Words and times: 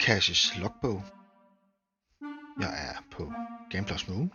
Cassius 0.00 0.56
logbog. 0.56 1.04
Jeg 2.60 2.88
er 2.88 3.02
på 3.10 3.32
Gamblers 3.70 4.08
Moon. 4.08 4.32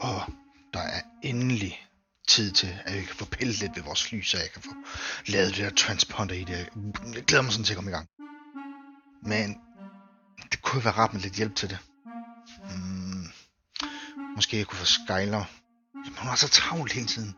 Og 0.00 0.22
der 0.72 0.80
er 0.80 1.00
endelig 1.22 1.86
tid 2.28 2.52
til, 2.52 2.78
at 2.84 2.94
vi 2.94 3.02
kan 3.04 3.16
få 3.16 3.24
pillet 3.24 3.58
lidt 3.58 3.76
ved 3.76 3.82
vores 3.82 4.12
lys, 4.12 4.30
så 4.30 4.38
jeg 4.38 4.50
kan 4.52 4.62
få 4.62 4.70
lavet 5.26 5.56
det 5.56 5.64
der 5.64 5.70
transponder 5.70 6.34
i 6.34 6.44
det. 6.44 6.68
Jeg 7.14 7.24
glæder 7.24 7.42
mig 7.42 7.52
sådan 7.52 7.64
til 7.64 7.72
at 7.72 7.76
komme 7.76 7.90
i 7.90 7.94
gang. 7.94 8.08
Men 9.22 9.60
det 10.52 10.62
kunne 10.62 10.84
være 10.84 10.94
rart 10.94 11.12
med 11.12 11.20
lidt 11.20 11.34
hjælp 11.34 11.54
til 11.54 11.70
det. 11.70 11.78
Mm, 12.70 13.26
måske 14.36 14.58
jeg 14.58 14.66
kunne 14.66 14.78
få 14.78 14.84
Skyler. 14.84 15.44
Men 15.94 16.16
hun 16.18 16.30
er 16.30 16.34
så 16.34 16.48
travlt 16.48 16.92
hele 16.92 17.06
tiden. 17.06 17.36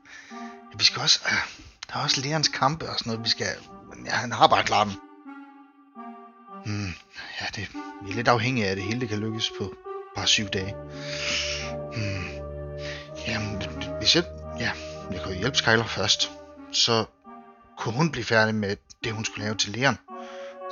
Ja, 0.73 0.77
vi 0.79 0.85
skal 0.85 1.03
også... 1.03 1.21
Uh, 1.27 1.65
der 1.89 1.97
er 1.97 2.03
også 2.03 2.21
lærerens 2.21 2.49
kampe 2.49 2.89
og 2.89 2.99
sådan 2.99 3.11
noget, 3.11 3.25
vi 3.25 3.31
skal... 3.31 3.47
Ja, 4.07 4.11
han 4.11 4.33
har 4.33 4.47
bare 4.47 4.65
klaret 4.65 4.89
dem. 4.89 5.04
Hmm, 6.67 6.93
ja, 7.41 7.47
det, 7.57 7.69
vi 8.05 8.11
er 8.11 8.15
lidt 8.15 8.29
afhængige 8.29 8.67
af, 8.67 8.71
at 8.71 8.77
det 8.77 8.85
hele 8.85 9.01
det 9.01 9.09
kan 9.09 9.19
lykkes 9.19 9.53
på 9.59 9.75
bare 10.17 10.27
syv 10.27 10.47
dage. 10.47 10.75
Hmm. 11.93 12.29
Jamen, 13.27 13.63
hvis 13.99 14.17
jeg... 14.17 14.25
Ja, 14.61 14.71
jeg 15.13 15.21
kan 15.23 15.35
hjælpe 15.35 15.57
Skyler 15.57 15.85
først. 15.85 16.31
Så 16.73 17.05
kunne 17.79 17.95
hun 17.95 18.11
blive 18.11 18.25
færdig 18.25 18.55
med 18.55 18.77
det, 19.05 19.13
hun 19.13 19.25
skulle 19.25 19.45
lave 19.45 19.57
til 19.57 19.73
læreren. 19.73 19.99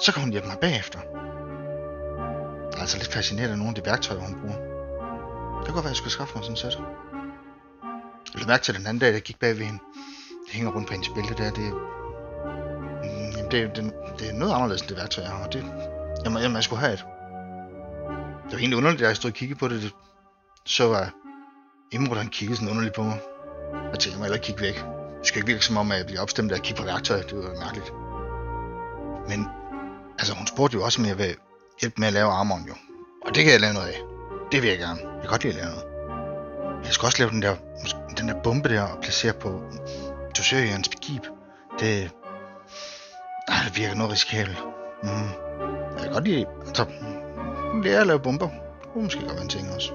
Så 0.05 0.13
kan 0.13 0.23
hun 0.23 0.31
hjælpe 0.31 0.49
mig 0.49 0.59
bagefter. 0.59 1.01
Jeg 2.71 2.77
er 2.77 2.81
altså 2.81 2.99
lidt 2.99 3.13
fascineret 3.13 3.51
af 3.51 3.59
nogle 3.59 3.69
af 3.69 3.75
de 3.75 3.91
værktøjer, 3.91 4.21
hun 4.21 4.41
bruger. 4.41 4.57
Det 5.59 5.67
kunne 5.67 5.75
godt 5.75 5.85
være, 5.85 5.89
jeg 5.89 5.97
skulle 5.97 6.13
skaffe 6.13 6.35
mig 6.35 6.45
sådan 6.45 6.57
set. 6.57 6.73
sæt. 6.73 6.81
Jeg 8.33 8.35
lagde 8.35 8.49
mærke 8.49 8.65
til 8.65 8.75
den 8.75 8.87
anden 8.87 9.01
dag, 9.01 9.13
der 9.13 9.21
gik 9.21 9.39
bag 9.39 9.59
ved 9.59 9.67
hende. 9.67 9.81
Det 10.47 10.55
hænger 10.55 10.73
rundt 10.73 10.89
på 10.89 10.93
hendes 10.93 11.09
bælte 11.09 11.35
der. 11.35 11.51
Det, 11.51 11.73
det, 13.53 13.77
det, 13.77 13.93
det 14.19 14.29
er 14.29 14.33
noget 14.33 14.55
anderledes 14.55 14.81
end 14.81 14.89
det 14.89 14.97
værktøj, 14.97 15.25
jeg 15.25 15.33
har. 15.33 15.47
Det, 15.47 15.65
jamen, 16.25 16.43
jamen, 16.43 16.57
jeg 16.57 16.65
skulle 16.65 16.81
have 16.81 16.93
et. 16.93 17.05
Det 18.45 18.53
var 18.53 18.59
egentlig 18.59 18.77
underligt, 18.77 19.03
at 19.03 19.09
jeg 19.09 19.17
stod 19.17 19.31
og 19.31 19.35
kiggede 19.35 19.59
på 19.59 19.69
det. 19.69 19.83
det 19.83 19.93
så 20.67 20.89
var 20.89 21.13
Imrud, 21.93 22.17
han 22.17 22.29
kiggede 22.29 22.57
sådan 22.57 22.71
underligt 22.71 22.95
på 22.95 23.03
mig. 23.03 23.21
Jeg 23.91 23.99
tænkte, 23.99 24.19
mig 24.19 24.25
heller 24.25 24.37
ikke 24.37 24.47
kigge 24.47 24.63
væk. 24.63 24.75
Det 25.19 25.27
skal 25.27 25.39
ikke 25.39 25.47
virke 25.47 25.65
som 25.65 25.77
om, 25.77 25.93
at 25.93 25.99
jeg 25.99 26.07
bliver 26.07 26.21
opstemt 26.21 26.53
af 26.53 26.57
at 26.57 26.63
kigge 26.63 26.81
på 26.81 26.87
værktøj. 26.87 27.23
Det 27.23 27.37
var 27.37 27.61
mærkeligt. 27.65 27.93
Men 29.29 29.49
altså, 30.19 30.35
hun 30.35 30.47
spurgte 30.47 30.77
jo 30.77 30.85
også, 30.85 31.03
om 31.03 31.09
jeg 31.09 31.19
vil 31.19 31.37
hjælpe 31.81 31.97
med 32.01 32.07
at 32.07 32.13
lave 32.13 32.31
armoren 32.31 32.65
jo. 32.69 32.75
Og 33.27 33.35
det 33.35 33.45
kan 33.45 33.53
jeg 33.53 33.61
lave 33.61 33.75
noget 33.75 33.89
af. 33.89 34.01
Det 34.53 34.63
vil 34.63 34.71
jeg 34.71 34.79
gerne. 34.79 35.01
Jeg 35.01 35.21
kan 35.21 35.31
godt 35.31 35.45
lide 35.45 35.55
at 35.55 35.61
lave 35.61 35.71
noget. 35.75 35.87
Jeg 36.85 36.93
skal 36.93 37.07
også 37.07 37.19
lave 37.19 37.31
den 37.31 37.43
der, 37.43 37.57
den 38.19 38.29
der 38.29 38.43
bombe 38.43 38.69
der 38.69 38.83
og 38.83 39.03
placere 39.03 39.33
på 39.33 39.63
dosørjærens 40.37 40.91
skib. 40.93 41.23
Det, 41.81 42.11
det 43.73 43.81
virker 43.81 43.95
noget 43.95 44.13
risikabelt. 44.13 44.59
Mm. 45.03 45.09
Jeg 45.95 46.03
kan 46.03 46.13
godt 46.13 46.25
lide, 46.25 46.47
altså, 46.67 46.87
lære 47.85 48.01
at 48.01 48.07
lave 48.07 48.21
bomber. 48.21 48.49
Det 48.49 48.89
kunne 48.93 49.05
måske 49.05 49.21
godt 49.21 49.33
være 49.33 49.43
en 49.43 49.49
ting 49.49 49.75
også. 49.75 49.93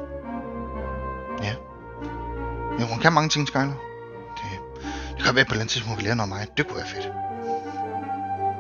Ja. 1.44 1.54
Jo, 2.80 2.86
hun 2.86 3.00
kan 3.00 3.14
mange 3.14 3.30
ting, 3.30 3.48
Skyler. 3.48 3.74
Det, 4.38 4.44
det 5.18 5.26
kan 5.26 5.36
være 5.36 5.46
på 5.46 5.50
et 5.50 5.54
eller 5.54 5.62
andet 5.62 5.70
tidspunkt, 5.70 5.90
hun 5.90 5.98
vil 5.98 6.06
lære 6.06 6.16
noget 6.16 6.32
af 6.32 6.38
mig. 6.38 6.48
Det 6.58 6.68
kunne 6.68 6.78
være 6.78 6.88
fedt. 6.88 7.10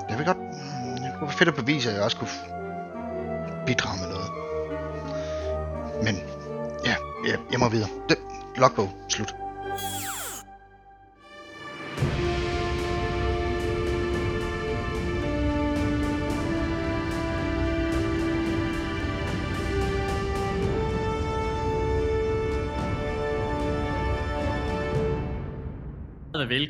Jeg 0.09 0.17
vil 0.17 0.25
godt... 0.25 0.37
Mm, 0.37 0.97
det 1.03 1.11
kunne 1.13 1.27
være 1.27 1.37
fedt 1.37 1.49
at 1.49 1.55
bevise, 1.55 1.89
at 1.89 1.95
jeg 1.95 2.03
også 2.03 2.17
kunne 2.17 2.29
bidrage 3.65 3.97
med 4.02 4.07
noget. 4.07 4.29
Men 6.03 6.15
ja, 6.85 6.95
jeg, 7.27 7.37
jeg 7.52 7.59
må 7.59 7.69
videre. 7.69 7.89
Det, 8.09 8.17
logbog, 8.55 8.89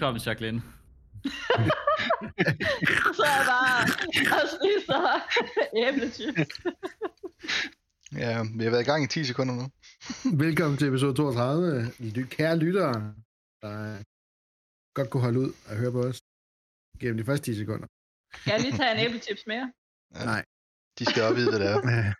Velkommen, 0.08 0.22
Jacqueline. 0.26 0.62
så 3.20 3.26
er 3.38 3.44
bare 3.52 3.82
og 4.38 4.44
spiser 4.56 5.02
æblechips. 5.88 6.56
Ja, 8.14 8.44
vi 8.58 8.64
har 8.64 8.72
været 8.72 8.82
i 8.82 8.86
gang 8.86 9.04
i 9.04 9.08
10 9.08 9.24
sekunder 9.24 9.56
nu. 9.56 9.68
Velkommen 10.38 10.78
til 10.78 10.88
episode 10.88 11.14
32. 11.14 11.92
Ly- 12.00 12.26
Kære 12.30 12.58
lyttere, 12.58 13.14
der 13.62 14.04
godt 14.94 15.10
kunne 15.10 15.22
holde 15.24 15.40
ud 15.40 15.54
og 15.70 15.76
høre 15.76 15.92
på 15.92 16.02
os 16.02 16.22
gennem 17.00 17.18
de 17.18 17.26
første 17.26 17.52
10 17.52 17.58
sekunder. 17.58 17.88
Kan 18.44 18.54
jeg 18.54 18.62
lige 18.62 18.78
tage 18.78 18.92
en 18.92 18.98
æblechips 19.08 19.42
mere? 19.48 19.72
Ja, 20.16 20.26
Nej. 20.26 20.46
De 21.00 21.06
skal 21.06 21.24
også 21.24 21.36
vide, 21.36 21.50
hvad 21.50 21.60
det 21.60 21.68
er. 21.70 22.14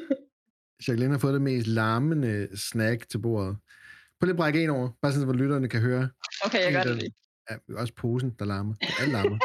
Jacqueline 0.88 1.12
har 1.12 1.18
fået 1.18 1.34
det 1.34 1.42
mest 1.42 1.66
larmende 1.66 2.48
snack 2.56 3.08
til 3.08 3.18
bordet. 3.18 3.56
Prøv 4.20 4.26
lige 4.26 4.32
at 4.32 4.36
brække 4.36 4.62
en 4.64 4.70
over, 4.70 4.90
bare 5.02 5.12
sådan, 5.12 5.24
hvor 5.24 5.34
lytterne 5.34 5.68
kan 5.68 5.80
høre. 5.80 6.08
Okay, 6.44 6.64
jeg 6.64 6.72
gør 6.72 6.82
det 6.82 6.96
lige. 7.02 7.14
Ja, 7.50 7.56
også 7.80 7.94
posen, 7.94 8.30
der 8.38 8.44
larmer. 8.44 8.74
Alt 9.00 9.12
larmer. 9.12 9.38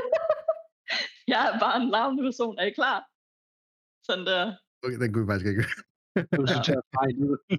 Jeg 1.33 1.51
er 1.53 1.59
bare 1.59 1.81
en 1.81 1.89
larmende 1.89 2.23
person. 2.23 2.55
Er 2.59 2.65
I 2.65 2.71
klar? 2.71 2.99
Sådan 4.05 4.25
der. 4.25 4.53
Okay, 4.83 4.97
den 4.99 5.13
kunne 5.13 5.25
vi 5.25 5.29
faktisk 5.31 5.47
ikke 5.49 5.61
høre. 5.63 6.25
Du 6.37 6.47
skal 6.47 6.63
tage 6.63 6.81
fejl 6.97 7.15
nu. 7.19 7.37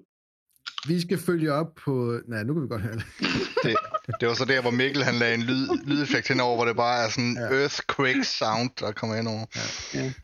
Vi 0.88 1.00
skal 1.00 1.18
følge 1.18 1.52
op 1.52 1.74
på... 1.74 2.20
Nej, 2.26 2.42
nu 2.42 2.52
kan 2.54 2.62
vi 2.62 2.68
godt 2.68 2.82
høre 2.82 2.94
det. 2.94 3.04
Det, 3.64 3.76
det 4.20 4.28
var 4.28 4.34
så 4.34 4.44
der, 4.44 4.60
hvor 4.62 4.70
Mikkel 4.70 5.02
han 5.04 5.14
lagde 5.14 5.34
en 5.34 5.42
lyd, 5.42 5.68
lydeffekt 5.86 6.28
henover, 6.28 6.56
hvor 6.56 6.64
det 6.64 6.76
bare 6.76 7.04
er 7.04 7.08
sådan 7.08 7.36
Ja. 7.36 7.54
ja. 7.54 7.60
earthquake 7.60 8.24
sound, 8.24 8.70
der 8.80 8.92
kommer 8.92 9.16
ind 9.16 9.28
over. 9.28 9.44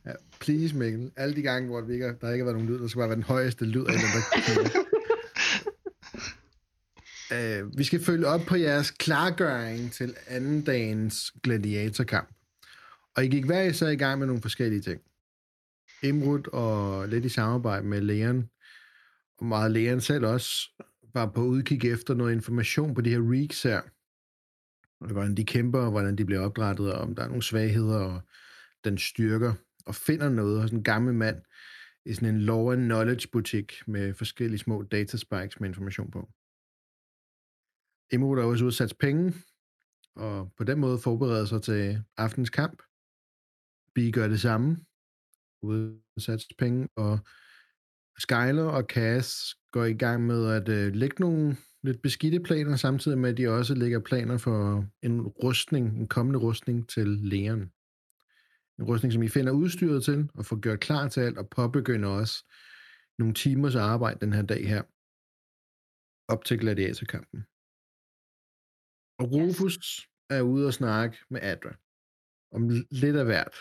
Ja, 0.06 0.12
please, 0.41 0.76
Mikkel. 0.76 1.12
Alle 1.16 1.37
de 1.37 1.43
gange, 1.43 1.69
hvor 1.69 1.81
vi 1.81 1.93
ikke, 1.93 2.06
der 2.21 2.32
ikke 2.32 2.44
har 2.44 2.53
været 2.53 2.56
nogen 2.56 2.69
lyd, 2.69 2.78
der 2.82 2.88
skal 2.88 2.99
bare 3.00 3.09
være 3.09 3.16
den 3.16 3.22
højeste 3.34 3.65
lyd 3.65 3.84
af 3.84 3.93
den, 3.93 4.00
der 4.03 4.22
uh, 7.36 7.78
Vi 7.78 7.84
skal 7.84 8.04
følge 8.04 8.26
op 8.26 8.41
på 8.41 8.56
jeres 8.56 8.91
klargøring 8.91 9.92
til 9.92 10.16
anden 10.26 10.62
dagens 10.62 11.32
gladiatorkamp. 11.42 12.28
Og 13.16 13.24
I 13.24 13.28
gik 13.28 13.44
hver 13.44 13.62
især 13.62 13.88
i 13.88 13.97
gang 13.97 14.19
med 14.19 14.26
nogle 14.26 14.42
forskellige 14.42 14.80
ting. 14.80 15.00
Imrud 16.02 16.48
og 16.52 17.08
lidt 17.08 17.25
i 17.25 17.28
samarbejde 17.28 17.86
med 17.86 18.00
Leon, 18.00 18.48
og 19.38 19.46
meget 19.46 19.70
Leon 19.70 20.00
selv 20.00 20.26
også, 20.26 20.50
var 21.14 21.26
på 21.26 21.42
udkig 21.42 21.84
efter 21.84 22.14
noget 22.14 22.32
information 22.32 22.94
på 22.94 23.00
de 23.00 23.10
her 23.10 23.32
reeks 23.32 23.62
her. 23.62 23.80
Hvordan 25.12 25.34
de 25.34 25.44
kæmper, 25.44 25.78
og 25.78 25.91
hvordan 25.91 26.16
de 26.16 26.25
bliver 26.25 26.41
opdrettet, 26.41 26.92
og 26.92 27.00
om 27.00 27.14
der 27.14 27.22
er 27.22 27.28
nogle 27.28 27.42
svagheder, 27.42 27.98
og 27.98 28.20
den 28.84 28.98
styrker, 28.98 29.54
og 29.86 29.94
finder 29.94 30.28
noget 30.28 30.60
hos 30.62 30.70
en 30.70 30.82
gammel 30.82 31.14
mand 31.14 31.36
i 32.04 32.14
sådan 32.14 32.34
en 32.34 32.41
law 32.41 32.72
and 32.72 32.84
knowledge 32.84 33.28
butik 33.32 33.72
med 33.86 34.14
forskellige 34.14 34.58
små 34.58 34.82
dataspikes 34.82 35.60
med 35.60 35.69
information 35.69 36.10
på. 36.10 36.28
Emo, 38.12 38.33
er 38.33 38.43
også 38.43 38.65
udsat 38.65 38.94
penge, 39.00 39.34
og 40.17 40.53
på 40.56 40.65
den 40.65 40.78
måde 40.81 40.99
forbereder 40.99 41.44
sig 41.44 41.62
til 41.62 42.03
aftens 42.17 42.50
kamp. 42.50 42.83
Bi 43.94 44.11
gør 44.11 44.28
det 44.28 44.41
samme, 44.41 44.77
udsat 45.62 46.44
penge, 46.59 46.89
og 46.97 47.19
Skyler 48.19 48.65
og 48.65 48.83
Cass 48.83 49.56
går 49.72 49.84
i 49.84 49.94
gang 49.94 50.27
med 50.27 50.50
at 50.50 50.69
øh, 50.69 50.94
lægge 50.94 51.17
nogle 51.21 51.56
lidt 51.83 52.03
beskidte 52.03 52.41
planer, 52.41 52.77
samtidig 52.77 53.19
med 53.19 53.31
at 53.31 53.37
de 53.37 53.49
også 53.49 53.75
lægger 53.75 54.00
planer 54.00 54.38
for 54.38 54.87
en 55.03 55.21
rustning, 55.23 55.99
en 55.99 56.09
kommende 56.09 56.38
rustning 56.38 56.88
til 56.88 57.06
Leon. 57.06 57.61
En 58.78 58.84
rustning, 58.84 59.12
som 59.12 59.23
I 59.23 59.28
finder 59.28 59.53
udstyret 59.53 60.05
til, 60.05 60.31
og 60.34 60.47
får 60.47 60.61
gjort 60.61 60.81
klar 60.81 61.09
til 61.09 61.21
alt, 61.21 61.38
og 61.38 61.49
påbegynder 61.49 62.09
også 62.09 62.44
nogle 63.19 63.34
timers 63.34 63.75
arbejde 63.75 64.21
den 64.21 64.33
her 64.33 64.43
dag 64.43 64.69
her, 64.69 64.83
op 66.28 66.44
til 66.44 66.59
gladiatorkampen. 66.59 67.44
Og 69.19 69.32
Rufus 69.32 70.09
er 70.31 70.41
ude 70.41 70.66
og 70.66 70.75
snakke 70.75 71.16
med 71.31 71.41
Adra. 71.43 71.75
Om 72.53 72.69
lidt 72.91 73.16
af 73.16 73.25
hvert, 73.25 73.54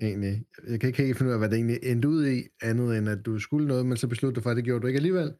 egentlig. 0.00 0.44
Jeg 0.68 0.80
kan 0.80 0.88
ikke 0.88 1.02
helt 1.02 1.18
finde 1.18 1.28
ud 1.28 1.32
af, 1.32 1.40
hvad 1.40 1.48
det 1.48 1.56
egentlig 1.56 1.78
endte 1.82 2.08
ud 2.08 2.26
i, 2.26 2.42
andet 2.62 2.98
end 2.98 3.08
at 3.08 3.26
du 3.26 3.38
skulle 3.38 3.68
noget, 3.68 3.86
men 3.86 3.96
så 3.96 4.08
besluttede 4.08 4.40
du 4.40 4.42
for, 4.42 4.50
at 4.50 4.56
det 4.56 4.64
gjorde 4.64 4.82
du 4.82 4.86
ikke 4.86 4.96
alligevel. 4.96 5.32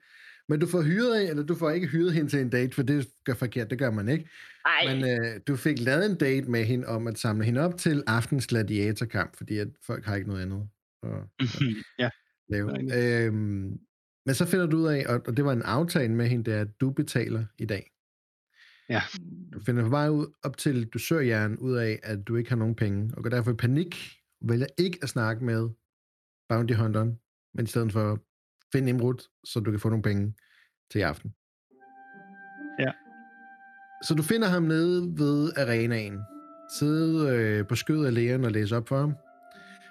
Men 0.48 0.60
du 0.60 0.66
får 0.66 0.82
hyret 0.82 1.14
af, 1.14 1.30
eller 1.30 1.42
du 1.42 1.54
får 1.54 1.70
ikke 1.70 1.86
hyret 1.86 2.12
hende 2.12 2.30
til 2.30 2.40
en 2.40 2.50
date, 2.50 2.74
for 2.74 2.82
det 2.82 3.08
gør 3.24 3.34
forkert, 3.34 3.70
det 3.70 3.78
gør 3.78 3.90
man 3.90 4.08
ikke. 4.08 4.28
Ej, 4.66 4.94
Men 4.94 5.04
øh, 5.04 5.40
du 5.48 5.56
fik 5.56 5.78
lavet 5.78 6.10
en 6.10 6.18
date 6.18 6.50
med 6.50 6.64
hende 6.64 6.86
om 6.86 7.06
at 7.06 7.18
samle 7.18 7.44
hende 7.44 7.60
op 7.60 7.76
til 7.76 8.02
aftens 8.06 8.46
gladiatorkamp, 8.46 9.36
fordi 9.36 9.58
at 9.58 9.68
folk 9.86 10.04
har 10.04 10.16
ikke 10.16 10.28
noget 10.28 10.42
andet 10.42 10.68
at 11.02 11.10
ja. 11.98 12.10
lave. 12.48 13.24
Øhm, 13.26 13.78
men 14.26 14.34
så 14.34 14.46
finder 14.46 14.66
du 14.66 14.76
ud 14.76 14.86
af, 14.86 15.04
og, 15.08 15.22
og 15.26 15.36
det 15.36 15.44
var 15.44 15.52
en 15.52 15.62
aftale 15.62 16.12
med 16.12 16.26
hende, 16.26 16.44
det 16.44 16.54
er, 16.54 16.60
at 16.60 16.80
du 16.80 16.90
betaler 16.90 17.44
i 17.58 17.64
dag. 17.64 17.90
Ja. 18.88 19.02
Du 19.52 19.60
finder 19.60 19.82
på 19.82 19.88
vej 19.88 20.08
ud, 20.08 20.26
op 20.44 20.56
til 20.56 20.86
dusørjern 20.86 21.56
ud 21.56 21.76
af, 21.76 22.00
at 22.02 22.28
du 22.28 22.36
ikke 22.36 22.50
har 22.50 22.56
nogen 22.56 22.74
penge, 22.74 23.10
og 23.16 23.22
går 23.22 23.30
derfor 23.30 23.50
i 23.50 23.54
panik, 23.54 23.96
og 24.40 24.48
vælger 24.48 24.66
ikke 24.78 24.98
at 25.02 25.08
snakke 25.08 25.44
med 25.44 25.68
Bounty 26.48 26.74
Hunteren, 26.74 27.18
men 27.54 27.64
i 27.64 27.68
stedet 27.68 27.92
for 27.92 28.18
finde 28.72 28.90
Imrud, 28.90 29.28
så 29.44 29.60
du 29.60 29.70
kan 29.70 29.80
få 29.80 29.88
nogle 29.88 30.02
penge 30.02 30.34
til 30.90 30.98
i 30.98 31.02
aften. 31.02 31.34
Ja. 32.78 32.92
Så 34.02 34.14
du 34.14 34.22
finder 34.22 34.48
ham 34.48 34.62
nede 34.62 35.18
ved 35.18 35.52
arenaen, 35.56 36.18
sidde 36.78 37.28
øh, 37.30 37.66
på 37.66 37.74
skødet 37.74 38.06
af 38.06 38.14
lægeren 38.14 38.44
og 38.44 38.52
læse 38.52 38.76
op 38.76 38.88
for 38.88 38.98
ham. 38.98 39.16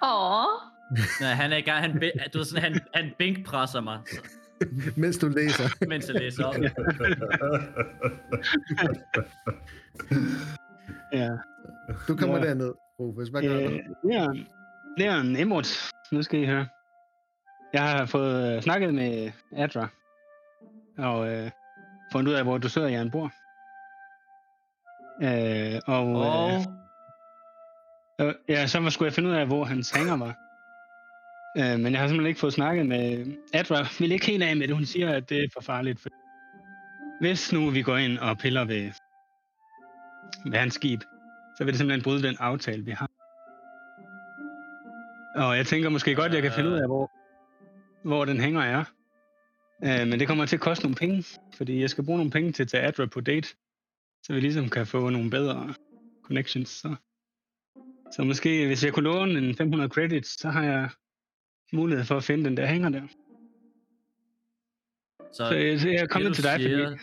åh, 0.04 0.46
Nej, 1.22 1.34
han 1.34 1.52
er 1.52 1.58
i 1.58 1.62
gang, 1.62 1.82
han, 1.82 2.12
du 2.34 2.38
ved 2.38 2.46
sådan, 2.46 2.64
han, 2.64 2.80
han 2.94 3.14
bænkpresser 3.20 3.82
mig, 3.82 4.00
Mens 5.02 5.18
du 5.18 5.28
læser. 5.28 5.64
mens 5.90 6.08
jeg 6.10 6.16
læser. 6.22 6.44
Ja. 11.14 11.30
Du 12.08 12.16
kommer 12.18 12.38
Ja. 12.38 12.44
derned, 12.48 12.74
Rufus. 13.00 13.28
Hvad 13.30 13.42
gør 13.42 13.56
Øh, 13.60 13.64
du? 13.64 14.08
Leon, 14.10 14.48
Leon 14.98 15.36
Emot, 15.36 15.68
nu 16.12 16.22
skal 16.22 16.40
I 16.40 16.46
høre. 16.46 16.68
Jeg 17.74 17.90
har 17.92 18.06
fået 18.06 18.56
øh, 18.56 18.62
snakket 18.62 18.94
med 18.94 19.32
Adra, 19.56 19.88
og 20.98 21.28
øh, 21.34 21.52
fundet 22.12 22.32
ud 22.32 22.38
af, 22.38 22.44
hvor 22.44 22.58
du 22.58 22.70
sidder, 22.70 22.88
Jan 22.88 23.12
bor. 23.12 23.32
Øh, 25.24 25.82
og 25.88 26.08
øh, 26.26 26.62
øh, 28.28 28.34
ja, 28.50 28.68
så 28.68 28.90
skulle 28.90 29.08
jeg 29.08 29.14
finde 29.14 29.30
ud 29.30 29.34
af, 29.36 29.48
hvor 29.48 29.64
hans 29.64 29.92
hænger 29.92 30.18
var. 30.18 30.36
Øh, 31.58 31.80
men 31.80 31.94
jeg 31.94 32.02
har 32.02 32.08
simpelthen 32.08 32.28
ikke 32.28 32.40
fået 32.40 32.54
snakket 32.54 32.86
med 32.86 33.26
Adra. 33.54 33.88
Vil 34.00 34.12
ikke 34.12 34.26
helt 34.26 34.44
af 34.44 34.56
med 34.56 34.68
det. 34.68 34.76
Hun 34.76 34.86
siger, 34.86 35.10
at 35.10 35.30
det 35.30 35.44
er 35.44 35.48
for 35.54 35.62
farligt. 35.62 36.00
For 36.00 36.10
hvis 37.22 37.54
nu 37.54 37.70
vi 37.70 37.82
går 37.82 37.98
ind 37.98 38.18
og 38.18 38.38
piller 38.38 38.66
ved, 38.66 38.92
ved 40.46 40.60
hans 40.60 40.74
skib, 40.74 41.02
så 41.58 41.64
vil 41.64 41.74
det 41.74 41.78
simpelthen 41.78 42.04
bryde 42.04 42.28
den 42.28 42.38
aftale, 42.40 42.86
vi 42.86 42.92
har. 42.92 43.10
Og 45.36 45.58
jeg 45.58 45.66
tænker 45.66 45.90
måske 45.90 46.16
godt, 46.16 46.34
jeg 46.34 46.42
kan 46.42 46.52
finde 46.52 46.70
ud 46.70 46.76
af, 46.76 46.88
hvor, 46.88 47.12
hvor 48.08 48.26
den 48.26 48.40
hænger 48.40 48.62
er. 48.62 48.84
Øh, 49.84 50.08
men 50.08 50.20
det 50.20 50.28
kommer 50.28 50.46
til 50.46 50.56
at 50.56 50.62
koste 50.62 50.84
nogle 50.84 50.96
penge, 50.96 51.26
fordi 51.58 51.82
jeg 51.82 51.90
skal 51.90 52.06
bruge 52.06 52.18
nogle 52.18 52.32
penge 52.32 52.52
til 52.52 52.64
at 52.64 52.70
tage 52.70 52.84
Adra 52.84 53.06
på 53.06 53.22
date, 53.22 53.48
så 54.24 54.34
vi 54.34 54.40
ligesom 54.40 54.70
kan 54.70 54.88
få 54.88 55.10
nogle 55.10 55.30
bedre 55.30 55.74
connections. 56.24 56.70
Så, 56.70 56.96
så 58.12 58.24
måske, 58.24 58.68
hvis 58.68 58.84
jeg 58.84 58.94
kunne 58.94 59.04
låne 59.04 59.40
en 59.40 59.56
500 59.56 59.90
credits, 59.90 60.42
så 60.42 60.50
har 60.50 60.64
jeg 60.64 60.90
mulighed 61.76 62.06
for 62.06 62.18
at 62.18 62.24
finde 62.24 62.46
den 62.46 62.58
der 62.58 62.66
hænger 62.66 62.90
der. 62.90 63.02
så, 65.34 65.48
Så 65.50 65.56
jeg, 65.56 65.86
jeg 65.86 65.94
er 65.94 66.00
det, 66.00 66.10
kommet 66.10 66.30
du 66.30 66.34
til 66.34 66.44
dig, 66.44 66.60
siger, 66.60 66.90
fordi... 66.90 67.02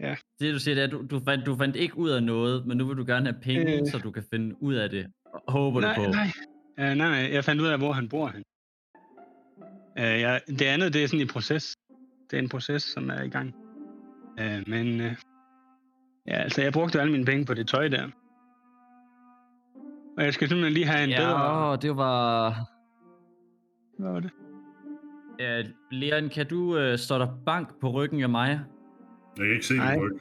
ja. 0.00 0.16
Det 0.40 0.54
du 0.54 0.58
siger, 0.58 0.74
det 0.74 0.84
er, 0.84 0.88
du, 0.88 1.06
du, 1.10 1.20
fandt, 1.24 1.46
du 1.46 1.56
fandt 1.56 1.76
ikke 1.76 1.98
ud 1.98 2.10
af 2.10 2.22
noget, 2.22 2.66
men 2.66 2.76
nu 2.78 2.86
vil 2.86 2.96
du 2.96 3.04
gerne 3.06 3.26
have 3.26 3.40
penge, 3.42 3.80
Øh. 3.80 3.86
så 3.86 3.98
du 3.98 4.10
kan 4.10 4.24
finde 4.32 4.62
ud 4.62 4.74
af 4.74 4.90
det. 4.90 5.06
Håber 5.48 5.80
nej, 5.80 5.94
du 5.94 6.04
på. 6.04 6.10
nej. 6.10 6.26
Uh, 6.78 6.84
nej, 6.84 6.94
nej, 6.94 7.30
jeg 7.32 7.44
fandt 7.44 7.62
ud 7.62 7.66
af, 7.66 7.78
hvor 7.78 7.92
han 7.92 8.08
bor. 8.08 8.26
Han. 8.26 8.42
Uh, 9.98 10.20
jeg, 10.20 10.40
det 10.48 10.62
andet, 10.62 10.92
det 10.92 11.02
er 11.02 11.06
sådan 11.06 11.20
en 11.20 11.28
proces. 11.28 11.74
Det 12.30 12.36
er 12.38 12.42
en 12.42 12.48
proces, 12.48 12.82
som 12.82 13.10
er 13.10 13.22
i 13.22 13.28
gang. 13.28 13.54
Uh, 14.40 14.68
men 14.68 15.00
uh, 15.00 15.12
ja, 16.26 16.36
altså, 16.42 16.62
jeg 16.62 16.72
brugte 16.72 17.00
alle 17.00 17.12
mine 17.12 17.24
penge 17.24 17.44
på 17.44 17.54
det 17.54 17.68
tøj 17.68 17.88
der. 17.88 18.08
Og 20.18 20.24
jeg 20.24 20.34
skal 20.34 20.48
simpelthen 20.48 20.72
lige 20.72 20.86
have 20.86 21.04
en 21.04 21.10
ja, 21.10 21.18
bedre... 21.18 21.70
åh, 21.72 21.78
det 21.82 21.96
var... 21.96 22.48
Hvad 23.98 24.12
var 24.12 24.20
det? 24.20 24.30
Ja, 25.38 25.62
Leon, 25.90 26.28
kan 26.28 26.46
du 26.46 26.78
øh, 26.78 26.98
stå 26.98 27.18
der 27.18 27.28
bank 27.46 27.68
på 27.80 27.90
ryggen 27.90 28.22
af 28.22 28.28
mig? 28.28 28.48
Jeg 29.36 29.44
kan 29.46 29.52
ikke 29.54 29.66
se 29.66 29.74
din 29.74 29.82
ryg. 29.82 30.20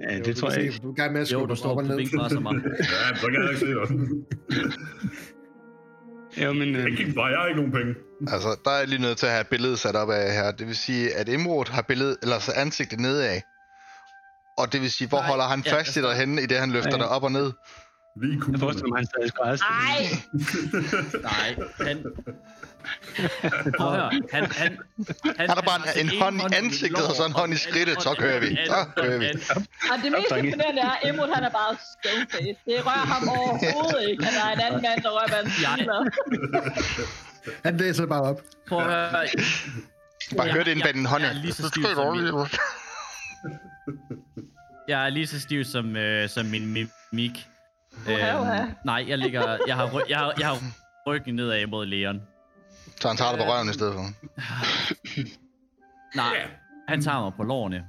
Ja, 0.00 0.16
Jo, 0.16 0.22
det 0.24 0.36
tror 0.36 0.50
jeg 0.50 0.62
ikke. 0.62 0.78
Du 0.82 0.90
er 0.90 0.94
gang 0.94 1.12
med 1.12 1.20
at 1.20 1.32
Jo, 1.32 1.46
du 1.46 1.54
står 1.54 1.74
på 1.74 1.80
ned. 1.80 1.96
bænkpresser 1.96 2.40
mig. 2.40 2.54
Ja, 3.10 3.16
så 3.16 3.26
kan 3.26 3.42
jeg 3.42 3.50
ikke 3.50 3.60
se 3.60 3.66
dig. 3.66 3.88
Jo, 6.44 6.52
men... 6.52 6.74
Jeg 6.74 6.78
Uh, 6.84 6.96
kan 6.96 6.98
ikke 7.06 7.12
bare, 7.14 7.26
jeg 7.26 7.38
har 7.38 7.46
ikke 7.46 7.56
nogen 7.60 7.72
penge. 7.72 7.94
Altså, 8.34 8.48
der 8.64 8.70
er 8.70 8.78
jeg 8.78 8.88
lige 8.88 9.02
nødt 9.02 9.18
til 9.18 9.26
at 9.26 9.32
have 9.32 9.40
et 9.40 9.48
billede 9.48 9.76
sat 9.76 9.96
op 9.96 10.10
af 10.10 10.32
her. 10.32 10.52
Det 10.52 10.66
vil 10.66 10.76
sige, 10.76 11.14
at 11.16 11.28
Imrod 11.28 11.70
har 11.70 11.82
billedet, 11.82 12.16
eller 12.22 12.38
så 12.38 12.52
ansigtet 12.56 13.00
nedad. 13.00 13.40
Og 14.58 14.72
det 14.72 14.80
vil 14.80 14.90
sige, 14.90 15.08
hvor 15.08 15.18
Nej, 15.18 15.28
holder 15.28 15.44
han 15.44 15.62
ja, 15.66 15.74
fast 15.74 15.96
i 15.96 16.02
dig 16.02 16.14
henne, 16.14 16.42
i 16.42 16.46
det 16.46 16.58
han 16.58 16.70
løfter 16.70 16.90
Nej. 16.90 16.98
dig 16.98 17.08
op 17.08 17.22
og 17.22 17.32
ned? 17.32 17.52
Vi 18.20 18.26
er 18.26 18.38
jeg 18.52 18.60
forestiller 18.60 18.88
mig, 18.92 18.98
han 18.98 19.06
stadig 19.06 19.28
skrædder. 19.28 19.64
Ej! 19.64 20.02
Nej, 21.28 21.48
han... 21.88 21.96
Prøv 23.78 23.88
at 23.92 23.94
høre, 24.00 24.10
han... 24.32 24.44
Han, 24.44 24.44
han, 24.60 24.78
Han 25.38 25.48
har 25.50 25.62
bare 25.70 25.78
har 25.80 25.92
en 26.02 26.08
sin 26.10 26.20
hånd 26.22 26.36
i 26.40 26.44
ansigtet 26.60 27.04
og 27.10 27.14
så 27.16 27.24
en 27.26 27.32
hånd 27.40 27.50
i 27.52 27.54
den 27.54 27.58
skridtet, 27.66 28.02
så 28.02 28.10
kører 28.18 28.40
vi. 28.40 28.48
den 28.48 28.56
Så 28.66 28.80
kører 28.96 29.18
vi. 29.18 29.26
den 29.28 29.40
Og 29.90 29.96
det 30.02 30.12
mest 30.12 30.30
imponerende 30.44 30.82
er, 30.88 30.90
at 31.02 31.08
Emot 31.14 31.28
han 31.34 31.44
er 31.44 31.50
bare 31.60 31.72
stoneface. 31.94 32.54
Det 32.66 32.76
rører 32.88 33.06
ham 33.14 33.28
overhovedet 33.28 34.08
ikke, 34.10 34.26
at 34.26 34.32
der 34.38 34.44
er 34.48 34.52
en 34.52 34.60
anden 34.66 34.82
mand, 34.82 35.02
der 35.02 35.10
rører 35.10 35.34
hans 35.36 35.62
Jeg- 35.62 35.74
biler. 35.78 35.98
Han 37.64 37.76
læser 37.76 38.06
bare 38.06 38.22
op. 38.22 38.40
Prøv 38.68 38.78
at 38.78 38.84
høre, 38.84 39.26
Bare 40.36 40.48
hør 40.48 40.62
det 40.64 40.70
ind 40.70 40.82
bag 40.82 40.94
din 40.94 41.06
hånd. 41.06 41.22
jeg 41.22 41.32
ja. 41.32 41.38
er 41.38 41.42
lige 41.42 41.52
så 41.52 41.68
stiv 41.68 41.84
som 41.94 42.16
min- 42.16 42.46
jeg 44.88 45.04
er 45.06 45.08
lige 45.10 45.26
så 45.26 45.40
stiv 45.40 45.64
som, 45.64 45.96
øh, 45.96 46.28
som 46.28 46.46
min 46.46 46.66
mimik. 47.12 47.46
Uha, 48.06 48.40
uha. 48.40 48.66
nej, 48.84 49.04
jeg 49.08 49.18
ligger... 49.18 49.58
Jeg 49.66 49.76
har, 49.76 49.86
ry- 49.86 50.08
jeg 50.08 50.18
har, 50.18 50.34
jeg 50.38 50.46
har 50.46 50.58
ryggen 51.06 51.34
nedad 51.34 51.66
mod 51.66 51.86
Leon. 51.86 52.22
Så 53.00 53.08
han 53.08 53.16
tager 53.16 53.30
dig 53.36 53.38
på 53.38 53.44
røven 53.52 53.70
i 53.70 53.72
stedet 53.72 53.94
for. 53.94 54.04
Nej, 56.16 56.48
han 56.88 57.02
tager 57.02 57.20
mig 57.20 57.32
på 57.36 57.42
lårene. 57.42 57.84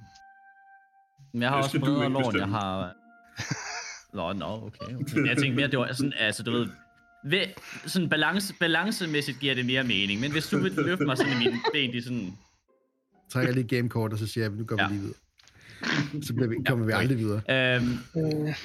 Men 1.33 1.41
jeg 1.41 1.49
har 1.49 1.57
også 1.57 1.79
bredere 1.79 2.09
lån, 2.09 2.37
jeg 2.39 2.47
har... 2.47 2.93
Nå, 4.13 4.33
nå, 4.33 4.45
okay, 4.45 4.95
okay. 4.95 5.15
Men 5.15 5.27
jeg 5.27 5.37
tænkte 5.37 5.55
mere, 5.55 5.67
det 5.67 5.79
var 5.79 5.93
sådan, 5.93 6.13
altså, 6.19 6.43
du 6.43 6.51
ved... 6.51 6.67
Ved, 7.27 7.41
sådan 7.85 8.09
balance, 8.09 8.53
balancemæssigt 8.59 9.39
giver 9.39 9.55
det 9.55 9.65
mere 9.65 9.83
mening, 9.83 10.19
men 10.21 10.31
hvis 10.31 10.47
du 10.47 10.59
vil 10.59 10.71
løfte 10.71 11.05
mig 11.05 11.17
sådan 11.17 11.33
i 11.33 11.35
mine 11.37 11.59
ben, 11.73 11.93
de 11.93 12.03
sådan... 12.03 12.37
trækker 13.31 13.53
lige 13.53 13.67
gamekort, 13.77 14.13
og 14.13 14.19
så 14.19 14.27
siger 14.27 14.43
jeg, 14.45 14.51
nu 14.53 14.63
går 14.65 14.75
vi 14.75 14.81
Ja. 14.81 14.87
lige 14.87 14.99
videre. 15.01 15.15
Så 16.25 16.33
bliver 16.33 16.49
vi, 16.49 16.55
kommer 16.67 16.85
vi 16.85 16.93
okay. 16.93 17.01
aldrig 17.01 17.17
videre. 17.17 17.41
Øhm, 17.75 17.99
Øh, 18.15 18.55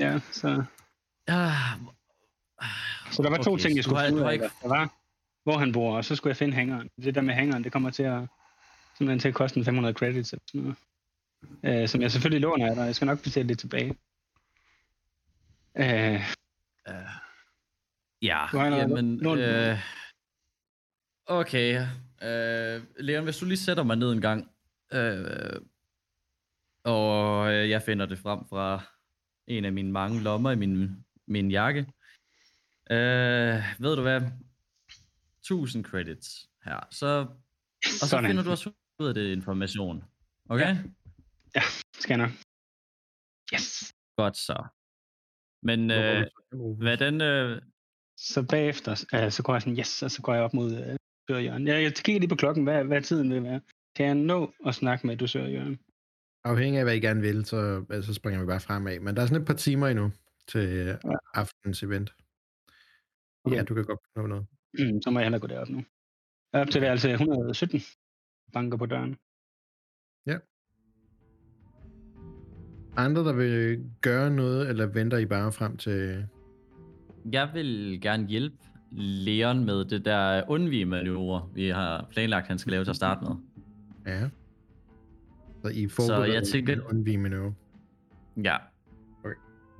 ja, 0.00 0.20
så... 0.32 0.62
ah, 1.30 2.68
Så 3.12 3.22
der 3.22 3.30
var 3.30 3.36
to 3.36 3.52
Okay, 3.52 3.62
ting, 3.62 3.76
jeg 3.76 3.84
skulle 3.84 4.04
finde 4.06 4.22
ud 4.22 4.26
af. 4.26 4.38
Der 4.38 4.68
var, 4.68 4.92
hvor 5.42 5.58
han 5.58 5.72
bor, 5.72 5.96
og 5.96 6.04
så 6.04 6.16
skulle 6.16 6.30
jeg 6.30 6.36
finde 6.36 6.54
hængeren. 6.54 6.90
Det 7.02 7.14
der 7.14 7.20
med 7.20 7.34
hængeren, 7.34 7.64
det 7.64 7.72
kommer 7.72 7.90
til 7.90 8.02
at, 8.02 8.22
simpelthen 8.98 9.18
til 9.18 9.28
at 9.28 9.34
koste 9.34 9.58
en 9.58 9.64
500 9.64 9.94
credits 9.94 10.32
eller 10.32 10.42
sådan 10.46 10.60
noget. 10.60 10.76
Øh, 11.82 11.88
som 11.88 12.02
jeg 12.02 12.10
selvfølgelig 12.12 12.40
låner 12.40 12.70
af 12.70 12.74
dig. 12.74 12.86
Jeg 12.86 12.94
skal 12.94 13.06
nok 13.06 13.22
betale 13.22 13.48
det 13.48 13.58
tilbage. 13.58 13.96
Øh, 15.76 16.14
øh, 16.88 16.94
ja, 18.22 18.56
jamen... 18.56 19.26
Øh, 19.26 19.78
okay, 21.26 21.86
øh, 22.22 22.82
Leon, 22.98 23.24
hvis 23.24 23.38
du 23.38 23.44
lige 23.44 23.58
sætter 23.58 23.82
mig 23.82 23.96
ned 23.96 24.12
en 24.12 24.20
gang, 24.20 24.50
øh, 24.92 25.60
og 26.84 27.52
øh, 27.52 27.70
jeg 27.70 27.82
finder 27.82 28.06
det 28.06 28.18
frem 28.18 28.38
fra 28.48 28.82
en 29.46 29.64
af 29.64 29.72
mine 29.72 29.92
mange 29.92 30.20
lommer 30.20 30.50
i 30.50 30.56
min, 30.56 31.04
min 31.30 31.50
jakke. 31.50 31.80
Øh, 32.90 33.62
ved 33.78 33.96
du 33.96 34.02
hvad? 34.02 34.20
1000 35.40 35.84
credits 35.84 36.48
her. 36.64 36.88
Så, 36.90 37.06
og 37.06 37.28
så 37.82 38.08
Sådan. 38.08 38.26
finder 38.30 38.42
du 38.42 38.50
også 38.50 38.70
ud 38.98 39.08
af 39.08 39.14
det 39.14 39.32
information. 39.32 40.04
Okay? 40.48 40.76
Ja. 41.56 41.62
skal 42.00 42.18
jeg 42.18 42.26
nok. 42.26 42.30
Yes. 43.54 43.92
Godt 44.16 44.36
så. 44.36 44.64
Men 45.62 45.90
øh, 45.90 46.26
hvordan... 46.52 47.20
Øh, 47.20 47.62
Så 48.16 48.42
bagefter, 48.42 49.04
øh, 49.14 49.30
så 49.30 49.42
går 49.42 49.54
jeg 49.54 49.62
sådan, 49.62 49.78
yes, 49.78 50.02
og 50.02 50.10
så 50.10 50.22
går 50.22 50.34
jeg 50.34 50.42
op 50.42 50.54
mod 50.54 50.72
øh, 50.76 50.96
dørhjørnet. 51.28 51.68
Jeg, 51.74 51.82
jeg 51.82 51.94
kigger 51.94 52.20
lige 52.20 52.28
på 52.28 52.34
klokken, 52.36 52.64
hvad, 52.64 52.84
hvad 52.84 53.02
tiden 53.02 53.30
vil 53.34 53.42
være. 53.42 53.60
Kan 53.96 54.06
jeg 54.06 54.14
nå 54.14 54.52
at 54.66 54.74
snakke 54.74 55.06
med 55.06 55.16
dusørhjørnet? 55.16 55.78
Afhængig 56.44 56.78
af, 56.78 56.84
hvad 56.84 56.94
I 56.94 57.00
gerne 57.00 57.20
vil, 57.20 57.44
så, 57.44 57.84
altså, 57.90 58.06
så 58.06 58.14
springer 58.14 58.40
vi 58.40 58.46
bare 58.46 58.60
fremad. 58.60 59.00
Men 59.00 59.16
der 59.16 59.22
er 59.22 59.26
sådan 59.26 59.40
et 59.42 59.46
par 59.46 59.54
timer 59.54 59.88
endnu 59.88 60.12
til 60.50 60.68
øh, 60.68 60.94
aftens 61.34 61.82
event. 61.82 62.14
Ja, 63.46 63.50
Okay. 63.50 63.64
du 63.68 63.74
kan 63.74 63.84
godt 63.84 64.00
nå 64.16 64.26
noget. 64.26 64.46
Mm, 64.78 65.02
så 65.02 65.10
må 65.10 65.18
jeg 65.18 65.24
hellere 65.26 65.40
gå 65.40 65.46
derop 65.46 65.68
nu. 65.68 65.84
Jeg 66.52 66.58
er 66.58 66.62
op 66.64 66.70
til 66.70 66.80
værelse 66.80 67.10
117. 67.12 67.80
Banker 68.52 68.78
på 68.78 68.86
døren. 68.86 69.16
Andre, 72.96 73.24
der 73.24 73.32
vil 73.32 73.84
gøre 74.00 74.30
noget, 74.30 74.68
eller 74.68 74.86
venter 74.86 75.18
I 75.18 75.26
bare 75.26 75.52
frem 75.52 75.76
til... 75.76 76.26
Jeg 77.32 77.50
vil 77.54 78.00
gerne 78.02 78.26
hjælpe 78.26 78.56
Leon 78.92 79.64
med 79.64 79.84
det 79.84 80.04
der 80.04 80.42
undvige-manøvre, 80.48 81.48
vi 81.54 81.68
har 81.68 82.08
planlagt, 82.10 82.46
han 82.48 82.58
skal 82.58 82.70
lave 82.70 82.84
til 82.84 82.90
at 82.90 82.96
starte 82.96 83.20
med. 83.24 83.30
Ja. 84.06 84.28
Så 85.62 85.68
I 85.68 85.88
forbereder 85.88 86.34
jeg 86.34 86.42
tænker- 86.42 86.84
undvige 86.88 87.18
manøvre. 87.18 87.54
Ja, 88.44 88.56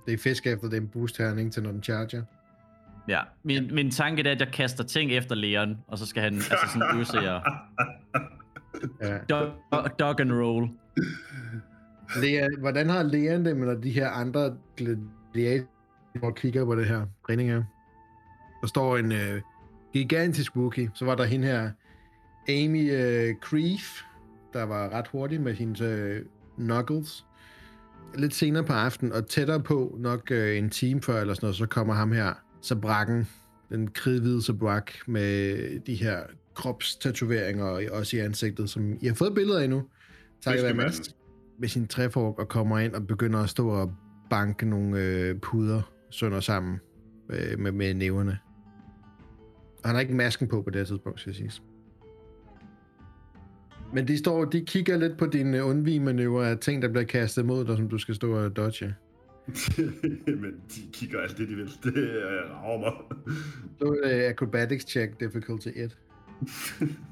Det 0.07 0.14
er 0.14 0.19
fisk 0.19 0.47
efter 0.47 0.69
den 0.69 0.88
boost 0.88 1.14
terning 1.14 1.52
til 1.52 1.62
når 1.62 1.73
den 1.73 1.83
charger. 1.83 2.23
ja. 3.09 3.21
Min, 3.42 3.75
min 3.75 3.90
tanke 3.90 4.23
er, 4.28 4.33
at 4.33 4.40
jeg 4.40 4.49
kaster 4.52 4.85
ting 4.85 5.12
efter 5.12 5.35
Leon, 5.35 5.78
og 5.87 5.99
så 5.99 6.07
skal 6.07 6.23
han 6.23 6.35
altså 6.35 6.66
sådan 6.73 6.83
at 6.83 7.42
Ja. 9.02 9.19
dog, 9.28 9.52
dog 9.99 10.21
and 10.21 10.33
roll. 10.33 10.69
Lea, 12.23 12.47
hvordan 12.59 12.88
har 12.88 13.02
Leon 13.02 13.45
det 13.45 13.57
med 13.57 13.66
når 13.66 13.75
de 13.75 13.90
her 13.90 14.09
andre 14.11 14.57
gladiatorer 14.76 16.30
kigger 16.37 16.64
på 16.64 16.75
det 16.75 16.87
her 16.87 17.07
træning 17.26 17.50
her? 17.50 17.62
Der 18.61 18.66
står 18.66 18.97
en 18.97 19.12
øh, 19.12 19.40
gigantisk 19.92 20.57
Wookie. 20.57 20.90
Så 20.95 21.04
var 21.04 21.14
der 21.14 21.25
hende 21.25 21.47
her, 21.47 21.71
Amy 22.49 22.92
øh, 22.92 23.35
Creef, 23.42 24.00
der 24.52 24.62
var 24.62 24.88
ret 24.88 25.09
hurtig 25.09 25.40
med 25.40 25.54
hendes 25.54 25.80
øh, 25.80 26.23
knuckles. 26.57 27.26
Lidt 28.14 28.35
senere 28.35 28.64
på 28.64 28.73
aftenen, 28.73 29.12
og 29.12 29.26
tættere 29.26 29.61
på, 29.61 29.97
nok 29.99 30.31
øh, 30.31 30.59
en 30.59 30.71
time 30.71 31.02
før 31.02 31.21
eller 31.21 31.35
sådan 31.35 31.47
noget, 31.47 31.57
så 31.57 31.67
kommer 31.67 31.95
ham 31.95 32.12
her, 32.12 32.35
så 32.62 32.76
brakken 32.76 33.29
den 33.69 33.90
kridhvide 33.90 34.43
Sabrak 34.43 34.93
med 35.07 35.81
de 35.81 35.95
her 35.95 36.21
kropstatoveringer, 36.55 37.64
og 37.64 37.83
også 37.93 38.17
i 38.17 38.21
ansigtet, 38.21 38.71
som 38.71 38.99
I 39.00 39.07
har 39.07 39.14
fået 39.14 39.35
billeder 39.35 39.61
af 39.61 39.71
nu. 39.71 39.83
Takket 40.45 40.64
være. 40.64 40.75
Mads 40.75 41.14
med 41.61 41.69
sin 41.69 41.87
træfork 41.87 42.38
og 42.38 42.49
kommer 42.49 42.79
ind 42.79 42.95
og 42.95 43.07
begynder 43.07 43.38
at 43.38 43.50
stå 43.50 43.69
og 43.69 43.95
banke 44.31 44.67
nogle 44.67 45.00
øh, 45.00 45.38
puder 45.40 45.83
sønder 46.11 46.40
sammen 46.40 46.81
øh, 47.31 47.59
med, 47.59 47.73
med 47.73 47.95
næverne. 47.95 48.38
Og 49.83 49.88
han 49.88 49.95
har 49.95 50.00
ikke 50.00 50.14
masken 50.14 50.49
på 50.49 50.62
på 50.62 50.71
det 50.71 50.87
tidspunkt, 50.87 51.21
skal 51.21 51.31
jeg 51.31 51.37
sige. 51.37 51.62
Men 53.92 54.09
de 54.09 54.18
står, 54.18 54.44
de 54.44 54.64
kigger 54.66 54.97
lidt 54.97 55.18
på 55.18 55.26
dine 55.26 55.64
undvigemanøvrer 55.64 56.50
af 56.50 56.59
ting, 56.59 56.82
der 56.82 56.88
bliver 56.88 57.04
kastet 57.04 57.47
mod 57.47 57.64
dig, 57.64 57.76
som 57.76 57.88
du 57.88 57.99
skal 57.99 58.14
stå 58.14 58.44
og 58.44 58.56
dodge. 58.56 58.94
Men 60.42 60.61
de 60.75 60.80
kigger 60.92 61.20
alt 61.20 61.38
det, 61.38 61.49
de 61.49 61.54
vil. 61.54 61.70
Det 61.82 61.97
øh, 61.97 62.23
rager 62.62 62.78
mig. 62.78 62.92
Så 63.78 63.88
uh, 63.88 64.30
acrobatics 64.30 64.87
check, 64.88 65.20
difficulty 65.20 65.68
1. 65.76 65.97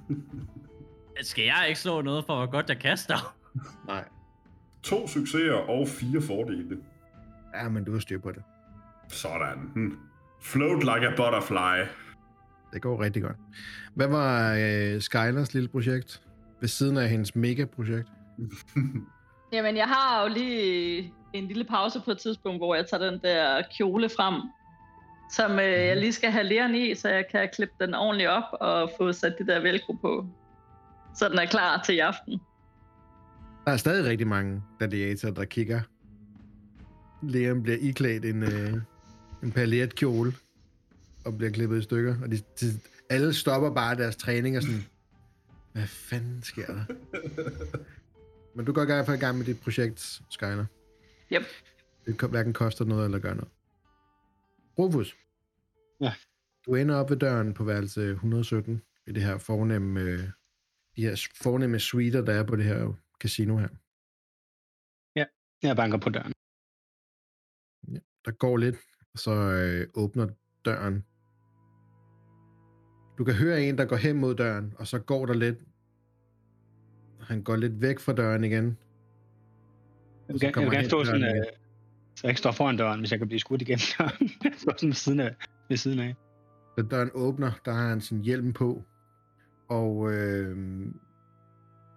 Skal 1.21 1.45
jeg 1.45 1.65
ikke 1.69 1.81
slå 1.81 2.01
noget 2.03 2.25
for, 2.27 2.37
hvor 2.37 2.51
godt 2.51 2.69
jeg 2.69 2.79
kaster? 2.79 3.37
Nej. 3.89 4.05
to 4.83 5.09
succeser 5.09 5.53
og 5.53 5.89
fire 5.89 6.21
fordele. 6.21 6.79
Ja, 7.55 7.69
men 7.69 7.85
du 7.85 7.93
har 7.93 7.99
styr 7.99 8.19
på 8.19 8.31
det. 8.31 8.43
Sådan. 9.09 9.59
Hmm. 9.75 9.99
Float 10.43 10.83
like 10.83 11.07
a 11.09 11.11
butterfly. 11.17 11.89
Det 12.73 12.83
går 12.83 13.03
rigtig 13.03 13.23
godt. 13.23 13.37
Hvad 13.95 14.09
var 14.09 14.53
uh, 14.53 15.01
Skylers 15.01 15.55
lille 15.55 15.69
projekt? 15.69 16.23
Ved 16.61 16.69
siden 16.69 16.97
af 16.97 17.09
hendes 17.09 17.37
mega-projekt? 17.37 18.09
Jamen, 19.53 19.77
jeg 19.77 19.87
har 19.87 20.23
jo 20.23 20.29
lige 20.35 21.13
en 21.33 21.49
lille 21.49 21.65
pause 21.65 22.01
på 22.05 22.11
et 22.11 22.19
tidspunkt, 22.19 22.61
hvor 22.61 22.75
jeg 22.75 22.87
tager 22.87 23.11
den 23.11 23.21
der 23.23 23.63
kjole 23.77 24.09
frem, 24.09 24.43
som 25.33 25.53
øh, 25.53 25.87
jeg 25.87 25.97
lige 25.97 26.13
skal 26.13 26.31
have 26.31 26.45
læren 26.45 26.75
i, 26.75 26.95
så 26.95 27.09
jeg 27.09 27.25
kan 27.31 27.49
klippe 27.55 27.75
den 27.81 27.95
ordentligt 27.95 28.31
op 28.31 28.45
og 28.61 28.91
få 28.99 29.13
sat 29.13 29.35
det 29.39 29.47
der 29.47 29.61
velcro 29.61 29.93
på. 29.93 30.27
Så 31.17 31.29
den 31.29 31.39
er 31.39 31.47
klar 31.47 31.83
til 31.83 31.95
i 31.95 31.99
aften. 31.99 32.41
Der 33.65 33.73
er 33.73 33.77
stadig 33.77 34.05
rigtig 34.05 34.27
mange 34.27 34.63
gladiatorer, 34.79 35.33
der 35.33 35.45
kigger. 35.45 35.81
Liam 37.23 37.63
bliver 37.63 37.79
iklædt 37.81 38.25
en, 38.25 38.43
øh, 38.43 38.73
en 39.43 39.53
paljet 39.53 39.95
kjole 39.95 40.33
og 41.25 41.39
bliver 41.39 41.51
klippet 41.51 41.79
i 41.79 41.83
stykker. 41.83 42.17
Og 42.23 42.31
de, 42.31 42.37
de, 42.37 42.67
alle 43.11 43.35
stopper 43.35 43.71
bare 43.71 43.97
deres 43.97 44.17
træning 44.17 44.57
og 44.57 44.63
sådan, 44.63 44.85
hvad 45.73 45.87
fanden 45.87 46.43
sker 46.43 46.67
der? 46.67 46.85
Men 48.55 48.67
du 48.67 48.73
går 48.73 48.83
i 48.83 48.85
hvert 48.85 49.07
fald 49.07 49.17
i 49.17 49.21
gang 49.21 49.39
med 49.39 49.47
dit 49.47 49.61
projekt, 49.61 50.21
Skyler. 50.31 50.67
Yep. 51.33 51.43
Det 52.07 52.31
hverken 52.31 52.53
koster 52.53 52.85
noget 52.85 53.05
eller 53.05 53.19
gør 53.19 53.35
noget. 53.35 53.51
Rufus. 54.79 55.17
Ja. 56.01 56.15
Du 56.67 56.75
ender 56.75 56.97
op 56.97 57.11
ved 57.11 57.17
døren 57.17 57.55
på 57.55 57.65
værelse 57.65 58.11
117 58.11 58.83
i 59.07 59.13
det 59.13 59.23
her 59.23 59.39
fornemme, 59.39 60.01
øh, 60.01 60.19
de 60.97 61.03
her 61.03 61.29
fornemme 61.43 61.79
suiter, 61.79 62.25
der 62.25 62.33
er 62.33 62.45
på 62.45 62.57
det 62.57 62.65
her 62.65 62.93
casino 63.21 63.57
her. 63.57 63.69
Jeg 65.63 65.77
banker 65.77 65.99
på 65.99 66.11
døren. 66.11 66.33
Der 68.25 68.31
går 68.31 68.57
lidt, 68.57 68.77
og 69.13 69.19
så 69.19 69.31
øh, 69.31 69.89
åbner 69.95 70.29
døren. 70.65 71.05
Du 73.19 73.25
kan 73.25 73.35
høre 73.35 73.63
en, 73.63 73.79
der 73.79 73.85
går 73.85 73.97
hen 73.97 74.17
mod 74.17 74.35
døren, 74.35 74.75
og 74.79 74.87
så 74.87 74.99
går 74.99 75.27
der 75.27 75.35
lidt. 75.35 75.59
Han 77.21 77.43
går 77.43 77.57
lidt 77.57 77.83
væk 77.83 77.99
fra 77.99 78.13
døren 78.13 78.45
igen. 78.45 78.65
Jeg 80.29 80.35
vil, 80.35 80.41
jeg 80.43 80.53
vil 80.57 80.71
gerne 80.71 80.89
stå 80.89 81.05
sådan, 81.05 81.23
øh, 81.23 81.45
så 82.15 82.21
jeg 82.23 82.31
ikke 82.31 82.39
står 82.39 82.53
foran 82.53 82.77
døren, 82.77 83.01
hvis 83.01 83.11
jeg 83.11 83.19
kan 83.19 83.29
blive 83.29 83.41
skudt. 83.41 83.69
Jeg 83.69 83.79
står 83.79 84.75
sådan 84.77 84.89
ved 84.89 84.93
siden 84.93 85.21
af. 85.21 85.35
Ved 85.69 85.77
siden 85.77 85.99
af. 85.99 86.15
Da 86.77 86.83
døren 86.83 87.11
åbner, 87.15 87.53
der 87.65 87.73
har 87.73 87.89
han 87.89 88.01
sin 88.01 88.21
hjelm 88.21 88.53
på. 88.53 88.83
Og 89.69 90.13
øh, 90.13 90.57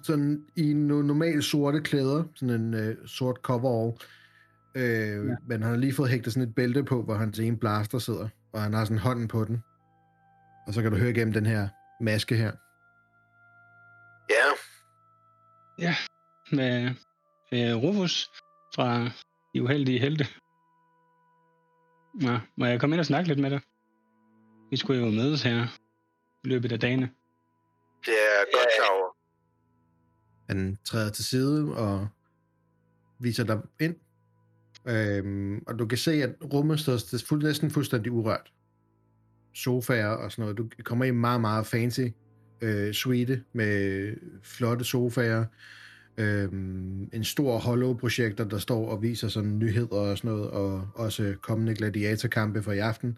sådan 0.04 0.44
i 0.56 0.72
no- 0.72 1.06
normalt 1.06 1.44
sorte 1.44 1.82
klæder, 1.82 2.24
sådan 2.36 2.62
en 2.62 2.74
øh, 2.74 2.96
sort 3.06 3.38
coverall. 3.42 3.98
Øh. 4.75 5.28
Ja. 5.28 5.36
Men 5.48 5.62
han 5.62 5.72
har 5.72 5.75
lige 5.75 5.94
fået 5.94 6.10
hægtet 6.10 6.34
sådan 6.34 6.50
et 6.50 6.56
bælte 6.56 6.84
på, 6.84 7.04
hvor 7.04 7.16
hans 7.16 7.40
ene 7.40 7.58
blaster 7.58 8.00
sidder. 8.00 8.28
Og 8.54 8.62
han 8.62 8.74
har 8.74 8.86
sådan 8.86 8.98
hånden 8.98 9.28
på 9.28 9.44
den. 9.44 9.63
Og 10.68 10.74
så 10.74 10.82
kan 10.82 10.91
du 10.91 10.98
høre 10.98 11.10
igennem 11.10 11.34
den 11.34 11.46
her 11.46 11.70
maske 12.01 12.36
her. 12.36 12.51
Ja, 15.80 15.96
Med, 16.51 16.96
med 17.51 17.74
Rufus 17.74 18.30
fra 18.75 19.10
De 19.53 19.63
Uheldige 19.63 20.00
Helte. 20.00 20.25
Nå, 22.13 22.39
må 22.58 22.65
jeg 22.65 22.80
komme 22.80 22.96
ind 22.96 23.00
og 23.00 23.06
snakke 23.06 23.27
lidt 23.27 23.39
med 23.39 23.50
dig? 23.50 23.62
Vi 24.72 24.77
skulle 24.77 25.00
jo 25.00 25.10
mødes 25.12 25.44
her 25.44 25.68
i 26.44 26.48
løbet 26.48 26.72
af 26.72 26.80
dagene. 26.80 27.12
det 28.06 28.13
er 28.13 28.58
godt 28.58 28.70
klar 28.77 28.98
over. 28.98 29.15
Han 30.48 30.77
træder 30.86 31.12
til 31.12 31.25
side 31.25 31.75
og 31.75 32.08
viser 33.20 33.44
dig 33.44 33.62
ind. 33.80 33.96
Øhm, 34.88 35.63
og 35.68 35.80
du 35.80 35.88
kan 35.88 35.98
se, 35.98 36.12
at 36.12 36.36
rummet 36.53 36.80
står 36.80 36.94
er 36.94 37.44
næsten 37.44 37.72
fuldstændig 37.72 38.12
urørt. 38.12 38.53
Sofaer 39.53 40.08
og 40.08 40.31
sådan 40.31 40.43
noget. 40.43 40.58
Du 40.58 40.67
kommer 40.84 41.05
i 41.05 41.10
en 41.10 41.20
meget, 41.20 41.41
meget 41.41 41.67
fancy 41.67 42.01
øh, 42.62 42.93
suite 42.93 43.43
med 43.53 44.13
flotte 44.43 44.86
sofaer. 44.86 45.46
Øhm, 46.17 47.10
en 47.13 47.24
stor 47.24 47.58
hollow-projekter, 47.58 48.43
der 48.43 48.58
står 48.58 48.89
og 48.89 49.01
viser 49.01 49.27
sådan 49.27 49.60
nyheder 49.60 49.96
og 49.96 50.17
sådan 50.17 50.31
noget, 50.31 50.50
og 50.50 50.88
også 50.96 51.36
kommende 51.41 51.75
gladiatorkampe 51.75 52.63
for 52.63 52.72
i 52.72 52.79
aften. 52.79 53.17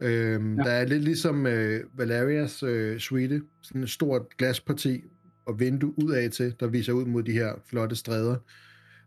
Øhm, 0.00 0.58
ja. 0.58 0.64
Der 0.64 0.70
er 0.70 0.86
lidt 0.86 1.04
ligesom 1.04 1.46
øh, 1.46 1.80
Valerias 1.94 2.62
øh, 2.62 2.98
suite, 2.98 3.42
sådan 3.62 3.82
et 3.82 3.90
stort 3.90 4.22
glasparti 4.38 5.02
og 5.46 5.60
vindue 5.60 5.94
udad 6.04 6.30
til, 6.30 6.54
der 6.60 6.66
viser 6.66 6.92
ud 6.92 7.04
mod 7.04 7.22
de 7.22 7.32
her 7.32 7.52
flotte 7.68 7.96
stræder, 7.96 8.36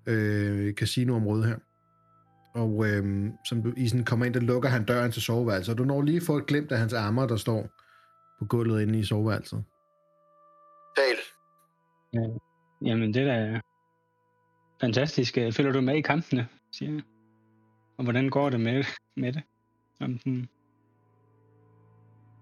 øh, 0.06 0.74
casinoområdet 0.74 1.46
her. 1.46 1.58
Og 2.54 2.88
øh, 2.88 3.32
som 3.46 3.64
du 3.64 3.74
i 3.78 3.88
sådan 3.88 4.06
kommer 4.06 4.26
ind, 4.26 4.34
der 4.34 4.40
lukker 4.40 4.70
han 4.70 4.86
døren 4.86 5.12
til 5.12 5.22
soveværelset, 5.22 5.72
og 5.72 5.78
du 5.78 5.84
når 5.84 6.02
lige 6.02 6.22
få 6.22 6.38
et 6.38 6.46
glimt 6.46 6.72
af 6.72 6.78
hans 6.78 6.94
armer, 6.94 7.28
der 7.28 7.36
står 7.36 7.70
på 8.40 8.46
gulvet 8.46 8.82
inde 8.82 9.00
i 9.00 9.04
soveværelset. 9.04 9.64
Tal. 10.98 11.18
Jamen, 12.86 13.14
det 13.14 13.22
er 13.22 13.52
da 13.52 13.62
fantastisk. 14.82 15.38
Øh, 15.38 15.54
Følger 15.54 15.72
du 15.72 15.82
med 15.82 15.96
i 15.96 16.02
kampene, 16.02 16.48
siger 16.72 16.92
jeg. 16.92 17.02
Og 17.98 18.04
hvordan 18.04 18.30
går 18.30 18.50
det 18.50 18.60
med, 18.60 18.84
med 19.16 19.34
det? 19.34 19.44
Om 20.00 20.18
den... 20.18 20.50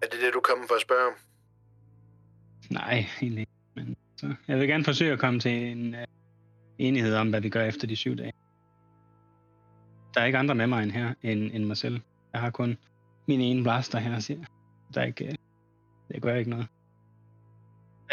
Er 0.01 0.07
det 0.07 0.19
det, 0.21 0.33
du 0.33 0.39
kommer 0.39 0.67
for 0.67 0.75
at 0.75 0.81
spørge 0.81 1.07
om? 1.07 1.13
Nej, 2.69 3.05
egentlig 3.21 3.39
ikke. 3.39 3.51
Men 3.75 3.95
så, 4.17 4.33
jeg 4.47 4.59
vil 4.59 4.67
gerne 4.67 4.83
forsøge 4.83 5.13
at 5.13 5.19
komme 5.19 5.39
til 5.39 5.51
en 5.51 5.93
uh, 5.93 5.99
enighed 6.77 7.15
om, 7.15 7.29
hvad 7.29 7.41
vi 7.41 7.49
gør 7.49 7.63
efter 7.63 7.87
de 7.87 7.95
syv 7.95 8.15
dage. 8.15 8.33
Der 10.17 10.21
er 10.23 10.25
ikke 10.25 10.37
andre 10.37 10.55
med 10.55 10.67
mig 10.67 10.83
end 10.83 10.91
her, 10.91 11.13
end, 11.21 11.51
end 11.53 11.65
mig 11.65 11.77
selv. 11.77 12.01
Jeg 12.33 12.41
har 12.41 12.49
kun 12.49 12.77
min 13.27 13.41
ene 13.41 13.63
blaster 13.63 13.99
her, 13.99 14.19
siger. 14.19 14.45
Der 14.93 15.01
er 15.01 15.05
ikke, 15.05 15.25
uh, 15.25 15.33
det 16.11 16.21
gør 16.21 16.35
ikke 16.35 16.49
noget. 16.49 16.67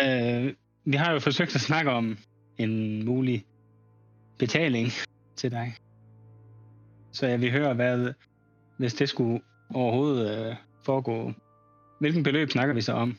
Uh, 0.00 0.54
vi 0.84 0.96
har 0.96 1.12
jo 1.12 1.18
forsøgt 1.18 1.54
at 1.54 1.61
snakke 1.61 1.90
om 1.90 2.18
en 2.58 3.04
mulig 3.04 3.46
betaling 4.38 4.88
til 5.40 5.50
dig. 5.50 5.76
Så 7.12 7.26
jeg 7.26 7.40
vil 7.40 7.50
høre, 7.50 7.75
hvad, 7.75 8.12
hvis 8.78 8.94
det 8.94 9.08
skulle 9.08 9.40
overhovedet 9.75 10.50
uh, 10.50 10.56
foregå, 10.82 11.32
hvilken 12.00 12.23
beløb 12.23 12.50
snakker 12.50 12.75
vi 12.75 12.80
så 12.80 12.92
om? 12.92 13.18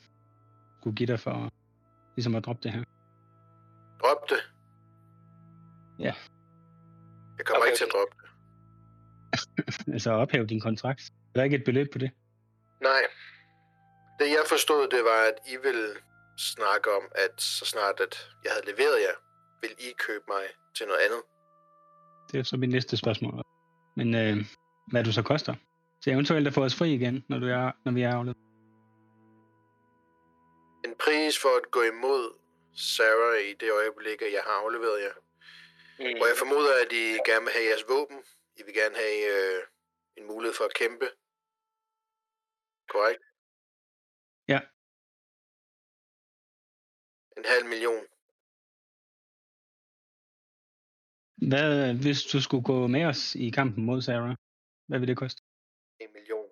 Skulle 0.80 0.96
give 0.96 1.08
dig 1.08 1.20
for 1.20 1.51
ligesom 2.15 2.36
at 2.36 2.46
droppe 2.46 2.63
det 2.63 2.72
her. 2.72 2.84
Drop 4.01 4.30
det. 4.30 4.51
Ja. 6.00 6.13
Jeg 7.38 7.46
kommer 7.46 7.62
okay. 7.62 7.68
ikke 7.68 7.77
til 7.77 7.86
at 7.86 7.92
droppe 7.94 8.15
det. 8.22 8.25
Altså 9.94 10.12
ophæve 10.12 10.46
din 10.46 10.60
kontrakt. 10.60 11.01
Er 11.01 11.39
der 11.39 11.44
ikke 11.44 11.56
et 11.56 11.63
beløb 11.63 11.88
på 11.94 11.98
det? 11.98 12.12
Nej. 12.82 13.04
Det 14.20 14.27
jeg 14.30 14.44
forstod, 14.50 14.88
det 14.88 15.04
var, 15.04 15.22
at 15.30 15.38
I 15.48 15.56
ville 15.63 15.88
snakke 16.38 16.92
om, 16.92 17.04
at 17.15 17.42
så 17.42 17.65
snart 17.65 18.00
at 18.00 18.30
jeg 18.44 18.51
havde 18.51 18.65
leveret 18.65 19.01
jer, 19.01 19.15
vil 19.62 19.72
I 19.80 19.89
købe 20.08 20.24
mig 20.27 20.44
til 20.77 20.86
noget 20.88 21.01
andet. 21.06 21.22
Det 22.32 22.39
er 22.39 22.44
så 22.44 22.58
mit 22.58 22.70
næste 22.70 22.98
spørgsmål. 22.98 23.44
Men 23.96 24.15
øh, 24.15 24.38
hvad 24.92 25.04
du 25.04 25.12
så 25.12 25.22
koster? 25.22 25.56
Så 26.01 26.12
eventuelt 26.12 26.48
at 26.48 26.54
få 26.54 26.63
os 26.63 26.75
fri 26.75 26.94
igen, 26.94 27.25
når, 27.30 27.39
du 27.39 27.48
er, 27.48 27.72
når 27.86 27.92
vi 27.92 28.01
er 28.01 28.13
afledt. 28.15 28.38
En 30.86 30.96
pris 31.04 31.39
for 31.42 31.54
at 31.60 31.72
gå 31.72 31.82
imod 31.94 32.24
Sarah 32.75 33.39
i 33.50 33.54
det 33.62 33.70
øjeblik, 33.80 34.22
at 34.27 34.32
jeg 34.38 34.44
har 34.48 34.56
afleveret 34.63 35.00
jer. 35.06 35.15
Mm. 36.00 36.22
Og 36.22 36.25
jeg 36.30 36.36
formoder, 36.44 36.74
at 36.84 36.92
I 36.92 37.04
gerne 37.30 37.46
vil 37.46 37.54
have 37.58 37.68
jeres 37.70 37.86
våben. 37.94 38.20
I 38.59 38.62
vil 38.65 38.74
gerne 38.81 38.95
have 39.03 39.19
øh, 39.33 39.62
en 40.17 40.25
mulighed 40.31 40.55
for 40.59 40.65
at 40.69 40.77
kæmpe. 40.81 41.07
Korrekt? 42.93 43.24
Ja. 44.53 44.59
En 47.38 47.45
halv 47.53 47.65
million. 47.74 48.03
Hvad, 51.50 51.69
hvis 52.03 52.19
du 52.31 52.38
skulle 52.41 52.65
gå 52.71 52.77
med 52.95 53.03
os 53.12 53.35
i 53.45 53.47
kampen 53.50 53.85
mod 53.89 54.00
Sarah, 54.01 54.35
hvad 54.88 55.00
vil 55.00 55.07
det 55.12 55.17
koste? 55.24 55.39
En 56.03 56.12
million. 56.17 56.50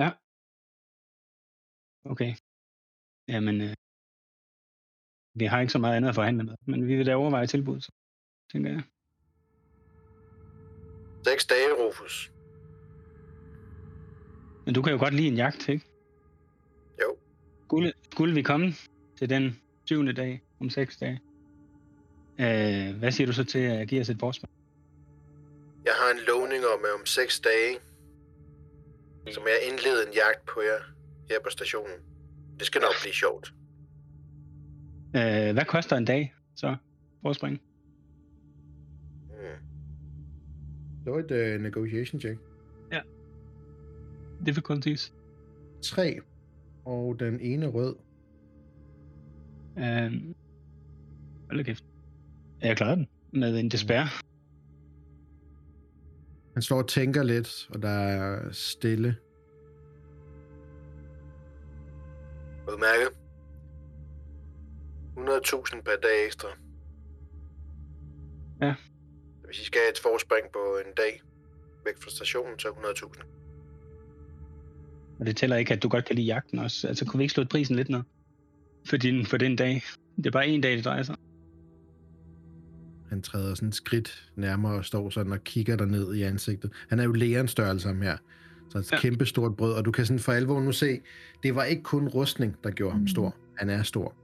Ja. 0.00 0.08
Okay. 2.12 2.32
Jamen, 3.32 3.56
øh, 3.66 3.74
vi 5.40 5.44
har 5.50 5.60
ikke 5.60 5.72
så 5.76 5.78
meget 5.78 5.96
andet 5.96 6.08
at 6.08 6.18
forhandle 6.20 6.44
med, 6.48 6.56
men 6.70 6.88
vi 6.88 6.96
vil 6.96 7.06
da 7.06 7.14
overveje 7.14 7.46
tilbud, 7.46 7.80
så, 7.80 7.90
tænker 8.52 8.70
jeg. 8.70 8.82
Seks 11.26 11.46
dage, 11.46 11.72
Rufus. 11.72 12.32
Men 14.64 14.74
du 14.74 14.82
kan 14.82 14.92
jo 14.92 14.98
godt 14.98 15.14
lide 15.14 15.28
en 15.28 15.36
jagt, 15.36 15.68
ikke? 15.68 15.84
Jo. 17.02 17.16
Skulle, 17.64 17.92
skulle 18.12 18.34
vi 18.34 18.42
komme 18.42 18.74
til 19.18 19.30
den 19.30 19.60
syvende 19.84 20.12
dag 20.12 20.42
om 20.60 20.70
seks 20.70 20.96
dage? 20.96 21.20
Øh, 22.40 22.98
hvad 22.98 23.12
siger 23.12 23.26
du 23.26 23.32
så 23.32 23.44
til 23.44 23.58
at 23.58 23.88
give 23.88 24.00
os 24.00 24.08
et 24.08 24.16
forspring? 24.20 24.52
Jeg 25.84 25.92
har 25.94 26.10
en 26.10 26.20
lovning 26.26 26.64
om, 26.66 26.84
at 26.84 27.00
om 27.00 27.06
seks 27.06 27.40
dage, 27.40 27.78
som 29.34 29.42
jeg 29.46 29.58
indleder 29.68 30.06
en 30.06 30.12
jagt 30.12 30.46
på 30.46 30.60
jer 30.60 30.80
her 31.30 31.40
på 31.44 31.50
stationen. 31.50 31.96
Det 32.58 32.66
skal 32.66 32.80
nok 32.80 32.94
blive 33.02 33.14
sjovt. 33.14 33.54
Øh, 35.16 35.52
hvad 35.52 35.64
koster 35.64 35.96
en 35.96 36.04
dag 36.04 36.34
så? 36.56 36.76
Forspring? 37.22 37.65
Det 41.06 41.14
var 41.14 41.18
et 41.18 41.54
uh, 41.56 41.62
negotiation 41.62 42.20
check. 42.20 42.38
Difficulties? 44.46 45.12
3. 45.82 46.20
Og 46.84 47.20
den 47.20 47.40
ene 47.40 47.66
rød. 47.66 47.96
Øh, 49.78 50.12
hold 51.50 51.64
kæft. 51.64 51.84
Jeg 52.60 52.76
klarede 52.76 52.96
den 52.96 53.08
med 53.32 53.58
en 53.58 53.68
despair. 53.68 54.22
Han 56.52 56.62
står 56.62 56.78
og 56.78 56.88
tænker 56.88 57.22
lidt, 57.22 57.68
og 57.70 57.82
der 57.82 57.88
er 57.88 58.52
stille. 58.52 59.16
Udmærket. 62.68 63.08
100.000 65.16 65.82
per 65.82 65.96
dag 66.02 66.26
ekstra. 66.26 66.48
Ja. 68.62 68.74
Hvis 69.46 69.60
I 69.60 69.64
skal 69.64 69.80
have 69.80 69.90
et 69.92 69.98
forspring 70.02 70.46
på 70.52 70.78
en 70.86 70.92
dag 70.96 71.22
væk 71.84 71.94
fra 72.02 72.10
stationen, 72.10 72.58
så 72.58 72.68
100.000. 72.68 73.22
Og 75.20 75.26
det 75.26 75.36
tæller 75.36 75.56
ikke, 75.56 75.74
at 75.74 75.82
du 75.82 75.88
godt 75.88 76.04
kan 76.04 76.16
lide 76.16 76.26
jagten 76.26 76.58
også. 76.58 76.88
Altså, 76.88 77.04
kunne 77.04 77.18
vi 77.18 77.24
ikke 77.24 77.34
slå 77.34 77.44
prisen 77.44 77.76
lidt 77.76 77.88
ned? 77.88 78.02
For, 78.86 78.96
din, 78.96 79.26
for 79.26 79.36
den 79.36 79.56
dag. 79.56 79.82
Det 80.16 80.26
er 80.26 80.30
bare 80.30 80.46
en 80.46 80.60
dag, 80.60 80.72
det 80.76 80.84
drejer 80.84 81.02
sig. 81.02 81.12
om. 81.14 81.20
Han 83.08 83.22
træder 83.22 83.54
sådan 83.54 83.68
et 83.68 83.74
skridt 83.74 84.30
nærmere 84.36 84.74
og 84.74 84.84
står 84.84 85.10
sådan 85.10 85.32
og 85.32 85.44
kigger 85.44 85.76
der 85.76 85.84
ned 85.84 86.14
i 86.14 86.22
ansigtet. 86.22 86.72
Han 86.88 86.98
er 87.00 87.04
jo 87.04 87.12
lærens 87.12 87.50
størrelse 87.50 87.88
ham 87.88 88.02
her. 88.02 88.16
Så 88.70 88.78
et 88.78 88.92
Ja. 88.92 88.96
ja. 88.96 89.00
kæmpe 89.00 89.26
stort 89.26 89.56
brød, 89.56 89.72
og 89.72 89.84
du 89.84 89.92
kan 89.92 90.06
sådan 90.06 90.18
for 90.20 90.32
alvor 90.32 90.60
nu 90.60 90.72
se, 90.72 91.00
det 91.42 91.54
var 91.54 91.64
ikke 91.64 91.82
kun 91.82 92.08
rustning, 92.08 92.56
der 92.64 92.70
gjorde 92.70 92.92
ham 92.92 93.08
stor. 93.08 93.36
Han 93.58 93.70
er 93.70 93.82
stor. 93.82 94.14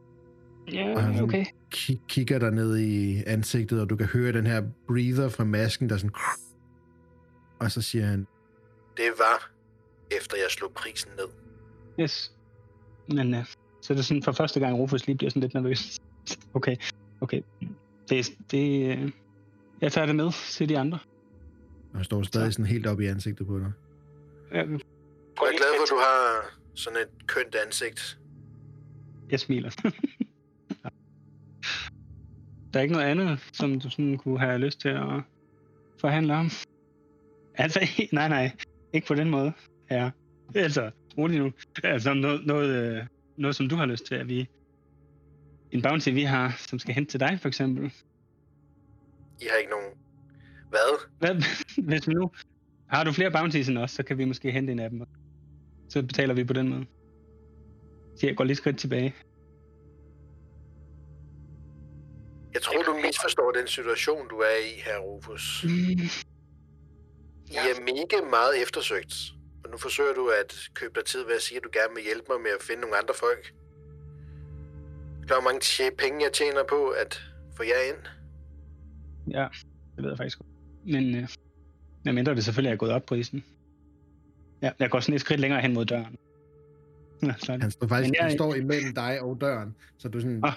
Ja, 0.73 0.95
Og 0.95 1.03
han 1.03 1.23
okay. 1.23 1.45
ki- 1.75 2.07
kigger 2.09 2.39
der 2.39 2.51
ned 2.51 2.79
i 2.79 3.23
ansigtet, 3.27 3.81
og 3.81 3.91
du 3.91 3.97
kan 3.97 4.07
høre 4.07 4.33
den 4.33 4.47
her 4.47 4.63
breather 4.89 5.29
fra 5.29 5.45
masken, 5.45 5.89
der 5.89 5.97
sådan... 5.97 6.11
Og 7.61 7.71
så 7.71 7.83
siger 7.83 8.07
han, 8.07 8.27
Det 8.97 9.05
var, 9.19 9.51
efter 10.17 10.37
jeg 10.37 10.47
slog 10.51 10.73
prisen 10.75 11.11
ned. 11.17 11.25
Yes. 12.01 12.33
Men 13.09 13.35
uh, 13.35 13.45
så 13.83 13.93
er 13.93 13.95
det 13.97 14.05
sådan 14.05 14.23
for 14.23 14.33
første 14.33 14.61
gang, 14.61 14.79
Rufus 14.79 15.07
lige 15.07 15.17
bliver 15.17 15.31
sådan 15.31 15.43
lidt 15.43 15.55
nervøs. 15.55 15.99
Okay, 16.55 16.77
okay. 17.21 17.43
Det, 18.09 18.31
det, 18.51 18.97
uh, 18.99 19.11
jeg 19.81 19.93
tager 19.93 20.07
det 20.07 20.17
med 20.17 20.31
til 20.53 20.69
de 20.69 20.79
andre. 20.79 20.99
og 21.93 21.99
han 21.99 22.05
står 22.05 22.23
stadig 22.23 22.53
sådan 22.53 22.67
helt 22.67 22.87
op 22.87 23.01
i 23.01 23.07
ansigtet 23.07 23.47
på 23.47 23.59
dig. 23.59 23.73
Jeg, 24.53 24.59
Jeg 24.59 24.65
er 24.67 25.57
glad 25.57 25.73
for, 25.77 25.83
at 25.83 25.91
du 25.91 25.97
har 25.97 26.45
sådan 26.75 26.99
et 26.99 27.27
kønt 27.27 27.57
ansigt. 27.67 28.19
jeg 29.31 29.41
smiler. 29.41 29.71
Der 32.73 32.79
er 32.79 32.83
ikke 32.83 32.95
noget 32.95 33.07
andet, 33.07 33.51
som 33.53 33.81
du 33.81 33.91
sådan 33.91 34.19
kunne 34.19 34.39
have 34.39 34.59
lyst 34.59 34.81
til 34.81 34.89
at 34.89 35.23
forhandle 36.01 36.35
om? 36.35 36.51
Altså, 37.55 37.81
nej, 38.13 38.29
nej. 38.29 38.57
Ikke 38.93 39.07
på 39.07 39.15
den 39.15 39.31
måde, 39.31 39.53
ja. 39.91 40.11
Altså, 40.55 40.91
rolig 41.19 41.39
nu. 41.39 41.53
Altså, 41.85 42.15
noget, 42.15 42.47
noget, 42.47 42.69
øh, 42.69 43.07
noget, 43.37 43.57
som 43.57 43.69
du 43.69 43.77
har 43.77 43.87
lyst 43.87 44.07
til, 44.07 44.15
at 44.15 44.29
vi... 44.29 44.49
En 45.71 45.83
bounty, 45.83 46.09
vi 46.09 46.23
har, 46.23 46.55
som 46.59 46.79
skal 46.79 46.95
hente 46.95 47.11
til 47.11 47.21
dig, 47.21 47.39
for 47.41 47.49
eksempel. 47.49 47.93
I 49.41 49.45
har 49.51 49.57
ikke 49.59 49.71
nogen... 49.71 49.91
Hvad? 50.69 51.09
Hvad, 51.19 51.35
hvis 51.89 52.09
vi 52.09 52.15
nu... 52.15 52.31
Har 52.87 53.05
du 53.05 53.13
flere 53.13 53.31
bounties 53.31 53.69
end 53.69 53.79
os, 53.79 53.91
så 53.91 54.03
kan 54.03 54.19
vi 54.19 54.25
måske 54.25 54.53
hente 54.53 54.73
en 54.73 54.79
af 54.79 54.91
dem. 54.91 55.03
Så 55.89 56.03
betaler 56.03 56.35
vi 56.35 56.45
på 56.45 56.53
den 56.53 56.69
måde. 56.69 56.87
Så 58.17 58.27
jeg 58.27 58.37
går 58.37 58.45
lige 58.45 58.57
skridt 58.57 58.79
tilbage. 58.79 59.15
Jeg 62.55 62.63
tror, 62.63 62.83
du 62.83 62.95
misforstår 63.07 63.51
den 63.53 63.67
situation, 63.67 64.29
du 64.29 64.37
er 64.37 64.57
i 64.75 64.81
her, 64.87 64.99
Rufus. 64.99 65.65
I 65.65 67.55
er 67.57 67.81
mega 67.81 68.29
meget 68.31 68.63
eftersøgt. 68.63 69.15
Og 69.65 69.71
nu 69.71 69.77
forsøger 69.77 70.15
du 70.15 70.29
at 70.29 70.55
købe 70.75 70.93
dig 70.95 71.05
tid 71.05 71.25
ved 71.25 71.35
at 71.37 71.43
sige, 71.43 71.57
at 71.59 71.65
du 71.65 71.69
gerne 71.73 71.95
vil 71.95 72.05
hjælpe 72.05 72.27
mig 72.31 72.41
med 72.41 72.51
at 72.51 72.63
finde 72.63 72.81
nogle 72.81 72.97
andre 72.97 73.15
folk. 73.21 73.55
Klar, 75.27 75.41
hvor 75.41 75.49
mange 75.51 75.61
tje- 75.65 75.95
penge 75.99 76.25
jeg 76.25 76.33
tjener 76.33 76.63
på 76.69 76.89
at 76.89 77.23
få 77.57 77.63
jer 77.63 77.81
ind? 77.91 78.03
Ja, 79.31 79.47
det 79.97 80.03
ved 80.05 80.11
jeg 80.11 80.17
faktisk 80.19 80.39
godt. 80.39 80.49
Men 80.85 81.15
øh, 81.15 81.29
jeg 82.05 82.15
mindre 82.15 82.35
det 82.35 82.45
selvfølgelig 82.45 82.73
er 82.73 82.77
gået 82.77 82.93
op 82.93 83.03
prisen. 83.07 83.45
Ja, 84.63 84.71
jeg 84.79 84.91
går 84.91 85.01
sådan 85.01 85.15
et 85.15 85.21
skridt 85.21 85.41
længere 85.41 85.61
hen 85.61 85.75
mod 85.75 85.85
døren. 85.85 86.17
Ja, 87.23 87.35
så 87.39 87.53
er 87.53 87.57
det- 87.57 87.63
Han 87.63 87.71
står 87.71 87.87
faktisk 87.87 88.09
Men 88.11 88.15
jeg- 88.15 88.25
han 88.25 88.33
står 88.39 88.55
imellem 88.55 88.95
dig 88.95 89.21
og 89.21 89.41
døren, 89.41 89.77
så 89.99 90.09
du 90.09 90.21
sådan... 90.21 90.41
Ah. 90.45 90.53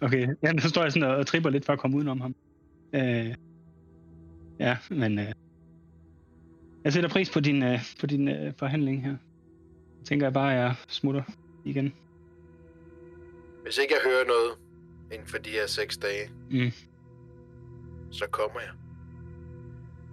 Okay, 0.00 0.28
ja, 0.42 0.58
så 0.58 0.68
står 0.68 0.82
jeg 0.82 0.92
sådan 0.92 1.08
og, 1.10 1.16
og 1.16 1.26
tripper 1.26 1.50
lidt 1.50 1.64
for 1.64 1.72
at 1.72 1.78
komme 1.78 1.96
udenom 1.96 2.20
ham. 2.20 2.34
Øh, 2.92 3.34
ja, 4.58 4.76
men 4.90 5.18
øh, 5.18 5.32
jeg 6.84 6.92
sætter 6.92 7.08
pris 7.10 7.30
på 7.30 7.40
din, 7.40 7.62
øh, 7.62 7.80
på 8.00 8.06
din 8.06 8.28
øh, 8.28 8.52
forhandling 8.58 9.02
her. 9.04 9.10
Jeg 9.98 10.06
tænker 10.06 10.26
jeg 10.26 10.32
bare, 10.32 10.52
at 10.54 10.58
jeg 10.60 10.74
smutter 10.88 11.22
igen. 11.64 11.94
Hvis 13.62 13.78
ikke 13.78 13.94
jeg 13.94 14.10
hører 14.10 14.24
noget 14.26 14.52
inden 15.12 15.26
for 15.28 15.38
de 15.38 15.50
her 15.50 15.66
seks 15.66 15.96
dage, 15.96 16.30
Mm. 16.50 16.70
så 18.10 18.26
kommer 18.30 18.60
jeg. 18.60 18.70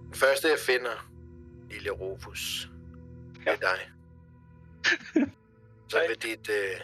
Den 0.06 0.14
første, 0.14 0.48
jeg 0.48 0.58
finder, 0.66 1.10
lille 1.70 1.90
Rufus, 1.90 2.70
det 3.34 3.48
er 3.52 3.56
dig. 3.56 3.78
Så 5.88 5.98
vil 6.08 6.16
dit 6.30 6.48
øh, 6.50 6.80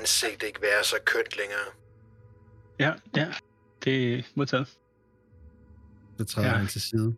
ansigt 0.00 0.42
ikke 0.42 0.62
være 0.62 0.84
så 0.84 0.96
kønt 1.04 1.36
længere. 1.36 1.66
Ja, 2.80 2.92
ja, 3.16 3.32
det 3.84 4.14
er 4.14 4.22
modtaget. 4.34 4.66
Så 6.18 6.24
træder 6.24 6.48
Ja. 6.48 6.54
han 6.54 6.66
til 6.66 6.80
side. 6.80 7.16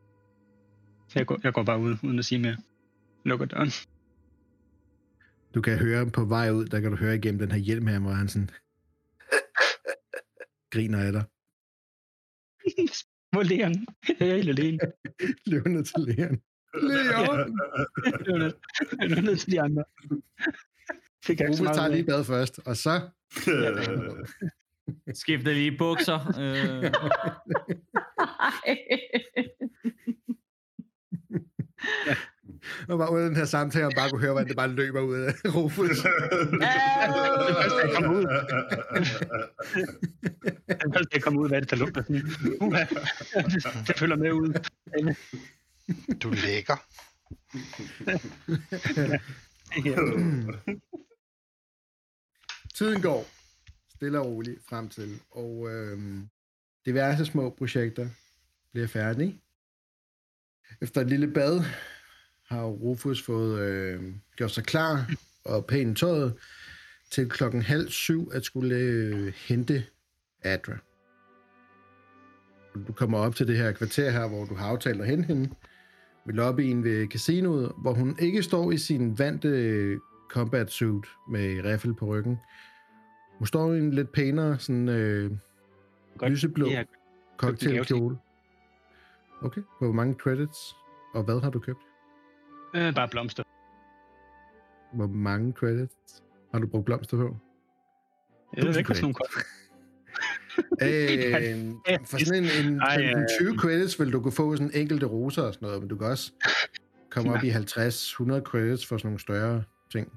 Jeg 1.14 1.26
går, 1.26 1.38
jeg 1.42 1.52
går 1.52 1.62
bare 1.62 1.80
ud, 1.80 1.96
uden 2.02 2.18
at 2.18 2.24
sige 2.24 2.38
mere. 2.38 2.56
Lukker 3.24 3.46
døren. 3.46 3.70
Du 5.54 5.60
kan 5.60 5.78
høre 5.78 5.98
ham 5.98 6.10
på 6.10 6.24
vej 6.24 6.50
ud, 6.50 6.66
der 6.66 6.80
kan 6.80 6.90
du 6.90 6.96
høre 6.96 7.14
igennem 7.16 7.38
den 7.38 7.50
her 7.50 7.58
hjelm 7.58 7.86
her, 7.86 7.98
hvor 7.98 8.10
han 8.10 8.28
sådan 8.28 8.50
griner 10.70 10.98
af 10.98 11.12
dig. 11.12 11.24
Hvor 13.32 13.62
han? 13.64 13.86
Jeg 14.20 14.28
er 14.28 14.34
helt 14.34 14.48
alene. 14.48 14.78
Løber 15.46 15.68
ned 15.68 15.84
til. 15.84 16.00
Leon! 16.06 16.42
Jeg 19.00 19.18
er 19.18 19.22
nødt 19.22 19.40
til 19.40 19.52
de 19.52 19.60
andre. 19.60 19.84
Fik 21.24 21.40
jeg 21.40 21.48
Rufus 21.48 21.60
meget 21.60 21.76
tager 21.76 21.88
lige 21.88 22.04
bad 22.04 22.24
først, 22.24 22.58
og 22.66 22.76
så... 22.76 23.00
Skifter 25.14 25.52
lige 25.52 25.78
bukser. 25.78 26.18
Øh, 26.38 26.92
Og 32.88 32.98
bare 32.98 33.10
under 33.10 33.24
den 33.26 33.36
her 33.36 33.44
samtale, 33.44 33.86
og 33.86 33.92
bare 33.96 34.10
kunne 34.10 34.20
høre, 34.20 34.32
hvordan 34.32 34.48
det 34.48 34.56
bare 34.56 34.68
løber 34.68 35.00
ud 35.00 35.14
af 35.18 35.32
Rufus. 35.54 35.88
Det 35.88 35.98
første, 37.62 37.78
jeg 37.82 37.92
kommer 37.94 38.12
ud. 38.18 38.26
Det 40.68 40.94
første, 40.94 41.08
jeg 41.12 41.22
kommer 41.22 41.40
ud, 41.40 41.48
hvad 41.48 41.56
er 41.56 41.60
det, 41.60 41.70
der 41.70 41.76
lugter 41.76 42.02
det, 42.02 42.22
det 43.88 43.98
følger 43.98 44.16
med 44.16 44.32
ud. 44.32 44.52
Du 46.22 46.30
er 46.30 46.34
lækker. 46.34 46.76
Ja. 49.84 49.96
Tiden 52.74 53.02
går 53.02 53.26
stille 54.02 54.20
og 54.20 54.26
roligt 54.26 54.58
frem 54.68 54.88
til, 54.88 55.20
og 55.30 55.68
øh, 55.70 55.98
diverse 56.86 57.24
små 57.26 57.50
projekter 57.50 58.08
bliver 58.72 58.86
færdige. 58.86 59.40
Efter 60.80 61.00
et 61.00 61.08
lille 61.08 61.32
bad 61.32 61.60
har 62.48 62.64
Rufus 62.64 63.22
fået 63.22 63.60
øh, 63.60 64.02
gjort 64.36 64.50
sig 64.50 64.64
klar 64.64 65.10
og 65.44 65.66
pænt 65.66 65.98
tøjet 65.98 66.34
til 67.10 67.28
klokken 67.28 67.62
halv 67.62 67.88
syv 67.88 68.30
at 68.34 68.44
skulle 68.44 68.76
øh, 68.76 69.32
hente 69.36 69.84
Adra. 70.42 70.76
Du 72.86 72.92
kommer 72.92 73.18
op 73.18 73.34
til 73.34 73.48
det 73.48 73.56
her 73.56 73.72
kvarter 73.72 74.10
her, 74.10 74.28
hvor 74.28 74.44
du 74.44 74.54
har 74.54 74.66
aftalt 74.66 75.00
at 75.00 75.06
hente 75.06 75.26
hende, 75.26 75.54
ved 76.26 76.34
lobbyen 76.34 76.84
ved 76.84 77.06
casinoet, 77.06 77.72
hvor 77.82 77.92
hun 77.92 78.16
ikke 78.18 78.42
står 78.42 78.72
i 78.72 78.78
sin 78.78 79.18
vante 79.18 79.48
øh, 79.48 79.98
combat 80.30 80.70
suit 80.70 81.06
med 81.30 81.64
riffel 81.64 81.94
på 81.94 82.06
ryggen. 82.06 82.38
Hun 83.42 83.46
står 83.46 83.72
i 83.72 83.78
en 83.78 83.90
lidt 83.90 84.12
pænere, 84.12 84.58
sådan 84.58 84.88
øh, 84.88 85.30
Godt. 86.18 86.30
lyseblå 86.32 86.66
Ja, 86.66 86.84
cocktailkjole. 87.36 88.18
Okay, 89.42 89.62
hvor 89.80 89.92
mange 89.92 90.14
credits? 90.14 90.58
Og 91.14 91.24
hvad 91.24 91.40
har 91.40 91.50
du 91.50 91.58
købt? 91.58 91.78
øh, 92.74 92.94
bare 92.94 93.08
blomster. 93.08 93.42
Hvor 94.96 95.06
mange 95.06 95.52
credits 95.52 96.22
har 96.52 96.58
du 96.58 96.66
brugt 96.66 96.84
blomster 96.84 97.16
på? 97.16 97.36
Jeg 98.56 98.64
ved 98.64 98.76
ikke, 98.76 98.88
koster. 98.88 99.06
Øh, 100.82 101.98
for 102.06 102.24
sådan 102.24 102.44
en, 102.44 102.66
en 102.66 102.80
Ej, 102.80 102.96
15, 102.96 103.22
øh. 103.22 103.28
20 103.40 103.58
credits 103.58 104.00
vil 104.00 104.12
du 104.12 104.20
kunne 104.20 104.32
få 104.32 104.56
sådan 104.56 104.70
enkelte 104.74 105.06
roser 105.06 105.42
og 105.42 105.54
sådan 105.54 105.66
noget, 105.66 105.80
men 105.80 105.88
du 105.88 105.96
kan 105.96 106.06
også 106.06 106.32
komme 107.10 107.32
op 107.34 107.44
i 107.44 107.50
50-100 107.50 107.54
credits 108.40 108.86
for 108.86 108.96
sådan 108.96 109.08
nogle 109.08 109.20
større 109.20 109.64
ting. 109.92 110.12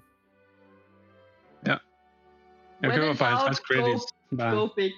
Jeg 2.86 3.00
køber 3.00 3.13
for 3.13 3.26
50 3.26 3.60
doubt, 3.60 3.67
go- 3.67 3.84
credits. 3.84 4.04
Bare, 4.38 4.56
Go 4.56 4.67
big. 4.76 4.91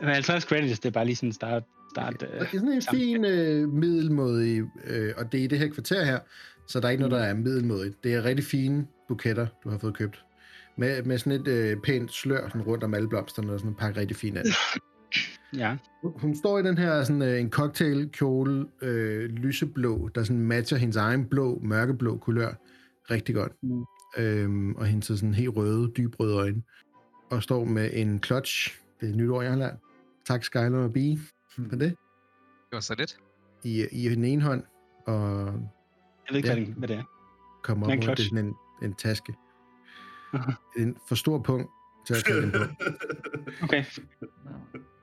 50 0.00 0.42
credits, 0.44 0.78
det 0.80 0.88
er 0.88 0.92
bare 0.92 1.04
lige 1.04 1.16
sådan 1.16 1.32
start... 1.32 1.62
start 1.94 2.22
øh, 2.22 2.40
Det 2.40 2.40
er 2.40 2.58
sådan 2.58 2.68
en 2.72 2.82
fin 2.90 3.24
øh, 3.24 3.68
middelmådig, 3.68 4.62
øh, 4.86 5.12
og 5.16 5.32
det 5.32 5.40
er 5.40 5.44
i 5.44 5.46
det 5.46 5.58
her 5.58 5.68
kvarter 5.68 6.04
her, 6.04 6.18
så 6.68 6.80
der 6.80 6.86
er 6.86 6.90
ikke 6.90 7.08
noget, 7.08 7.20
der 7.20 7.26
er 7.26 7.34
middelmådigt. 7.34 8.04
Det 8.04 8.14
er 8.14 8.24
rigtig 8.24 8.44
fine 8.44 8.86
buketter, 9.08 9.46
du 9.64 9.70
har 9.70 9.78
fået 9.78 9.96
købt. 9.96 10.24
Med, 10.78 11.02
med 11.02 11.18
sådan 11.18 11.40
et 11.40 11.48
øh, 11.48 11.76
pænt 11.84 12.12
slør 12.12 12.48
sådan 12.48 12.62
rundt 12.62 12.84
om 12.84 12.94
alle 12.94 13.08
blomsterne, 13.08 13.52
og 13.52 13.58
sådan 13.58 13.70
en 13.72 13.76
pakke 13.76 14.00
rigtig 14.00 14.16
fint 14.16 14.38
af 14.38 14.42
ja. 15.56 15.76
Hun 16.02 16.36
står 16.36 16.58
i 16.58 16.62
den 16.62 16.78
her 16.78 17.04
sådan 17.04 17.22
øh, 17.22 17.40
en 17.40 17.50
cocktailkjole, 17.50 18.66
øh, 18.82 19.24
lyseblå, 19.30 20.08
der 20.14 20.24
sådan 20.24 20.42
matcher 20.42 20.78
hendes 20.78 20.96
egen 20.96 21.24
blå, 21.24 21.60
mørkeblå 21.62 22.16
kulør 22.16 22.52
rigtig 23.10 23.34
godt. 23.34 23.52
Mm. 23.62 23.84
Øhm, 24.18 24.74
og 24.74 24.86
hendes 24.86 25.06
sådan 25.06 25.34
helt 25.34 25.56
røde, 25.56 25.92
dybrøde 25.96 26.34
øjne. 26.36 26.62
Og 27.34 27.42
står 27.42 27.64
med 27.64 27.90
en 27.92 28.22
clutch, 28.22 28.78
det 29.00 29.06
er 29.06 29.10
et 29.10 29.16
nyt 29.16 29.30
ord, 29.30 29.42
jeg 29.42 29.52
har 29.52 29.58
lært. 29.58 29.74
Tak 30.26 30.44
Skyler 30.44 30.78
og 30.84 30.92
Bee 30.92 31.18
for 31.54 31.62
det. 31.62 31.80
Det 31.80 31.96
var 32.72 32.80
så 32.80 32.94
lidt. 32.98 33.16
I, 33.64 33.86
I 33.92 34.08
den 34.08 34.24
ene 34.24 34.42
hånd, 34.42 34.62
og 35.06 35.46
Jeg 35.46 35.54
ved 36.30 36.36
ikke, 36.36 36.48
Ja. 36.48 36.64
hvad, 36.76 36.88
det, 36.88 36.96
er. 36.96 37.02
kommer 37.62 37.86
op 37.86 37.92
det 37.92 38.08
er 38.08 38.16
sådan 38.22 38.38
en, 38.46 38.54
en 38.82 38.94
taske. 38.94 39.34
En 40.78 40.96
for 41.08 41.14
stor 41.14 41.38
punkt 41.38 41.70
til 42.06 42.14
at 42.14 42.24
klæde 42.24 42.42
den 42.42 42.50
på. 42.52 42.58
Okay. 43.64 43.84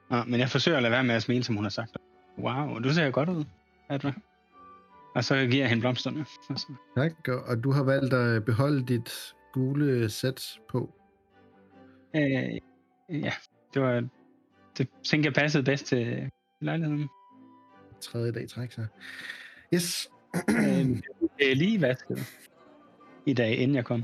Nå, 0.10 0.24
men 0.24 0.40
jeg 0.40 0.50
forsøger 0.50 0.78
at 0.78 0.84
lade 0.84 0.92
være 0.92 1.04
med 1.04 1.16
at 1.16 1.24
smile, 1.24 1.44
som 1.44 1.56
hun 1.56 1.66
har 1.66 1.70
sagt. 1.70 1.98
Wow, 2.40 2.80
du 2.80 2.90
ser 2.94 3.12
godt 3.12 3.30
ud, 3.30 3.44
Adra. 3.90 4.12
Og 5.16 5.24
så 5.24 5.36
giver 5.36 5.64
jeg 5.64 5.70
hende 5.70 5.82
blomsterne. 5.82 6.26
Tak, 6.98 7.28
og, 7.28 7.44
og 7.44 7.64
du 7.64 7.72
har 7.72 7.84
valgt 7.84 8.14
at 8.14 8.46
beholde 8.46 8.86
dit 8.86 9.34
gule 9.54 10.10
sæt 10.10 10.60
på. 10.70 10.94
Øh, 12.16 12.60
ja, 13.10 13.34
det 13.74 13.82
var... 13.82 14.08
Det 14.78 14.88
tænker 15.04 15.30
jeg 15.30 15.34
passede 15.34 15.64
bedst 15.64 15.86
til 15.86 16.32
lejligheden. 16.62 17.10
Tredje 18.02 18.32
dag 18.32 18.50
træk, 18.50 18.72
så. 18.72 18.86
Yes. 19.74 20.10
Øh, 20.50 21.02
er 21.40 21.56
lige 21.56 21.82
vasket 21.82 22.28
i 23.26 23.34
dag, 23.34 23.58
inden 23.58 23.76
jeg 23.76 23.86
kom. 23.86 24.04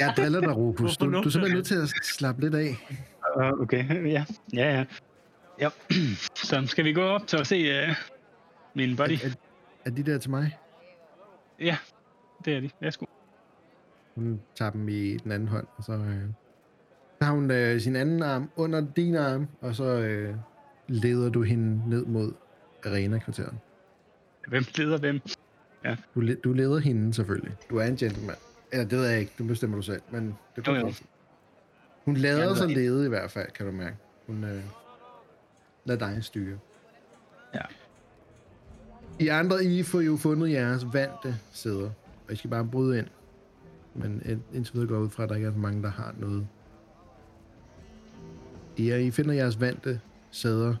Jeg 0.00 0.14
driller 0.16 0.40
dig, 0.40 0.56
Rufus. 0.56 0.96
Du, 0.96 1.12
du 1.12 1.18
er 1.18 1.22
simpelthen 1.22 1.56
nødt 1.56 1.66
til 1.66 1.74
at 1.74 1.88
slappe 1.88 2.40
lidt 2.40 2.54
af. 2.54 2.76
Uh, 3.36 3.60
okay, 3.60 4.10
ja. 4.12 4.24
Ja, 4.54 4.76
ja. 4.78 4.84
ja. 5.60 5.68
Så 6.34 6.66
skal 6.66 6.84
vi 6.84 6.92
gå 6.92 7.02
op 7.02 7.26
til 7.26 7.36
at 7.36 7.46
se 7.46 7.88
uh, 7.88 7.96
min 8.74 8.96
buddy? 8.96 9.12
Er, 9.12 9.28
er, 9.28 9.30
er 9.84 9.90
de 9.90 10.02
der 10.02 10.18
til 10.18 10.30
mig? 10.30 10.58
Ja, 11.60 11.76
det 12.44 12.56
er 12.56 12.60
de. 12.60 12.70
Værsgo. 12.80 13.06
Hun 14.14 14.40
tager 14.54 14.70
dem 14.70 14.88
i 14.88 15.16
den 15.16 15.32
anden 15.32 15.48
hånd, 15.48 15.66
og 15.76 15.84
så, 15.84 15.92
øh, 15.92 16.22
har 17.20 17.32
hun 17.32 17.50
øh, 17.50 17.80
sin 17.80 17.96
anden 17.96 18.22
arm 18.22 18.50
under 18.56 18.86
din 18.96 19.16
arm, 19.16 19.48
og 19.60 19.74
så 19.74 19.84
øh, 19.84 20.34
leder 20.88 21.28
du 21.28 21.42
hende 21.42 21.88
ned 21.90 22.04
mod 22.04 22.32
arena-kvarteret. 22.86 23.54
Hvem 24.48 24.64
leder 24.76 24.98
hvem? 24.98 25.20
Du, 26.14 26.20
le- 26.20 26.34
du 26.34 26.52
leder 26.52 26.78
hende 26.78 27.14
selvfølgelig. 27.14 27.54
Du 27.70 27.76
er 27.76 27.84
en 27.84 27.96
gentleman. 27.96 28.36
Eller 28.72 28.84
det 28.88 28.98
ved 28.98 29.06
jeg 29.08 29.20
ikke, 29.20 29.32
det 29.38 29.46
bestemmer 29.46 29.76
du 29.76 29.82
selv, 29.82 30.02
men 30.10 30.34
det 30.56 30.66
jo. 30.68 30.80
du 30.80 30.92
Hun 32.04 32.16
lader 32.16 32.54
sig 32.54 32.68
lede 32.68 33.06
i 33.06 33.08
hvert 33.08 33.30
fald, 33.30 33.50
kan 33.50 33.66
du 33.66 33.72
mærke. 33.72 33.96
Hun 34.26 34.44
øh, 34.44 34.62
lader 35.84 36.08
dig 36.08 36.24
styre. 36.24 36.58
Ja. 37.54 37.60
I 39.18 39.28
andre, 39.28 39.64
I 39.64 39.82
får 39.82 40.00
jo 40.00 40.16
fundet 40.16 40.50
jeres 40.50 40.86
vante 40.92 41.36
sæder, 41.52 41.90
og 42.26 42.32
I 42.32 42.36
skal 42.36 42.50
bare 42.50 42.64
bryde 42.64 42.98
ind. 42.98 43.06
Men 43.94 44.42
indtil 44.52 44.74
videre 44.74 44.88
går 44.88 44.94
jeg 44.94 45.04
ud 45.04 45.10
fra, 45.10 45.22
at 45.22 45.28
der 45.28 45.34
ikke 45.34 45.48
er 45.48 45.52
så 45.52 45.58
mange, 45.58 45.82
der 45.82 45.90
har 45.90 46.14
noget. 46.18 46.46
Ja, 48.78 48.96
I 48.96 49.10
finder 49.10 49.34
jeres 49.34 49.60
vante 49.60 50.00
sæder, 50.30 50.74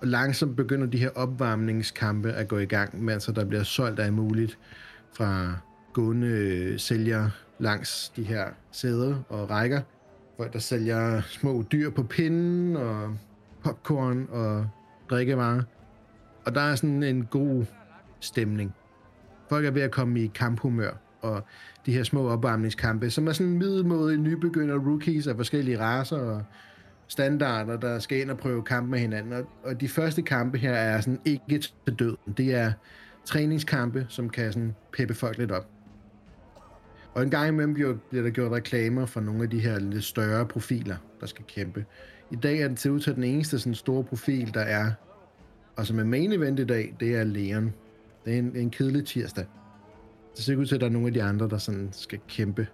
og 0.00 0.06
langsomt 0.06 0.56
begynder 0.56 0.86
de 0.86 0.98
her 0.98 1.10
opvarmningskampe 1.14 2.32
at 2.32 2.48
gå 2.48 2.58
i 2.58 2.64
gang, 2.64 3.04
mens 3.04 3.24
der 3.24 3.44
bliver 3.44 3.62
solgt 3.62 4.00
af 4.00 4.12
muligt 4.12 4.58
fra 5.16 5.56
gående 5.92 6.78
sælgere 6.78 7.30
langs 7.58 8.12
de 8.16 8.22
her 8.22 8.48
sæder 8.72 9.22
og 9.28 9.50
rækker. 9.50 9.80
Folk, 10.36 10.52
der 10.52 10.58
sælger 10.58 11.20
små 11.20 11.64
dyr 11.72 11.90
på 11.90 12.02
pinden 12.02 12.76
og 12.76 13.16
popcorn 13.64 14.28
og 14.30 14.68
drikkevarer. 15.10 15.62
Og 16.44 16.54
der 16.54 16.60
er 16.60 16.74
sådan 16.74 17.02
en 17.02 17.24
god 17.24 17.64
stemning. 18.20 18.74
Folk 19.48 19.66
er 19.66 19.70
ved 19.70 19.82
at 19.82 19.90
komme 19.90 20.20
i 20.20 20.26
kamphumør, 20.34 20.92
og 21.20 21.42
de 21.86 21.92
her 21.92 22.02
små 22.02 22.28
opvarmningskampe, 22.28 23.10
som 23.10 23.28
er 23.28 23.32
sådan 23.32 23.58
middelmodige 23.58 24.18
nybegynder 24.18 24.78
rookies 24.78 25.26
af 25.26 25.36
forskellige 25.36 25.80
raser 25.80 26.18
og 26.18 26.42
standarder, 27.08 27.76
der 27.76 27.98
skal 27.98 28.20
ind 28.20 28.30
og 28.30 28.38
prøve 28.38 28.62
kamp 28.62 28.88
med 28.88 28.98
hinanden. 28.98 29.32
Og, 29.32 29.44
og 29.64 29.80
de 29.80 29.88
første 29.88 30.22
kampe 30.22 30.58
her 30.58 30.72
er 30.72 31.00
sådan 31.00 31.20
ikke 31.24 31.58
til 31.58 31.94
døden. 31.98 32.34
Det 32.36 32.54
er 32.54 32.72
træningskampe, 33.24 34.06
som 34.08 34.30
kan 34.30 34.52
sådan 34.52 34.74
peppe 34.92 35.14
folk 35.14 35.38
lidt 35.38 35.50
op. 35.50 35.66
Og 37.14 37.22
en 37.22 37.30
gang 37.30 37.48
imellem 37.48 37.74
bliver, 37.74 37.94
bliver 38.10 38.22
der 38.22 38.30
gjort 38.30 38.52
reklamer 38.52 39.06
for 39.06 39.20
nogle 39.20 39.42
af 39.42 39.50
de 39.50 39.60
her 39.60 39.78
lidt 39.78 40.04
større 40.04 40.46
profiler, 40.46 40.96
der 41.20 41.26
skal 41.26 41.44
kæmpe. 41.48 41.84
I 42.30 42.36
dag 42.36 42.60
er 42.60 42.68
det 42.68 42.78
til 42.78 42.90
ud 42.90 43.00
til 43.00 43.14
den 43.14 43.24
eneste 43.24 43.58
sådan 43.58 43.74
store 43.74 44.04
profil, 44.04 44.54
der 44.54 44.60
er, 44.60 44.92
og 45.76 45.86
som 45.86 45.98
er 45.98 46.04
main 46.04 46.32
event 46.32 46.60
i 46.60 46.64
dag, 46.64 46.94
det 47.00 47.16
er 47.16 47.24
Leon. 47.24 47.72
Det 48.24 48.34
er 48.34 48.38
en, 48.38 48.56
en 48.56 48.70
kedelig 48.70 49.06
tirsdag. 49.06 49.44
Det 50.36 50.44
ser 50.44 50.52
ikke 50.52 50.60
ud 50.60 50.66
til, 50.66 50.74
at 50.74 50.80
der 50.80 50.86
er 50.86 50.90
nogle 50.90 51.06
af 51.06 51.14
de 51.14 51.22
andre, 51.22 51.48
der 51.48 51.58
sådan 51.58 51.88
skal 51.92 52.20
kæmpe. 52.28 52.66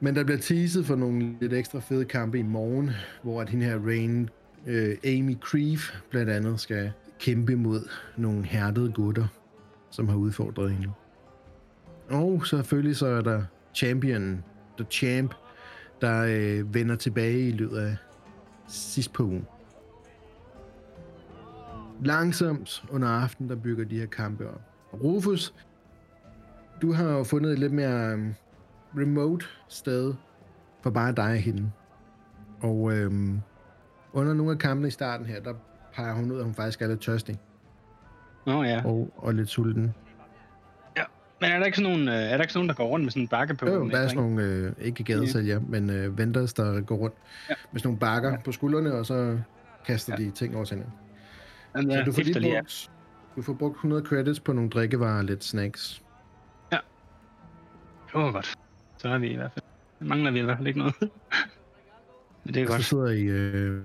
Men 0.00 0.16
der 0.16 0.24
bliver 0.24 0.38
teaset 0.38 0.86
for 0.86 0.96
nogle 0.96 1.36
lidt 1.40 1.52
ekstra 1.52 1.80
fede 1.80 2.04
kampe 2.04 2.38
i 2.38 2.42
morgen, 2.42 2.90
hvor 3.22 3.40
at 3.40 3.48
hende 3.48 3.64
her 3.64 3.78
Rain, 3.78 4.30
øh, 4.66 4.96
Amy 5.04 5.36
Creve 5.40 6.00
blandt 6.10 6.30
andet 6.30 6.60
skal 6.60 6.92
kæmpe 7.20 7.56
mod 7.56 7.88
nogle 8.16 8.44
hærdede 8.44 8.92
gutter, 8.92 9.26
som 9.90 10.08
har 10.08 10.16
udfordret 10.16 10.70
hende. 10.70 10.92
Og 12.10 12.46
selvfølgelig 12.46 12.96
så 12.96 13.06
er 13.06 13.20
der 13.20 13.42
champion, 13.74 14.44
the 14.78 14.86
champ, 14.90 15.34
der 16.00 16.24
øh, 16.28 16.74
vender 16.74 16.96
tilbage 16.96 17.48
i 17.48 17.52
løbet 17.52 17.76
af 17.76 17.96
sidst 18.68 19.12
på 19.12 19.22
ugen. 19.22 19.46
Langsomt 22.04 22.84
under 22.90 23.08
aftenen, 23.08 23.50
der 23.50 23.56
bygger 23.56 23.84
de 23.84 23.98
her 23.98 24.06
kampe 24.06 24.48
op. 24.48 24.60
Rufus, 24.92 25.54
du 26.84 26.92
har 26.92 27.04
jo 27.04 27.24
fundet 27.24 27.52
et 27.52 27.58
lidt 27.58 27.72
mere 27.72 28.12
øhm, 28.12 28.34
remote 28.98 29.46
sted 29.68 30.14
for 30.82 30.90
bare 30.90 31.12
dig 31.12 31.24
og 31.24 31.36
hende. 31.36 31.70
Og 32.60 32.92
øhm, 32.92 33.40
under 34.12 34.34
nogle 34.34 34.52
af 34.52 34.58
kampene 34.58 34.88
i 34.88 34.90
starten 34.90 35.26
her, 35.26 35.40
der 35.40 35.54
peger 35.94 36.14
hun 36.14 36.32
ud, 36.32 36.38
at 36.38 36.44
hun 36.44 36.54
faktisk 36.54 36.82
er 36.82 36.86
lidt 36.86 37.00
tørstig 37.00 37.38
Nå 38.46 38.62
ja. 38.62 38.82
og, 38.84 39.10
og 39.16 39.34
lidt 39.34 39.48
sulten. 39.48 39.94
Men 41.40 41.50
er 41.52 41.58
der 41.58 41.66
ikke 41.66 41.78
sådan 41.78 41.90
nogen, 41.92 42.08
øh, 42.08 42.14
er 42.14 42.36
der 42.36 42.40
ikke 42.42 42.52
sådan 42.52 42.58
nogen, 42.58 42.68
der 42.68 42.74
går 42.74 42.86
rundt 42.86 43.04
med 43.04 43.10
sådan 43.10 43.22
en 43.22 43.28
bakke 43.28 43.54
på? 43.54 43.66
Jo, 43.66 43.88
der 43.88 43.98
er 43.98 44.08
sådan 44.08 44.22
nogle, 44.22 44.42
øh, 44.42 44.72
ikke 44.80 45.04
gadesælgere, 45.04 45.60
men 45.60 45.90
øh, 45.90 46.18
vendors, 46.18 46.52
der 46.52 46.80
går 46.80 46.96
rundt 46.96 47.16
Ja. 47.50 47.54
med 47.72 47.80
sådan 47.80 47.88
nogle 47.88 47.98
bakker 48.00 48.30
Ja. 48.30 48.36
på 48.44 48.52
skuldrene, 48.52 48.92
og 48.94 49.06
så 49.06 49.38
kaster 49.86 50.14
Ja. 50.18 50.24
de 50.24 50.30
ting 50.30 50.56
over 50.56 50.64
til 50.64 50.74
hinanden. 50.74 50.94
Jamen, 51.76 51.92
Så 51.92 52.02
du 52.04 52.12
får, 52.12 52.22
lige 52.22 52.52
brugt, 52.60 52.90
du 53.36 53.42
får 53.42 53.52
brugt 53.52 53.74
100 53.74 54.02
credits 54.06 54.40
på 54.40 54.52
nogle 54.52 54.70
drikkevarer 54.70 55.18
og 55.18 55.24
lidt 55.24 55.44
snacks. 55.44 56.03
Det 58.14 58.22
var 58.22 58.32
godt. 58.32 58.54
Så 58.98 59.08
er 59.08 59.18
vi 59.18 59.30
i 59.30 59.36
hvert 59.36 59.52
fald. 59.52 59.64
Mangler 60.08 60.30
vi 60.30 60.38
i 60.38 60.42
hvert 60.42 60.56
fald 60.56 60.66
ikke 60.68 60.78
noget. 60.78 60.94
Men 62.44 62.54
det 62.54 62.62
er 62.62 62.66
Og 62.66 62.68
så 62.68 62.74
godt. 62.76 62.84
sidder 62.84 63.08
I 63.08 63.22
øh, 63.22 63.82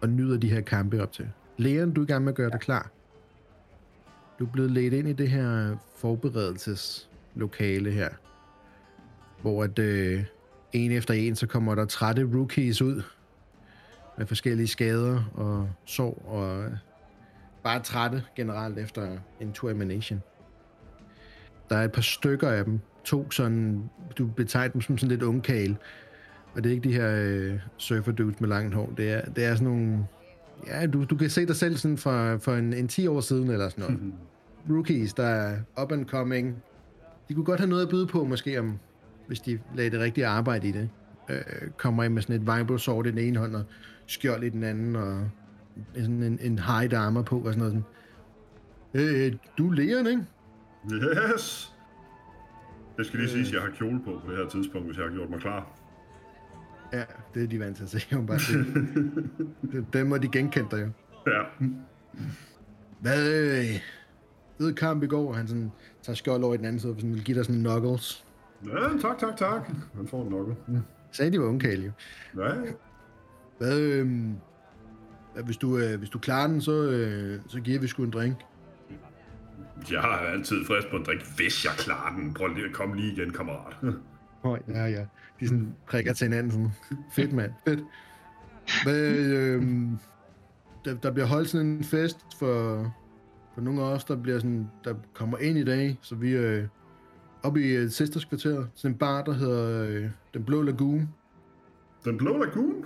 og 0.00 0.08
nyder 0.08 0.36
de 0.38 0.50
her 0.50 0.60
kampe 0.60 1.02
op 1.02 1.12
til. 1.12 1.28
Leon, 1.58 1.92
du 1.94 2.00
er 2.00 2.04
i 2.04 2.06
gang 2.06 2.24
med 2.24 2.32
at 2.32 2.36
gøre 2.36 2.50
dig 2.50 2.60
klar. 2.60 2.90
Du 4.38 4.44
er 4.46 4.50
blevet 4.50 4.70
ledt 4.70 4.94
ind 4.94 5.08
i 5.08 5.12
det 5.12 5.30
her 5.30 5.76
forberedelseslokale 5.96 7.90
her, 7.90 8.08
hvor 9.42 9.64
at, 9.64 9.78
øh, 9.78 10.24
en 10.72 10.92
efter 10.92 11.14
en, 11.14 11.36
så 11.36 11.46
kommer 11.46 11.74
der 11.74 11.84
trætte 11.84 12.30
rookies 12.34 12.82
ud 12.82 13.02
med 14.18 14.26
forskellige 14.26 14.66
skader 14.68 15.22
og 15.34 15.70
sår 15.84 16.22
og 16.26 16.70
bare 17.62 17.80
trætte 17.80 18.24
generelt 18.36 18.78
efter 18.78 19.18
en 19.40 19.52
tur 19.52 19.70
i 19.70 19.74
Manation. 19.74 20.22
Der 21.70 21.76
er 21.76 21.84
et 21.84 21.92
par 21.92 22.02
stykker 22.02 22.48
af 22.50 22.64
dem. 22.64 22.80
To 23.04 23.30
sådan, 23.30 23.90
du 24.18 24.26
betegner 24.26 24.72
dem 24.72 24.80
som 24.80 24.98
sådan 24.98 25.10
lidt 25.10 25.22
ungkale. 25.22 25.76
Og 26.54 26.64
det 26.64 26.70
er 26.70 26.74
ikke 26.74 26.88
de 26.88 26.94
her 26.94 27.16
øh, 27.20 27.58
surfer 27.76 28.12
dudes 28.12 28.40
med 28.40 28.48
langt 28.48 28.74
hår. 28.74 28.92
Det 28.96 29.12
er, 29.12 29.24
det 29.24 29.44
er 29.44 29.54
sådan 29.54 29.68
nogle... 29.68 30.06
Ja, 30.66 30.86
du, 30.86 31.04
du 31.04 31.16
kan 31.16 31.30
se 31.30 31.46
dig 31.46 31.56
selv 31.56 31.76
sådan 31.76 31.98
for, 31.98 32.38
for 32.38 32.54
en, 32.54 32.72
en 32.72 32.88
10 32.88 33.06
år 33.06 33.20
siden 33.20 33.50
eller 33.50 33.68
sådan 33.68 33.84
noget. 33.84 34.12
Rookies, 34.70 35.14
der 35.14 35.26
er 35.26 35.56
up 35.82 35.92
and 35.92 36.06
coming. 36.06 36.62
De 37.28 37.34
kunne 37.34 37.44
godt 37.44 37.60
have 37.60 37.70
noget 37.70 37.82
at 37.82 37.88
byde 37.88 38.06
på, 38.06 38.24
måske 38.24 38.60
om, 38.60 38.78
hvis 39.26 39.40
de 39.40 39.58
lagde 39.74 39.90
det 39.90 40.00
rigtige 40.00 40.26
arbejde 40.26 40.68
i 40.68 40.72
det. 40.72 40.88
Øh, 41.28 41.70
kommer 41.76 42.04
ind 42.04 42.14
med 42.14 42.22
sådan 42.22 42.36
et 42.36 42.40
vibro 42.40 42.78
sword 42.78 43.06
i 43.06 43.10
den 43.10 43.18
ene 43.18 43.38
hånd, 43.38 43.54
og 43.56 43.64
skjold 44.06 44.44
i 44.44 44.48
den 44.48 44.64
anden, 44.64 44.96
og 44.96 45.30
sådan 45.94 46.22
en, 46.22 46.38
en 46.42 46.58
hide 46.58 46.96
armor 46.96 47.22
på, 47.22 47.38
og 47.38 47.54
sådan 47.54 47.58
noget. 47.58 47.82
Sådan. 48.92 49.24
Øh, 49.26 49.32
du 49.58 49.70
er 49.70 49.74
Leon, 49.74 50.06
ikke? 50.06 50.24
Yes! 50.92 51.73
Det 52.96 53.06
skal 53.06 53.18
lige 53.20 53.30
sige, 53.30 53.46
at 53.46 53.52
jeg 53.52 53.62
har 53.62 53.70
kjole 53.70 54.00
på 54.04 54.20
på 54.24 54.30
det 54.30 54.38
her 54.38 54.48
tidspunkt, 54.48 54.86
hvis 54.86 54.96
jeg 54.98 55.04
har 55.06 55.12
gjort 55.12 55.30
mig 55.30 55.40
klar. 55.40 55.66
Ja, 56.92 57.04
det 57.34 57.42
er 57.42 57.46
de 57.46 57.60
vant 57.60 57.76
til 57.76 57.82
at 57.84 57.90
se. 57.90 58.06
jo 58.12 58.22
Bare 58.22 58.38
det, 59.72 59.86
dem 59.92 60.06
må 60.06 60.18
de 60.18 60.28
genkende 60.28 60.68
dig 60.70 60.80
jo. 60.80 60.90
Ja. 61.32 61.42
Hvad, 63.00 63.32
øh, 64.60 64.74
kamp 64.74 65.02
i 65.02 65.06
går, 65.06 65.32
han 65.32 65.48
sådan, 65.48 65.72
tager 66.02 66.14
skjold 66.16 66.44
over 66.44 66.54
i 66.54 66.56
den 66.56 66.64
anden 66.64 66.80
side, 66.80 66.92
og 66.92 66.96
sådan, 67.00 67.14
vil 67.14 67.24
give 67.24 67.36
dig 67.38 67.44
sådan 67.44 67.60
knuckles. 67.60 68.24
ja, 68.66 68.98
tak, 69.00 69.18
tak, 69.18 69.36
tak. 69.36 69.70
Han 69.96 70.06
får 70.08 70.22
en 70.22 70.28
nokkel. 70.28 70.54
Sagde 71.12 71.32
de 71.32 71.40
var 71.40 71.46
ungkale, 71.46 71.84
jo. 71.84 71.92
Ja, 72.42 72.54
Hvad, 73.58 73.80
øh, 73.80 74.30
hvis, 75.44 75.56
du, 75.56 75.78
øh, 75.78 75.98
hvis 75.98 76.10
du 76.10 76.18
klarer 76.18 76.46
den, 76.46 76.60
så, 76.60 76.90
øh, 76.90 77.40
så 77.48 77.60
giver 77.60 77.80
vi 77.80 77.86
sgu 77.86 78.02
en 78.04 78.10
drink. 78.10 78.36
Jeg 79.92 80.00
har 80.00 80.16
altid 80.16 80.64
frisk 80.66 80.88
på 80.90 80.96
en 80.96 81.04
drink, 81.04 81.22
hvis 81.36 81.64
jeg 81.64 81.72
klarer 81.78 82.16
den. 82.16 82.34
Prøv 82.34 82.48
lige 82.48 82.66
at 82.66 82.72
komme 82.72 82.96
lige 82.96 83.12
igen, 83.12 83.32
kammerat. 83.32 83.76
Oh, 84.42 84.58
ja, 84.68 84.86
ja. 84.86 85.04
De 85.40 85.48
sådan 85.48 85.74
prikker 85.86 86.12
til 86.12 86.24
hinanden. 86.24 86.50
Sådan. 86.50 86.70
Fedt, 87.12 87.32
mand. 87.32 87.52
Fedt. 87.66 87.80
Hvad, 88.84 89.16
øh, 89.16 89.62
der, 90.84 90.94
der 90.94 91.10
bliver 91.10 91.26
holdt 91.26 91.48
sådan 91.48 91.66
en 91.66 91.84
fest 91.84 92.18
for, 92.38 92.94
for 93.54 93.60
nogle 93.60 93.82
af 93.82 93.84
os, 93.84 94.04
der, 94.04 94.16
bliver 94.16 94.38
sådan, 94.38 94.70
der 94.84 94.94
kommer 95.14 95.38
ind 95.38 95.58
i 95.58 95.64
dag. 95.64 95.98
Så 96.02 96.14
vi 96.14 96.34
er 96.34 96.58
øh, 96.58 96.64
oppe 97.42 97.62
i 97.62 97.74
et 97.74 97.92
Sisters 97.92 98.24
kvarter. 98.24 98.66
Sådan 98.74 98.94
en 98.94 98.98
bar, 98.98 99.22
der 99.22 99.32
hedder 99.32 99.88
øh, 99.88 100.10
Den 100.34 100.44
Blå 100.44 100.62
Lagoon. 100.62 101.08
Den 102.04 102.18
blå 102.18 102.44
lagoon. 102.44 102.84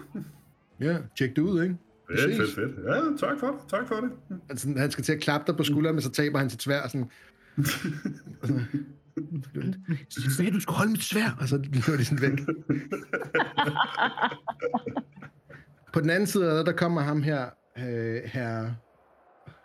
Ja, 0.81 0.99
tjek 1.17 1.37
det 1.37 1.43
ud, 1.43 1.63
ikke? 1.63 1.77
Fedt, 2.11 2.37
fedt, 2.37 2.55
fedt. 2.55 2.87
Ja, 2.87 3.27
tak 3.27 3.39
for 3.41 3.47
det. 3.47 3.57
Tak 3.71 3.89
for 3.89 3.95
det. 3.95 4.11
Han, 4.49 4.57
sådan, 4.57 4.79
han 4.79 4.91
skal 4.91 5.05
til 5.05 5.13
at 5.13 5.21
klappe 5.21 5.47
dig 5.47 5.57
på 5.57 5.65
skulderen, 5.65 5.95
men 5.95 6.03
så 6.03 6.11
taber 6.11 6.39
han 6.39 6.51
sit 6.51 6.63
svær. 6.63 6.89
Sådan. 6.89 7.11
Så 10.11 10.31
sagde 10.37 10.51
du 10.51 10.61
skulle 10.61 10.77
holde 10.77 10.91
mit 10.91 11.03
svær, 11.03 11.37
og 11.41 11.49
så 11.49 11.57
løber 11.57 11.97
de 11.97 12.05
sådan 12.05 12.23
væk. 12.23 12.39
På 15.93 16.01
den 16.01 16.11
anden 16.11 16.27
side, 16.27 16.45
der, 16.45 16.65
der 16.65 16.73
kommer 16.73 17.01
ham 17.01 17.23
her, 17.23 17.47
øh, 17.79 18.23
her 18.25 18.71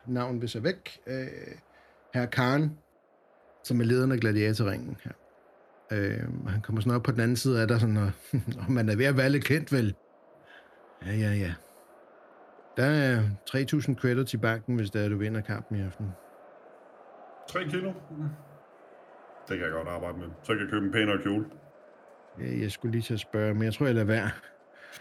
navn 0.08 0.38
hvis 0.38 0.56
er 0.56 0.60
væk, 0.60 0.98
øh, 1.08 1.28
her 2.14 2.26
Karen, 2.26 2.78
som 3.64 3.82
er 3.82 3.84
lederen 3.84 4.12
af 4.12 4.20
gladiatorringen 4.20 4.98
her. 5.04 5.12
Øh, 5.92 6.24
og 6.46 6.52
han 6.52 6.62
kommer 6.62 6.82
sådan 6.82 6.96
op 6.96 7.04
på 7.04 7.12
den 7.12 7.20
anden 7.20 7.38
side 7.38 7.62
af 7.62 7.68
der 7.68 7.78
sådan, 7.78 7.98
og, 7.98 8.12
og 8.66 8.72
man 8.72 8.90
er 8.90 8.96
ved 8.96 9.06
at 9.06 9.18
være 9.18 9.30
lidt 9.30 9.44
kendt, 9.46 9.72
vel? 9.72 9.96
Ja, 11.06 11.12
ja, 11.16 11.34
ja. 11.34 11.54
Der 12.78 12.86
er 12.86 13.22
3.000 13.50 13.96
credits 13.96 14.34
i 14.34 14.38
banken, 14.38 14.76
hvis 14.76 14.90
det 14.90 15.06
er, 15.06 15.10
du 15.10 15.18
vinder 15.18 15.42
kampen 15.42 15.78
i 15.78 15.82
aften. 15.82 16.08
3 17.50 17.64
kilo. 17.64 17.94
Det 19.50 19.58
kan 19.58 19.62
jeg 19.62 19.72
godt 19.72 19.88
arbejde 19.88 20.18
med. 20.18 20.28
Så 20.44 20.54
kan 20.54 20.62
jeg 20.62 20.70
købe 20.70 20.86
en 20.86 20.92
pænere 20.92 21.22
kjole. 21.24 21.46
Ja, 22.40 22.60
jeg 22.62 22.72
skulle 22.72 22.92
lige 22.92 23.02
til 23.02 23.14
at 23.14 23.20
spørge, 23.20 23.54
men 23.54 23.64
jeg 23.64 23.74
tror, 23.74 23.86
jeg 23.86 23.96
lader 23.96 24.08
være. 24.08 24.30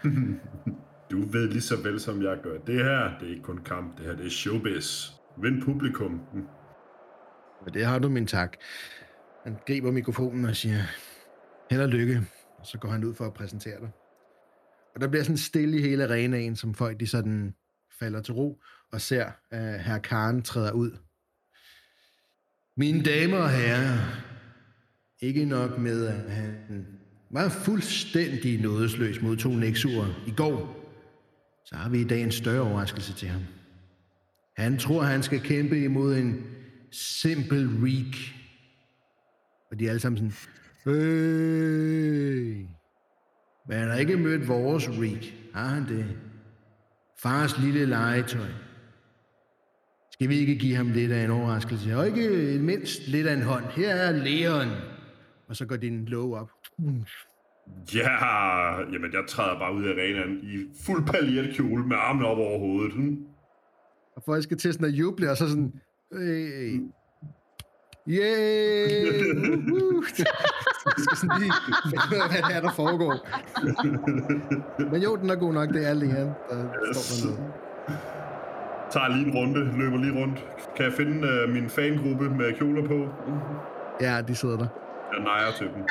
Du 1.11 1.21
ved 1.21 1.47
lige 1.47 1.61
så 1.61 1.81
vel 1.83 1.99
som 1.99 2.21
jeg 2.21 2.37
gør. 2.43 2.57
Det 2.57 2.75
her, 2.75 3.17
det 3.19 3.27
er 3.27 3.29
ikke 3.29 3.43
kun 3.43 3.57
kamp. 3.57 3.97
Det 3.97 4.05
her, 4.05 4.15
det 4.15 4.25
er 4.25 4.29
showbiz. 4.29 5.09
Vind 5.37 5.61
publikum. 5.61 6.21
Og 7.59 7.73
det 7.73 7.85
har 7.85 7.99
du 7.99 8.09
min 8.09 8.27
tak. 8.27 8.57
Han 9.43 9.57
griber 9.67 9.91
mikrofonen 9.91 10.45
og 10.45 10.55
siger, 10.55 10.77
held 11.69 11.81
og 11.81 11.89
lykke. 11.89 12.21
Og 12.59 12.65
så 12.65 12.77
går 12.77 12.89
han 12.89 13.03
ud 13.03 13.13
for 13.13 13.25
at 13.25 13.33
præsentere 13.33 13.79
dig. 13.79 13.89
Og 14.95 15.01
der 15.01 15.07
bliver 15.07 15.23
sådan 15.23 15.37
stille 15.37 15.77
i 15.77 15.81
hele 15.81 16.03
arenaen, 16.03 16.55
som 16.55 16.73
folk 16.73 16.99
de 16.99 17.07
sådan 17.07 17.55
falder 17.99 18.21
til 18.21 18.33
ro 18.33 18.61
og 18.91 19.01
ser, 19.01 19.31
at 19.51 19.83
herr 19.83 19.99
Karen 19.99 20.41
træder 20.41 20.71
ud. 20.71 20.91
Mine 22.77 23.03
damer 23.03 23.37
og 23.37 23.51
herrer, 23.51 23.97
ikke 25.21 25.45
nok 25.45 25.77
med, 25.77 26.05
at 26.07 26.31
han 26.31 26.85
var 27.29 27.49
fuldstændig 27.49 28.61
nådesløs 28.61 29.21
mod 29.21 29.37
to 29.37 29.49
nexuer 29.49 30.23
i 30.27 30.31
går, 30.31 30.79
så 31.65 31.75
har 31.75 31.89
vi 31.89 32.01
i 32.01 32.07
dag 32.07 32.21
en 32.21 32.31
større 32.31 32.61
overraskelse 32.61 33.13
til 33.13 33.27
ham. 33.27 33.41
Han 34.57 34.77
tror, 34.77 35.03
han 35.03 35.23
skal 35.23 35.41
kæmpe 35.41 35.83
imod 35.83 36.15
en 36.15 36.45
simpel 36.91 37.69
reek. 37.83 38.35
Og 39.71 39.79
de 39.79 39.85
er 39.85 39.89
alle 39.89 39.99
sammen 39.99 40.31
sådan, 40.31 40.33
hey. 40.85 42.65
Men 43.67 43.77
han 43.77 43.89
har 43.89 43.95
ikke 43.95 44.17
mødt 44.17 44.47
vores 44.47 44.89
reek. 44.89 45.49
Har 45.53 45.67
han 45.67 45.87
det? 45.87 46.17
Fars 47.23 47.59
lille 47.59 47.85
legetøj. 47.85 48.47
Skal 50.11 50.29
vi 50.29 50.35
ikke 50.35 50.55
give 50.55 50.75
ham 50.75 50.89
lidt 50.89 51.11
af 51.11 51.23
en 51.23 51.31
overraskelse? 51.31 51.97
Og 51.97 52.07
ikke 52.07 52.59
mindst 52.59 53.07
lidt 53.07 53.27
af 53.27 53.33
en 53.33 53.41
hånd. 53.41 53.65
Her 53.65 53.95
er 53.95 54.11
Leon. 54.11 54.67
Og 55.47 55.55
så 55.55 55.65
går 55.65 55.75
din 55.75 56.05
låg 56.05 56.35
op. 56.35 56.49
Ja, 57.95 58.11
jamen 58.91 59.13
jeg 59.13 59.23
træder 59.27 59.59
bare 59.59 59.75
ud 59.75 59.83
af 59.83 59.91
arenaen 59.91 60.39
i 60.43 60.57
fuld 60.85 61.05
paljetkjole 61.05 61.87
med 61.87 61.95
armene 61.99 62.27
op 62.27 62.37
over 62.37 62.59
hovedet. 62.59 62.93
Hm? 62.93 63.25
Og 64.15 64.23
folk 64.25 64.43
skal 64.43 64.57
til 64.57 64.73
sådan 64.73 64.87
at 64.87 64.93
juble, 64.93 65.31
og 65.31 65.37
så 65.37 65.49
sådan, 65.49 65.73
hey, 66.11 66.79
Yay! 68.07 69.13
Skal 71.03 71.17
sådan 71.17 71.39
lige 71.39 71.53
hvad 72.09 72.29
det 72.29 72.55
er, 72.55 72.61
der 72.61 72.71
foregår. 72.71 73.13
Men 74.91 75.01
jo, 75.01 75.15
den 75.15 75.29
er 75.29 75.35
god 75.35 75.53
nok. 75.53 75.69
Det 75.69 75.87
er 75.87 75.93
der 75.93 76.33
står 76.93 77.27
dernede. 77.27 77.53
Tager 78.91 79.07
lige 79.07 79.27
en 79.27 79.33
runde, 79.33 79.77
løber 79.77 79.97
lige 79.97 80.21
rundt. 80.21 80.45
Kan 80.75 80.85
jeg 80.85 80.93
finde 80.93 81.43
uh, 81.47 81.53
min 81.53 81.69
fangruppe 81.69 82.29
med 82.29 82.53
kjoler 82.57 82.87
på? 82.87 83.07
Ja, 84.01 84.21
de 84.27 84.35
sidder 84.35 84.57
der. 84.57 84.67
Jeg 85.13 85.23
nejer 85.23 85.51
til 85.57 85.67
dem. 85.75 85.83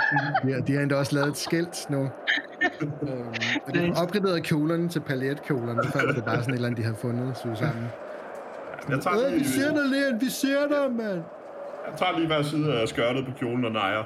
De 0.44 0.52
har, 0.52 0.60
de 0.60 0.74
har 0.74 0.80
endda 0.80 0.96
også 0.96 1.14
lavet 1.14 1.28
et 1.28 1.36
skilt 1.36 1.90
nu. 1.90 1.98
øhm, 2.82 3.34
og 3.66 3.74
de 3.74 3.78
har 3.78 4.02
opgraderet 4.02 4.42
kjolerne 4.42 4.88
til 4.88 5.00
paljetkjolerne, 5.00 5.82
før 5.84 6.06
var 6.06 6.12
det 6.12 6.24
bare 6.24 6.36
sådan 6.40 6.54
et 6.54 6.56
eller 6.56 6.68
andet, 6.68 6.78
de 6.78 6.82
havde 6.82 6.96
fundet 6.96 7.36
syet 7.36 7.58
sammen. 7.58 7.84
Jeg 8.88 9.00
tager, 9.00 9.26
Øh, 9.26 9.34
vi 9.34 9.44
ser 9.44 9.74
dig, 9.74 9.84
Leon, 9.84 10.20
vi 10.20 10.28
ser 10.28 10.68
dig, 10.68 10.92
mand. 10.96 11.22
Jeg 11.90 11.98
tager 11.98 12.12
lige 12.18 12.26
hver 12.26 12.42
side 12.42 12.74
af 12.80 12.88
skørtet 12.88 13.26
på 13.26 13.32
kjolen 13.38 13.64
og 13.64 13.72
nejer. 13.72 14.04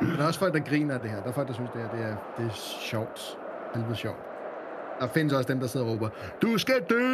Men 0.00 0.10
der 0.16 0.22
er 0.22 0.26
også 0.26 0.40
folk, 0.40 0.54
der 0.54 0.60
griner 0.60 0.94
af 0.94 1.00
det 1.00 1.10
her. 1.10 1.20
Der 1.22 1.28
er 1.28 1.32
folk, 1.32 1.48
der 1.48 1.54
synes, 1.54 1.70
det, 1.74 1.80
her, 1.82 1.90
det, 1.90 2.00
er, 2.04 2.16
det 2.38 2.46
er 2.46 2.54
sjovt. 2.90 3.38
Helvede 3.74 3.96
sjovt. 3.96 4.16
Der 5.00 5.08
findes 5.08 5.32
også 5.32 5.52
dem, 5.52 5.60
der 5.60 5.66
sidder 5.66 5.86
og 5.86 5.92
råber, 5.92 6.08
du 6.42 6.58
skal 6.58 6.74
dø! 6.90 7.04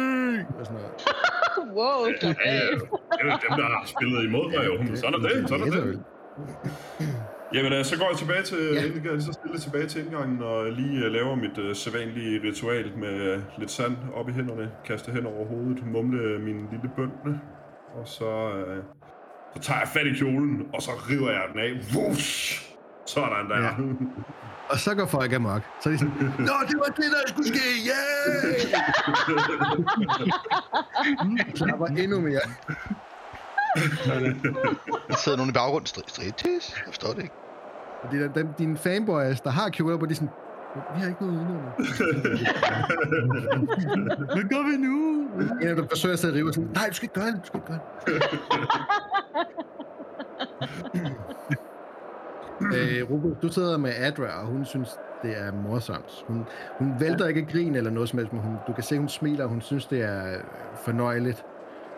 Og 0.59 0.65
sådan 0.65 0.81
noget. 0.81 0.91
wow, 1.77 2.05
slap 2.19 2.35
Ja, 2.45 2.51
det 2.51 3.21
er 3.21 3.25
jo 3.25 3.37
dem, 3.49 3.57
der 3.57 3.63
har 3.63 3.83
spillet 3.85 4.23
imod 4.23 4.45
mig 4.51 4.65
jo. 4.65 4.95
Sådan 4.95 5.13
er 5.13 5.27
det, 5.27 5.49
sådan 5.49 5.67
er 5.67 5.71
det. 5.71 6.03
Jamen, 7.53 7.73
øh, 7.73 7.85
så 7.85 7.97
går 7.99 8.07
jeg 8.09 8.17
tilbage 8.17 8.43
til 8.43 8.57
Ja. 9.05 9.19
så 9.19 9.31
stille 9.33 9.59
tilbage 9.59 9.87
til 9.87 10.05
indgangen 10.05 10.41
og 10.43 10.65
lige 10.71 11.05
uh, 11.05 11.11
laver 11.11 11.35
mit 11.35 11.57
uh, 11.57 11.75
sædvanlige 11.75 12.41
ritual 12.47 12.97
med 12.97 13.41
lidt 13.57 13.71
sand 13.71 13.95
op 14.15 14.29
i 14.29 14.31
hænderne, 14.31 14.71
kaste 14.85 15.11
hen 15.11 15.25
over 15.25 15.45
hovedet, 15.45 15.85
mumle 15.85 16.39
min 16.39 16.67
lille 16.71 16.89
bøn, 16.95 17.11
og 17.95 18.07
så, 18.07 18.49
uh, 18.67 18.83
så 19.55 19.61
tager 19.61 19.79
jeg 19.79 19.87
fat 19.87 20.07
i 20.07 20.13
kjolen, 20.13 20.67
og 20.73 20.81
så 20.81 20.91
river 21.09 21.31
jeg 21.31 21.41
den 21.53 21.59
af. 21.59 21.71
Vush! 21.93 22.61
Sådan 23.05 23.49
der. 23.49 23.57
Ja. 23.63 23.69
Og 24.69 24.77
så 24.79 24.95
går 24.95 25.05
folk 25.05 25.33
amok. 25.33 25.61
Så 25.81 25.89
er 25.89 25.93
de 25.93 25.99
sådan, 25.99 26.13
Nå, 26.39 26.53
det 26.67 26.77
var 26.77 26.85
det, 26.85 27.03
der 27.11 27.21
skulle 27.27 27.47
ske! 27.47 27.65
Yeah! 27.87 28.55
Klapper 31.55 31.85
endnu 31.85 32.21
mere. 32.21 32.39
Der 35.07 35.15
sidder 35.23 35.37
nogen 35.37 35.49
i 35.49 35.53
baggrunden. 35.53 35.85
Strid, 35.85 36.03
stridtis? 36.07 36.73
Jeg 36.77 36.85
forstår 36.85 37.13
det 37.13 37.21
ikke. 37.23 37.35
Og 38.03 38.11
de 38.11 38.19
der, 38.19 38.33
dem, 38.33 38.53
dine 38.57 38.77
fanboys, 38.77 39.41
der 39.41 39.49
har 39.49 39.69
kjoler 39.69 39.97
på, 39.97 40.05
de 40.05 40.11
er 40.11 40.15
sådan, 40.15 40.29
vi 40.75 40.99
har 40.99 41.07
ikke 41.07 41.21
noget 41.25 41.35
udenom. 41.37 41.61
Hvad 44.35 44.49
gør 44.49 44.63
vi 44.71 44.77
nu? 44.77 45.27
En 45.61 45.67
af 45.67 45.75
dem 45.75 45.87
forsøger 45.89 46.13
at 46.13 46.19
sætte 46.19 46.37
rive 46.37 46.53
sådan, 46.53 46.69
nej, 46.73 46.87
du 46.89 46.93
skal 46.93 47.05
ikke 47.05 47.15
gøre 47.15 47.27
det, 47.27 47.39
du 47.41 47.45
skal 47.47 47.57
ikke 47.59 47.67
gøre 47.67 47.79
det. 48.05 48.13
øh, 53.01 53.11
Rufus, 53.11 53.37
du 53.41 53.47
sidder 53.47 53.77
med 53.77 53.91
Adra, 53.97 54.41
og 54.41 54.47
hun 54.47 54.65
synes, 54.65 54.89
det 55.23 55.37
er 55.41 55.51
morsomt. 55.51 56.25
Hun, 56.27 56.45
hun 56.77 56.93
vælter 56.99 57.27
ikke 57.27 57.45
grin 57.45 57.75
eller 57.75 57.91
noget 57.91 58.09
som 58.09 58.19
helst, 58.19 58.33
men 58.33 58.41
hun, 58.41 58.55
du 58.67 58.73
kan 58.73 58.83
se, 58.83 58.97
hun 58.97 59.09
smiler, 59.09 59.43
og 59.43 59.49
hun 59.49 59.61
synes, 59.61 59.85
det 59.85 60.01
er 60.01 60.33
øh, 60.33 60.39
fornøjeligt 60.75 61.45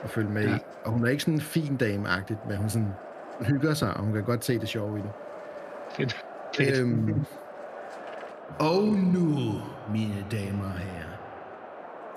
at 0.03 0.09
følge 0.09 0.29
med 0.29 0.43
ja. 0.43 0.55
i. 0.55 0.59
Og 0.85 0.91
hun 0.91 1.05
er 1.05 1.09
ikke 1.09 1.23
sådan 1.23 1.33
en 1.33 1.41
fin 1.41 1.77
dame-agtigt, 1.77 2.39
men 2.47 2.57
hun 2.57 2.69
sådan 2.69 2.93
hygger 3.41 3.73
sig, 3.73 3.93
og 3.93 4.03
hun 4.03 4.13
kan 4.13 4.23
godt 4.23 4.45
se 4.45 4.59
det 4.59 4.67
sjove 4.67 4.99
i 4.99 5.01
det. 5.01 5.11
Fedt. 5.91 6.25
Fedt. 6.55 6.79
Øhm, 6.79 7.25
og 8.59 8.83
nu, 8.83 9.61
mine 9.91 10.25
damer 10.31 10.63
og 10.63 10.71
herrer, 10.79 11.17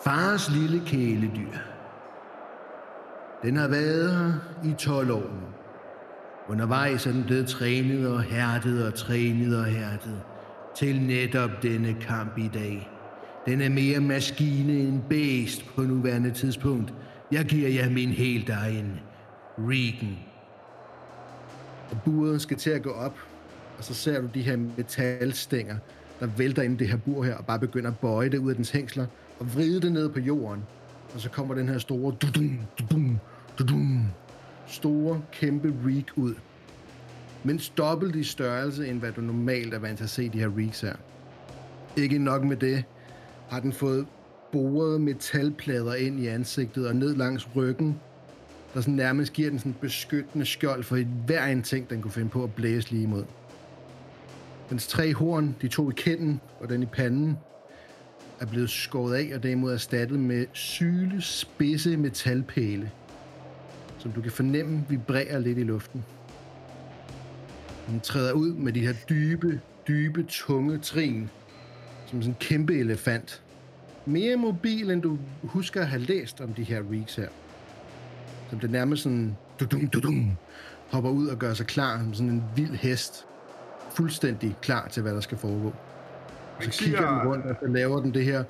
fars 0.05 0.51
lille 0.51 0.83
kæledyr. 0.87 1.57
Den 3.43 3.57
har 3.57 3.69
været 3.69 4.11
her 4.17 4.33
i 4.71 4.75
12 4.79 5.11
år 5.11 5.21
nu. 5.21 5.47
Undervejs 6.49 7.07
er 7.07 7.13
den 7.13 7.25
blevet 7.25 7.49
trænet 7.49 8.09
og 8.09 8.23
hærdet 8.23 8.87
og 8.87 8.95
trænet 8.95 9.59
og 9.59 9.65
hærdet 9.65 10.21
til 10.77 11.01
netop 11.01 11.51
denne 11.63 11.97
kamp 12.01 12.39
i 12.39 12.51
dag. 12.55 12.91
Den 13.47 13.61
er 13.61 13.69
mere 13.69 14.01
maskine 14.01 14.73
end 14.73 15.03
bæst 15.09 15.67
på 15.77 15.83
nuværende 15.83 16.31
tidspunkt. 16.31 16.95
Jeg 17.33 17.45
giver 17.45 17.69
jer 17.69 17.91
min 17.91 18.09
helt 18.09 18.49
egen 18.49 19.01
Regan. 19.59 20.19
Og 21.91 21.97
buret 22.05 22.43
skal 22.43 22.57
til 22.57 22.71
at 22.71 22.83
gå 22.83 22.91
op, 22.91 23.19
og 23.79 23.85
så 23.85 23.95
ser 23.95 24.21
du 24.21 24.29
de 24.35 24.43
her 24.43 24.57
metalstænger, 24.57 25.77
der 26.21 26.27
vælter 26.27 26.63
ind 26.63 26.75
i 26.75 26.77
det 26.77 26.89
her 26.89 26.97
bur 26.97 27.25
her, 27.25 27.35
og 27.35 27.47
bare 27.47 27.59
begynder 27.59 27.91
at 27.91 27.99
bøje 27.99 28.29
det 28.29 28.39
ud 28.39 28.51
af 28.51 28.57
dens 28.57 28.71
hængsler, 28.71 29.07
og 29.39 29.55
vride 29.55 29.81
det 29.81 29.93
ned 29.93 30.09
på 30.09 30.21
jorden. 30.21 30.63
Og 31.15 31.21
så 31.21 31.31
kommer 31.31 31.55
den 31.55 31.69
her 31.69 31.79
store, 31.79 32.15
dudum, 32.23 32.61
dudum, 32.79 33.19
dudum, 33.59 34.05
store, 34.67 35.23
kæmpe 35.33 35.75
reek 35.87 36.07
ud. 36.17 36.35
Mindst 37.45 37.79
dobbelt 37.79 38.17
i 38.17 38.25
størrelse, 38.25 38.89
end 38.89 38.99
hvad 38.99 39.13
du 39.13 39.21
normalt 39.21 39.75
er 39.75 39.79
vant 39.79 39.97
til 39.97 40.05
at 40.05 40.11
se 40.11 40.29
de 40.29 40.39
her 40.39 40.51
reeks 40.59 40.81
her. 40.81 40.95
Ikke 41.97 42.19
nok 42.19 42.45
med 42.45 42.57
det, 42.57 42.85
har 43.49 43.61
den 43.61 43.73
fået 43.73 44.07
borede 44.53 44.99
metalplader 44.99 45.95
ind 45.95 46.21
i 46.21 46.27
ansigtet 46.27 46.89
og 46.89 46.97
ned 46.97 47.15
langs 47.17 47.49
ryggen, 47.57 48.01
der 48.75 48.81
sådan 48.81 48.95
nærmest 48.95 49.33
giver 49.33 49.51
den 49.51 49.59
sådan 49.59 49.77
beskyttende 49.81 50.47
skjold 50.47 50.83
for 50.83 50.97
hver 51.27 51.47
en 51.47 51.63
ting, 51.63 51.91
den 51.91 52.03
kunne 52.03 52.11
finde 52.11 52.29
på 52.29 52.45
at 52.45 52.55
blæse 52.55 52.91
lige 52.91 53.03
imod. 53.03 53.25
Dens 54.71 54.87
tre 54.87 55.15
horn, 55.15 55.57
de 55.63 55.69
to 55.69 55.91
i 55.91 55.95
kænden 55.97 56.41
og 56.61 56.69
den 56.69 56.83
i 56.83 56.87
panden, 56.87 57.39
er 58.41 58.47
blevet 58.47 58.71
skåret 58.71 59.15
af 59.15 59.37
og 59.37 59.43
derimod 59.43 59.73
erstattet 59.73 60.19
med 60.19 60.47
syle 60.53 61.23
spidse 61.23 61.97
metalpæle, 61.97 62.91
som 63.99 64.13
du 64.13 64.21
kan 64.21 64.33
fornemme 64.33 64.85
vibrerer 64.89 65.39
lidt 65.39 65.59
i 65.59 65.63
luften. 65.63 66.05
Den 67.89 68.01
træder 68.01 68.33
ud 68.33 68.53
med 68.53 68.73
de 68.73 68.81
her 68.81 68.93
dybe, 69.09 69.61
dybe, 69.89 70.23
tunge 70.23 70.79
trin, 70.79 71.31
som 72.07 72.23
sådan 72.23 72.31
en 72.31 72.37
kæmpe 72.41 72.79
elefant. 72.79 73.43
Mere 74.07 74.37
mobil, 74.37 74.91
end 74.91 75.03
du 75.03 75.19
husker 75.43 75.81
at 75.81 75.89
have 75.89 76.03
læst 76.03 76.41
om 76.41 76.55
de 76.55 76.63
her 76.63 76.83
reeks 76.93 77.15
her. 77.15 77.29
Som 78.51 78.61
det 78.61 78.71
nærmest 78.71 79.03
sådan, 79.03 79.37
du 79.61 79.65
dum, 79.65 79.87
du 79.87 80.01
dum, 80.01 80.31
hopper 80.91 81.11
ud 81.11 81.27
og 81.27 81.39
gør 81.39 81.55
sig 81.55 81.67
klar 81.67 81.99
som 81.99 82.15
sådan 82.15 82.31
en 82.31 82.45
vild 82.57 82.75
hest. 82.75 83.27
Fuldstændig 83.95 84.57
klar 84.63 84.89
til, 84.89 85.03
hvad 85.03 85.15
der 85.15 85.21
skal 85.21 85.39
foregå. 85.39 85.73
Og 86.57 86.65
så 86.65 86.71
kigger 86.71 87.11
den 87.11 87.29
rundt, 87.29 87.47
og 87.47 87.57
så 87.61 87.67
laver 87.67 88.01
den 88.01 88.15
det 88.15 88.25
her 88.25 88.45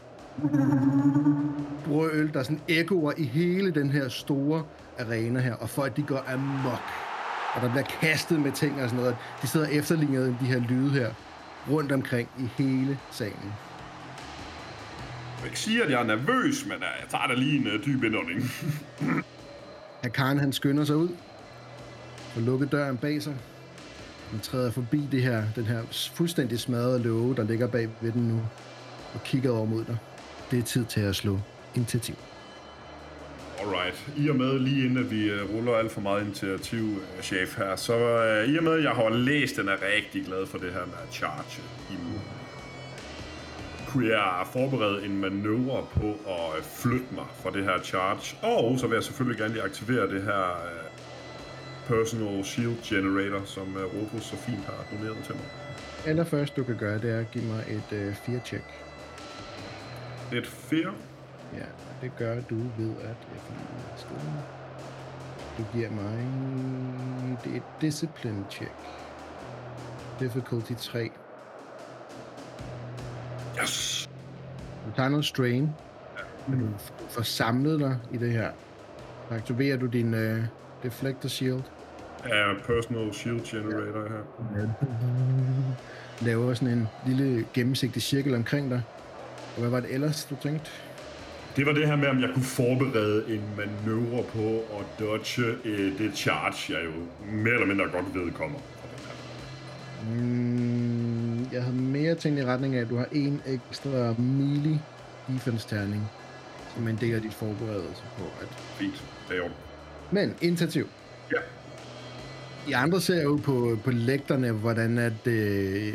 brøl, 1.86 2.32
der 2.34 2.42
sådan 2.42 2.60
ekkoer 2.68 3.12
i 3.16 3.24
hele 3.24 3.70
den 3.70 3.90
her 3.90 4.08
store 4.08 4.64
arena 4.98 5.40
her, 5.40 5.54
og 5.54 5.68
folk 5.68 5.96
de 5.96 6.02
går 6.02 6.24
amok. 6.28 6.80
Og 7.54 7.62
der 7.62 7.70
bliver 7.70 7.84
kastet 8.00 8.40
med 8.40 8.52
ting 8.52 8.82
og 8.82 8.88
sådan 8.88 9.00
noget. 9.00 9.16
De 9.42 9.46
sidder 9.46 9.66
efterlignet 9.66 10.36
de 10.40 10.46
her 10.46 10.60
lyde 10.68 10.90
her 10.90 11.10
rundt 11.70 11.92
omkring 11.92 12.28
i 12.38 12.62
hele 12.62 12.98
salen. 13.10 13.52
Jeg 15.38 15.46
ikke 15.46 15.58
sige, 15.60 15.84
at 15.84 15.90
jeg 15.90 16.00
er 16.00 16.04
nervøs, 16.04 16.64
men 16.64 16.72
øh, 16.72 16.80
jeg 16.80 17.08
tager 17.08 17.26
da 17.26 17.34
lige 17.34 17.58
en 17.60 17.66
uh, 17.66 17.86
dyb 17.86 18.04
indånding. 18.04 18.42
Karen, 20.14 20.38
han 20.38 20.52
skynder 20.52 20.84
sig 20.84 20.96
ud 20.96 21.08
og 22.36 22.42
lukker 22.42 22.66
døren 22.66 22.96
bag 22.96 23.22
sig. 23.22 23.36
Man 24.32 24.40
træder 24.40 24.70
forbi 24.70 25.08
det 25.12 25.22
her, 25.22 25.42
den 25.56 25.64
her 25.64 25.82
fuldstændig 26.14 26.60
smadrede 26.60 27.02
låge, 27.02 27.36
der 27.36 27.44
ligger 27.44 27.66
bag 27.66 27.88
ved 28.00 28.12
den 28.12 28.28
nu, 28.28 28.40
og 29.14 29.24
kigger 29.24 29.50
over 29.50 29.64
mod 29.66 29.84
dig. 29.84 29.96
Det 30.50 30.58
er 30.58 30.62
tid 30.62 30.84
til 30.84 31.00
at 31.00 31.16
slå 31.16 31.40
initiativ. 31.74 32.14
Alright. 33.60 34.06
I 34.16 34.28
og 34.28 34.36
med, 34.36 34.58
lige 34.58 34.84
inden 34.84 34.98
at 34.98 35.10
vi 35.10 35.30
øh, 35.30 35.54
ruller 35.54 35.74
alt 35.74 35.92
for 35.92 36.00
meget 36.00 36.24
initiativ, 36.24 36.84
øh, 37.16 37.22
chef 37.22 37.58
her, 37.58 37.76
så 37.76 37.94
uh, 37.94 38.52
i 38.52 38.58
og 38.58 38.64
med, 38.64 38.72
at 38.72 38.82
jeg 38.82 38.92
har 38.92 39.08
læst, 39.08 39.56
den 39.56 39.68
er 39.68 39.76
rigtig 39.96 40.24
glad 40.24 40.46
for 40.46 40.58
det 40.58 40.72
her 40.72 40.86
med 40.86 40.94
at 41.08 41.14
charge 41.14 41.62
i 41.90 41.94
kunne 43.90 44.08
jeg 44.08 44.46
forberede 44.52 45.04
en 45.04 45.20
manøvre 45.20 45.86
på 45.94 46.08
at 46.26 46.64
flytte 46.64 47.06
mig 47.14 47.24
fra 47.42 47.50
det 47.50 47.64
her 47.64 47.82
charge. 47.82 48.36
Og 48.42 48.78
så 48.78 48.86
vil 48.86 48.94
jeg 48.94 49.04
selvfølgelig 49.04 49.38
gerne 49.38 49.52
lige 49.52 49.64
aktivere 49.64 50.10
det 50.14 50.22
her 50.22 50.62
personal 51.90 52.44
shield 52.44 52.82
generator, 52.82 53.44
som 53.44 53.76
uh, 53.76 53.82
Rufus 53.82 54.24
så 54.24 54.36
fint 54.36 54.64
har 54.64 54.84
doneret 54.92 55.24
til 55.24 55.34
mig. 55.34 55.44
Allerførst 56.06 56.56
du 56.56 56.64
kan 56.64 56.76
gøre, 56.76 56.98
det 56.98 57.10
er 57.10 57.18
at 57.18 57.30
give 57.30 57.44
mig 57.44 57.64
et 57.68 58.08
uh, 58.08 58.14
fear-check. 58.14 58.64
Et 60.32 60.46
fear? 60.46 60.94
Ja, 61.54 61.66
det 62.02 62.12
gør 62.18 62.40
du 62.40 62.54
ved, 62.54 62.90
at 63.00 63.16
jeg 63.32 63.40
finder. 63.46 64.42
Du 65.58 65.64
giver 65.72 65.90
mig 65.90 66.26
det 67.44 67.52
er 67.52 67.56
et 67.56 67.62
discipline 67.80 68.44
check. 68.50 68.72
Difficulty 70.20 70.72
3. 70.78 71.10
Yes! 73.62 74.10
Du 74.86 74.96
tager 74.96 75.08
noget 75.08 75.24
strain, 75.24 75.68
men 76.48 76.60
du 76.60 76.66
får 77.08 77.22
samlet 77.22 77.80
dig 77.80 77.98
i 78.12 78.16
det 78.16 78.32
her. 78.32 78.50
Så 79.28 79.34
aktiverer 79.34 79.76
du 79.76 79.86
din 79.86 80.14
uh, 80.14 80.44
deflector 80.82 81.28
shield. 81.28 81.62
Ja, 82.28 82.54
personal 82.66 83.14
shield 83.14 83.44
generator 83.44 84.08
her. 84.08 84.68
Laver 86.20 86.54
sådan 86.54 86.78
en 86.78 86.88
lille 87.06 87.46
gennemsigtig 87.54 88.02
cirkel 88.02 88.34
omkring 88.34 88.70
dig. 88.70 88.82
Og 89.54 89.60
hvad 89.60 89.70
var 89.70 89.80
det 89.80 89.94
ellers, 89.94 90.24
du 90.24 90.36
tænkte? 90.42 90.70
Det 91.56 91.66
var 91.66 91.72
det 91.72 91.86
her 91.86 91.96
med, 91.96 92.08
om 92.08 92.20
jeg 92.20 92.30
kunne 92.34 92.44
forberede 92.44 93.24
en 93.28 93.42
manøvre 93.56 94.24
på 94.24 94.76
at 94.78 94.86
dodge 94.98 95.42
øh, 95.64 95.98
det 95.98 96.16
charge, 96.16 96.78
jeg 96.78 96.84
jo 96.84 96.90
mere 97.32 97.54
eller 97.54 97.66
mindre 97.66 97.84
godt 97.84 98.14
ved 98.14 98.32
kommer. 98.32 98.58
Mm, 100.10 101.52
jeg 101.52 101.62
havde 101.62 101.76
mere 101.76 102.14
tænkt 102.14 102.40
i 102.40 102.44
retning 102.44 102.76
af, 102.76 102.80
at 102.80 102.90
du 102.90 102.96
har 102.96 103.06
en 103.12 103.42
ekstra 103.46 104.14
melee 104.18 104.80
defense 105.28 105.68
terning, 105.68 106.10
som 106.74 106.88
en 106.88 106.98
del 107.00 107.14
af 107.14 107.20
dit 107.20 107.34
forberedelse 107.34 108.02
på. 108.18 108.24
At... 108.42 108.48
Fint, 108.78 109.04
det 109.28 109.36
er 109.36 109.42
jo. 109.42 109.50
Men, 110.10 110.34
initiativ. 110.40 110.88
Ja. 111.32 111.38
I 112.68 112.72
andre 112.72 113.00
ser 113.00 113.22
jo 113.22 113.36
på, 113.44 113.78
på 113.84 113.90
lægterne, 113.90 114.52
hvordan 114.52 114.98
at 114.98 115.26
øh, 115.26 115.94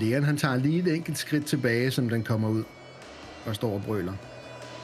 lægeren 0.00 0.24
han 0.24 0.36
tager 0.36 0.56
lige 0.56 0.78
et 0.78 0.94
enkelt 0.94 1.18
skridt 1.18 1.46
tilbage, 1.46 1.90
som 1.90 2.08
den 2.08 2.22
kommer 2.22 2.48
ud 2.48 2.64
og 3.46 3.54
står 3.54 3.74
og 3.74 3.82
brøler. 3.86 4.12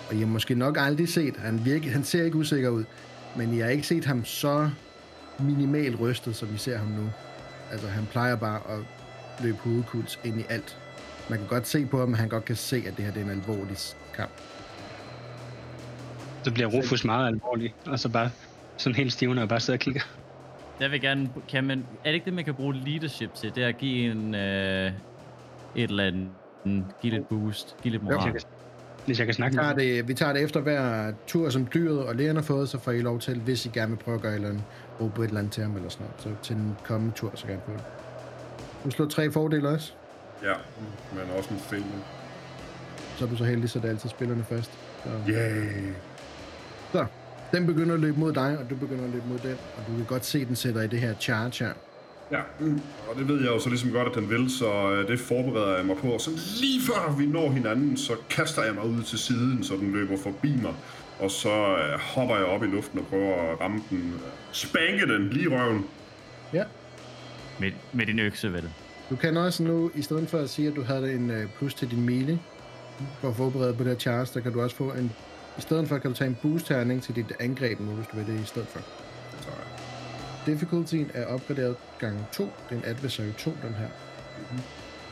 Og 0.08 0.14
I 0.14 0.18
har 0.18 0.26
måske 0.26 0.54
nok 0.54 0.76
aldrig 0.80 1.08
set, 1.08 1.36
han, 1.36 1.64
virke, 1.64 1.90
han 1.90 2.04
ser 2.04 2.24
ikke 2.24 2.36
usikker 2.36 2.68
ud, 2.68 2.84
men 3.36 3.54
I 3.54 3.58
har 3.58 3.68
ikke 3.68 3.86
set 3.86 4.04
ham 4.04 4.24
så 4.24 4.70
minimalt 5.38 6.00
rystet, 6.00 6.36
som 6.36 6.52
vi 6.52 6.58
ser 6.58 6.78
ham 6.78 6.88
nu. 6.88 7.10
Altså, 7.72 7.88
han 7.88 8.06
plejer 8.10 8.36
bare 8.36 8.60
at 8.68 8.78
løbe 9.42 9.58
hovedkuls 9.58 10.18
ind 10.24 10.40
i 10.40 10.44
alt. 10.48 10.78
Man 11.30 11.38
kan 11.38 11.48
godt 11.48 11.68
se 11.68 11.86
på 11.86 11.98
ham, 11.98 12.12
at 12.12 12.18
han 12.18 12.28
godt 12.28 12.44
kan 12.44 12.56
se, 12.56 12.84
at 12.86 12.96
det 12.96 13.04
her 13.04 13.12
det 13.12 13.20
er 13.20 13.24
en 13.24 13.30
alvorlig 13.30 13.76
kamp. 14.16 14.30
Så 16.42 16.52
bliver 16.52 16.68
Rufus 16.68 17.04
meget 17.04 17.26
alvorlig, 17.26 17.74
og 17.86 17.98
så 17.98 18.08
bare 18.08 18.30
sådan 18.76 18.96
helt 18.96 19.12
stivende 19.12 19.42
og 19.42 19.48
bare 19.48 19.60
sidder 19.60 19.76
og 19.78 19.80
kigger. 19.80 20.19
Jeg 20.80 20.90
vil 20.90 21.00
gerne, 21.00 21.30
kan 21.48 21.64
man, 21.64 21.78
er 21.78 22.08
det 22.08 22.14
ikke 22.14 22.24
det, 22.24 22.32
man 22.34 22.44
kan 22.44 22.54
bruge 22.54 22.74
leadership 22.74 23.34
til? 23.34 23.54
Det 23.54 23.64
er 23.64 23.68
at 23.68 23.78
give 23.78 24.10
en, 24.12 24.34
øh, 24.34 24.92
et 25.76 25.90
eller 25.90 26.04
andet, 26.04 26.84
give 27.02 27.12
lidt 27.12 27.28
boost, 27.28 27.76
give 27.82 27.92
lidt 27.92 28.02
Hvis 28.02 28.10
jeg 28.10 28.18
moral. 28.18 28.32
kan, 28.32 28.40
hvis 29.06 29.18
jeg 29.18 29.26
kan 29.26 29.32
Vi 29.32 29.34
snakke 29.34 29.56
tager, 29.56 29.74
med 29.74 29.84
det, 29.84 30.08
vi 30.08 30.14
tager 30.14 30.32
det 30.32 30.42
efter 30.42 30.60
hver 30.60 31.12
tur, 31.26 31.50
som 31.50 31.68
dyret 31.74 31.98
og 32.06 32.16
lægerne 32.16 32.38
har 32.38 32.44
fået, 32.44 32.68
så 32.68 32.78
får 32.78 32.92
I 32.92 33.00
lov 33.00 33.18
til, 33.18 33.40
hvis 33.40 33.66
I 33.66 33.68
gerne 33.68 33.90
vil 33.90 33.96
prøve 34.04 34.14
at 34.14 34.20
gøre 34.22 34.32
et 34.32 34.36
eller 34.36 34.48
andet, 34.48 34.62
råbe 35.00 35.14
på 35.14 35.22
et 35.22 35.26
eller 35.26 35.38
andet 35.38 35.52
til 35.52 35.62
ham 35.62 35.76
eller 35.76 35.88
sådan 35.88 36.06
noget. 36.06 36.22
Så 36.42 36.48
til 36.48 36.56
den 36.56 36.76
kommende 36.84 37.14
tur, 37.16 37.30
så 37.34 37.44
kan 37.46 37.54
jeg 37.54 37.60
få 37.66 37.72
det. 37.72 37.82
Du 38.84 38.90
slår 38.90 39.06
tre 39.06 39.30
fordele 39.30 39.68
også. 39.68 39.92
Ja, 40.42 40.52
men 41.12 41.22
også 41.38 41.50
en 41.54 41.60
fejl. 41.60 41.84
Så 43.16 43.24
er 43.24 43.28
du 43.28 43.36
så 43.36 43.44
heldig, 43.44 43.70
så 43.70 43.78
det 43.78 43.84
er 43.84 43.88
altid 43.90 44.10
spillerne 44.10 44.44
først. 44.44 44.70
Så. 45.04 45.32
Yay! 45.32 45.92
Så, 46.92 47.06
den 47.52 47.66
begynder 47.66 47.94
at 47.94 48.00
løbe 48.00 48.20
mod 48.20 48.32
dig, 48.32 48.58
og 48.58 48.70
du 48.70 48.76
begynder 48.76 49.04
at 49.04 49.10
løbe 49.10 49.24
mod 49.28 49.38
den. 49.38 49.50
Og 49.76 49.82
du 49.88 49.96
kan 49.96 50.04
godt 50.04 50.24
se, 50.26 50.40
at 50.40 50.46
den 50.48 50.56
sætter 50.56 50.82
i 50.82 50.86
det 50.86 51.00
her 51.00 51.14
charge 51.20 51.64
her. 51.64 51.72
Ja, 52.32 52.40
mm. 52.60 52.80
og 53.10 53.16
det 53.18 53.28
ved 53.28 53.36
jeg 53.40 53.46
jo 53.48 53.58
så 53.58 53.68
ligesom 53.68 53.90
godt, 53.90 54.08
at 54.08 54.14
den 54.14 54.30
vil, 54.30 54.50
så 54.50 54.90
øh, 54.90 55.08
det 55.08 55.20
forbereder 55.20 55.76
jeg 55.76 55.86
mig 55.86 55.96
på. 55.96 56.08
Og 56.08 56.20
så 56.20 56.30
lige 56.60 56.80
før 56.86 57.14
vi 57.18 57.26
når 57.26 57.50
hinanden, 57.50 57.96
så 57.96 58.12
kaster 58.30 58.62
jeg 58.64 58.74
mig 58.74 58.84
ud 58.84 59.02
til 59.02 59.18
siden, 59.18 59.64
så 59.64 59.74
den 59.74 59.92
løber 59.92 60.16
forbi 60.16 60.56
mig. 60.62 60.74
Og 61.18 61.30
så 61.30 61.48
øh, 61.76 61.98
hopper 62.00 62.36
jeg 62.36 62.44
op 62.44 62.62
i 62.62 62.66
luften 62.66 62.98
og 62.98 63.06
prøver 63.06 63.52
at 63.52 63.60
ramme 63.60 63.80
den. 63.90 64.14
Spanke 64.52 65.06
den 65.14 65.28
lige 65.28 65.44
i 65.44 65.48
røven. 65.48 65.84
Ja, 66.52 66.64
Med, 67.60 67.72
med 67.92 68.06
din 68.06 68.18
økse, 68.18 68.52
vel? 68.52 68.70
Du 69.10 69.16
kan 69.16 69.36
også 69.36 69.62
nu, 69.62 69.90
i 69.94 70.02
stedet 70.02 70.28
for 70.28 70.38
at 70.38 70.50
sige, 70.50 70.68
at 70.68 70.76
du 70.76 70.82
havde 70.82 71.12
en 71.12 71.30
øh, 71.30 71.48
plus 71.58 71.74
til 71.74 71.90
din 71.90 72.06
melee, 72.06 72.38
for 73.20 73.28
at 73.28 73.36
forberede 73.36 73.74
på 73.74 73.82
det 73.84 73.92
her 73.92 73.98
charge, 73.98 74.26
der 74.34 74.40
kan 74.40 74.52
du 74.52 74.62
også 74.62 74.76
få 74.76 74.90
en... 74.92 75.12
I 75.58 75.60
stedet 75.60 75.88
for 75.88 75.98
kan 75.98 76.10
du 76.10 76.16
tage 76.16 76.28
en 76.28 76.38
boost-terning 76.42 77.02
til 77.02 77.16
dit 77.16 77.32
angreb 77.40 77.80
nu, 77.80 77.92
hvis 77.92 78.06
du 78.06 78.16
vil 78.16 78.26
det 78.26 78.40
i 78.40 78.44
stedet 78.44 78.68
for. 78.68 78.80
Så, 79.40 79.48
Difficultyen 80.46 81.10
er 81.14 81.26
opgraderet 81.26 81.76
gange 81.98 82.26
2. 82.32 82.44
Det 82.44 82.52
er 82.70 82.76
en 82.76 82.84
adversary 82.84 83.32
2, 83.38 83.50
den 83.62 83.74
her. 83.74 83.88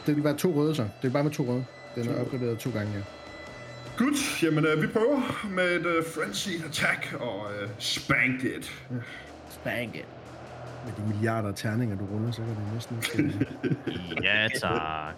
Det 0.07 0.16
vil 0.16 0.24
være 0.24 0.36
to 0.36 0.53
røde 0.55 0.74
så. 0.74 0.89
Det 1.03 1.09
er 1.09 1.12
bare 1.12 1.24
med 1.24 1.32
to 1.32 1.43
røde. 1.43 1.64
Den 1.95 2.09
er 2.09 2.20
opgraderet 2.20 2.59
to 2.59 2.70
gange, 2.70 2.93
ja. 2.93 3.01
Godt, 3.97 4.43
jamen 4.43 4.64
øh, 4.66 4.82
vi 4.82 4.86
prøver 4.86 5.47
med 5.51 5.64
et 5.64 5.86
øh, 5.86 6.05
frenzied 6.14 6.64
attack 6.64 7.16
og 7.20 7.47
øh, 7.61 7.68
spank 7.78 8.45
it. 8.45 8.72
Spank 9.51 9.95
it. 9.95 10.07
Med 10.84 10.93
de 10.97 11.14
milliarder 11.14 11.49
af 11.49 11.55
terninger, 11.55 11.97
du 11.97 12.05
ruller, 12.05 12.30
så 12.30 12.43
kan 12.43 12.49
det 12.49 12.74
næsten 12.74 12.97
ikke... 13.18 13.47
Ja, 14.28 14.49
tak. 14.61 15.14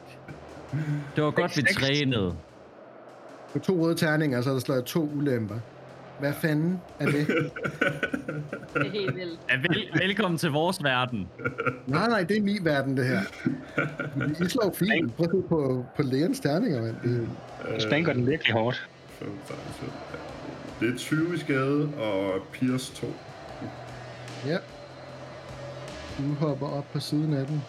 Det 1.16 1.24
var 1.24 1.30
godt, 1.30 1.56
vi 1.56 1.62
trænede. 1.62 2.36
På 3.52 3.58
to 3.58 3.84
røde 3.84 3.94
terninger, 3.94 4.42
så 4.42 4.48
er 4.50 4.52
der 4.54 4.60
slået 4.60 4.84
to 4.84 5.10
ulemper. 5.14 5.58
Hvad 6.20 6.32
fanden 6.32 6.80
er 6.98 7.06
det? 7.06 7.26
Det 8.74 8.86
er 8.86 8.90
helt 8.90 9.16
vildt. 9.16 9.40
Ja, 9.50 9.56
vel, 9.56 9.88
velkommen 9.94 10.38
til 10.38 10.50
vores 10.50 10.82
verden. 10.84 11.28
nej, 11.86 12.08
nej, 12.08 12.22
det 12.22 12.36
er 12.36 12.42
min 12.42 12.64
verden, 12.64 12.96
det 12.96 13.06
her. 13.06 13.20
I 14.44 14.48
slår 14.48 14.74
fint. 14.74 15.16
Prøv 15.16 15.24
at 15.24 15.30
se 15.30 15.42
på, 15.48 15.84
på 15.96 16.02
lægens 16.02 16.40
terninger, 16.40 16.82
mand. 16.82 16.96
Det, 17.02 17.28
Jeg 17.72 17.82
spanker 17.82 18.12
den 18.12 18.26
virkelig 18.26 18.52
hårdt. 18.52 18.88
5, 19.18 19.28
16, 19.46 19.74
17. 19.74 19.92
Det 20.80 20.94
er 20.94 20.98
20 20.98 21.34
i 21.34 21.38
skade 21.38 21.88
og 21.98 22.32
Pierce 22.52 22.94
2. 22.94 23.06
ja. 24.46 24.56
Du 26.18 26.34
hopper 26.34 26.66
op 26.66 26.92
på 26.92 27.00
siden 27.00 27.34
af 27.34 27.46
den. 27.46 27.62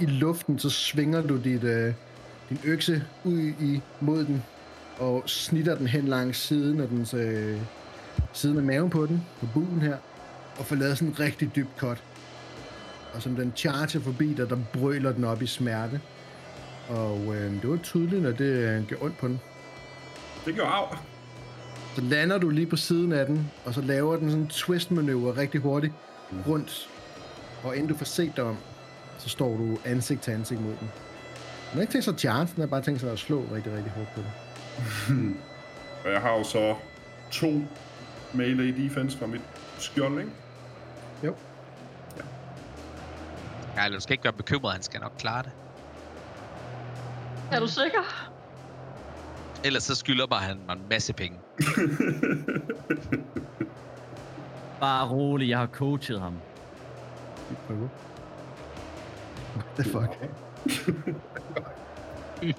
I 0.00 0.06
luften, 0.06 0.58
så 0.58 0.70
svinger 0.70 1.22
du 1.22 1.36
dit, 1.36 1.64
øh, 1.64 1.92
din 2.50 2.58
økse 2.64 3.02
ud 3.24 3.38
i 3.60 3.80
mod 4.00 4.24
den, 4.24 4.42
og 4.98 5.22
snitter 5.26 5.74
den 5.74 5.86
hen 5.86 6.04
langs 6.04 6.38
siden 6.38 6.80
af 6.80 6.88
dens, 6.88 7.14
øh, 7.14 7.60
siden 8.32 8.56
af 8.56 8.62
maven 8.62 8.90
på 8.90 9.06
den, 9.06 9.26
på 9.40 9.46
buen 9.54 9.80
her, 9.82 9.96
og 10.58 10.64
får 10.64 10.76
lavet 10.76 10.98
sådan 10.98 11.08
en 11.08 11.20
rigtig 11.20 11.56
dybt 11.56 11.78
cut. 11.78 12.02
Og 13.14 13.22
som 13.22 13.36
den 13.36 13.52
charger 13.56 14.00
forbi 14.00 14.34
dig, 14.34 14.50
der 14.50 14.56
brøler 14.72 15.12
den 15.12 15.24
op 15.24 15.42
i 15.42 15.46
smerte. 15.46 16.00
Og 16.88 17.36
øh, 17.36 17.62
det 17.62 17.70
var 17.70 17.76
tydeligt, 17.76 18.26
at 18.26 18.38
det 18.38 18.44
øh, 18.44 18.86
gjorde 18.86 19.04
ondt 19.04 19.18
på 19.18 19.28
den. 19.28 19.40
Det 20.46 20.54
gjorde 20.54 20.70
af. 20.70 20.98
Så 21.94 22.00
lander 22.00 22.38
du 22.38 22.48
lige 22.48 22.66
på 22.66 22.76
siden 22.76 23.12
af 23.12 23.26
den, 23.26 23.50
og 23.64 23.74
så 23.74 23.80
laver 23.80 24.16
den 24.16 24.30
sådan 24.30 24.42
en 24.42 24.48
twist-manøvre 24.48 25.36
rigtig 25.36 25.60
hurtigt 25.60 25.92
rundt. 26.46 26.88
Og 27.64 27.76
inden 27.76 27.88
du 27.88 27.96
får 27.96 28.04
set 28.04 28.32
dig 28.36 28.44
om, 28.44 28.56
så 29.18 29.28
står 29.28 29.56
du 29.56 29.78
ansigt 29.84 30.22
til 30.22 30.30
ansigt 30.30 30.60
mod 30.60 30.70
den. 30.70 30.90
Den 31.70 31.74
har 31.74 31.80
ikke 31.80 31.92
tænkt 31.92 32.04
sig 32.04 32.14
at 32.14 32.20
charge, 32.20 32.48
den 32.54 32.60
har 32.60 32.66
bare 32.66 32.82
tænkt 32.82 33.00
sig 33.00 33.12
at 33.12 33.18
slå 33.18 33.44
rigtig, 33.54 33.72
rigtig 33.72 33.92
hårdt 33.92 34.08
på 34.14 34.20
den. 34.20 34.47
Og 36.04 36.10
jeg 36.12 36.20
har 36.20 36.30
jo 36.30 36.44
så 36.44 36.76
to 37.30 37.50
melee 38.32 38.84
defense 38.84 39.18
fra 39.18 39.26
mit 39.26 39.42
skjold, 39.78 40.18
ikke? 40.18 40.32
Jo. 41.24 41.34
Nej, 43.76 43.88
du 43.88 44.00
skal 44.00 44.12
ikke 44.12 44.24
være 44.24 44.32
bekymret, 44.32 44.72
han 44.72 44.82
skal 44.82 45.00
nok 45.00 45.12
klare 45.18 45.42
det. 45.42 45.52
Er 47.52 47.60
du 47.60 47.66
sikker? 47.66 48.32
Ellers 49.64 49.82
så 49.82 49.94
skylder 49.94 50.26
mig 50.30 50.38
han 50.38 50.60
mig 50.66 50.72
en 50.72 50.84
masse 50.90 51.12
penge. 51.12 51.38
Bare 54.80 55.08
rolig, 55.08 55.48
jeg 55.48 55.58
har 55.58 55.66
coachet 55.66 56.20
ham. 56.20 56.34
What 59.56 59.66
the 59.76 59.84
fuck? 59.84 60.18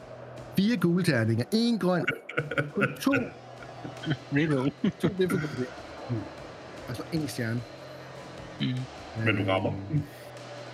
Fire 0.60 0.78
gule 0.78 1.04
terninger, 1.04 1.46
en 1.54 1.80
grøn, 1.80 2.06
kun 2.74 2.88
to, 3.02 3.12
to 5.00 5.08
difficulty. 5.08 5.62
Og 6.90 6.96
så 6.96 7.04
en 7.14 7.28
stjerne. 7.28 7.62
Mm. 8.62 8.68
Men 9.26 9.38
du 9.38 9.52
rammer. 9.52 9.74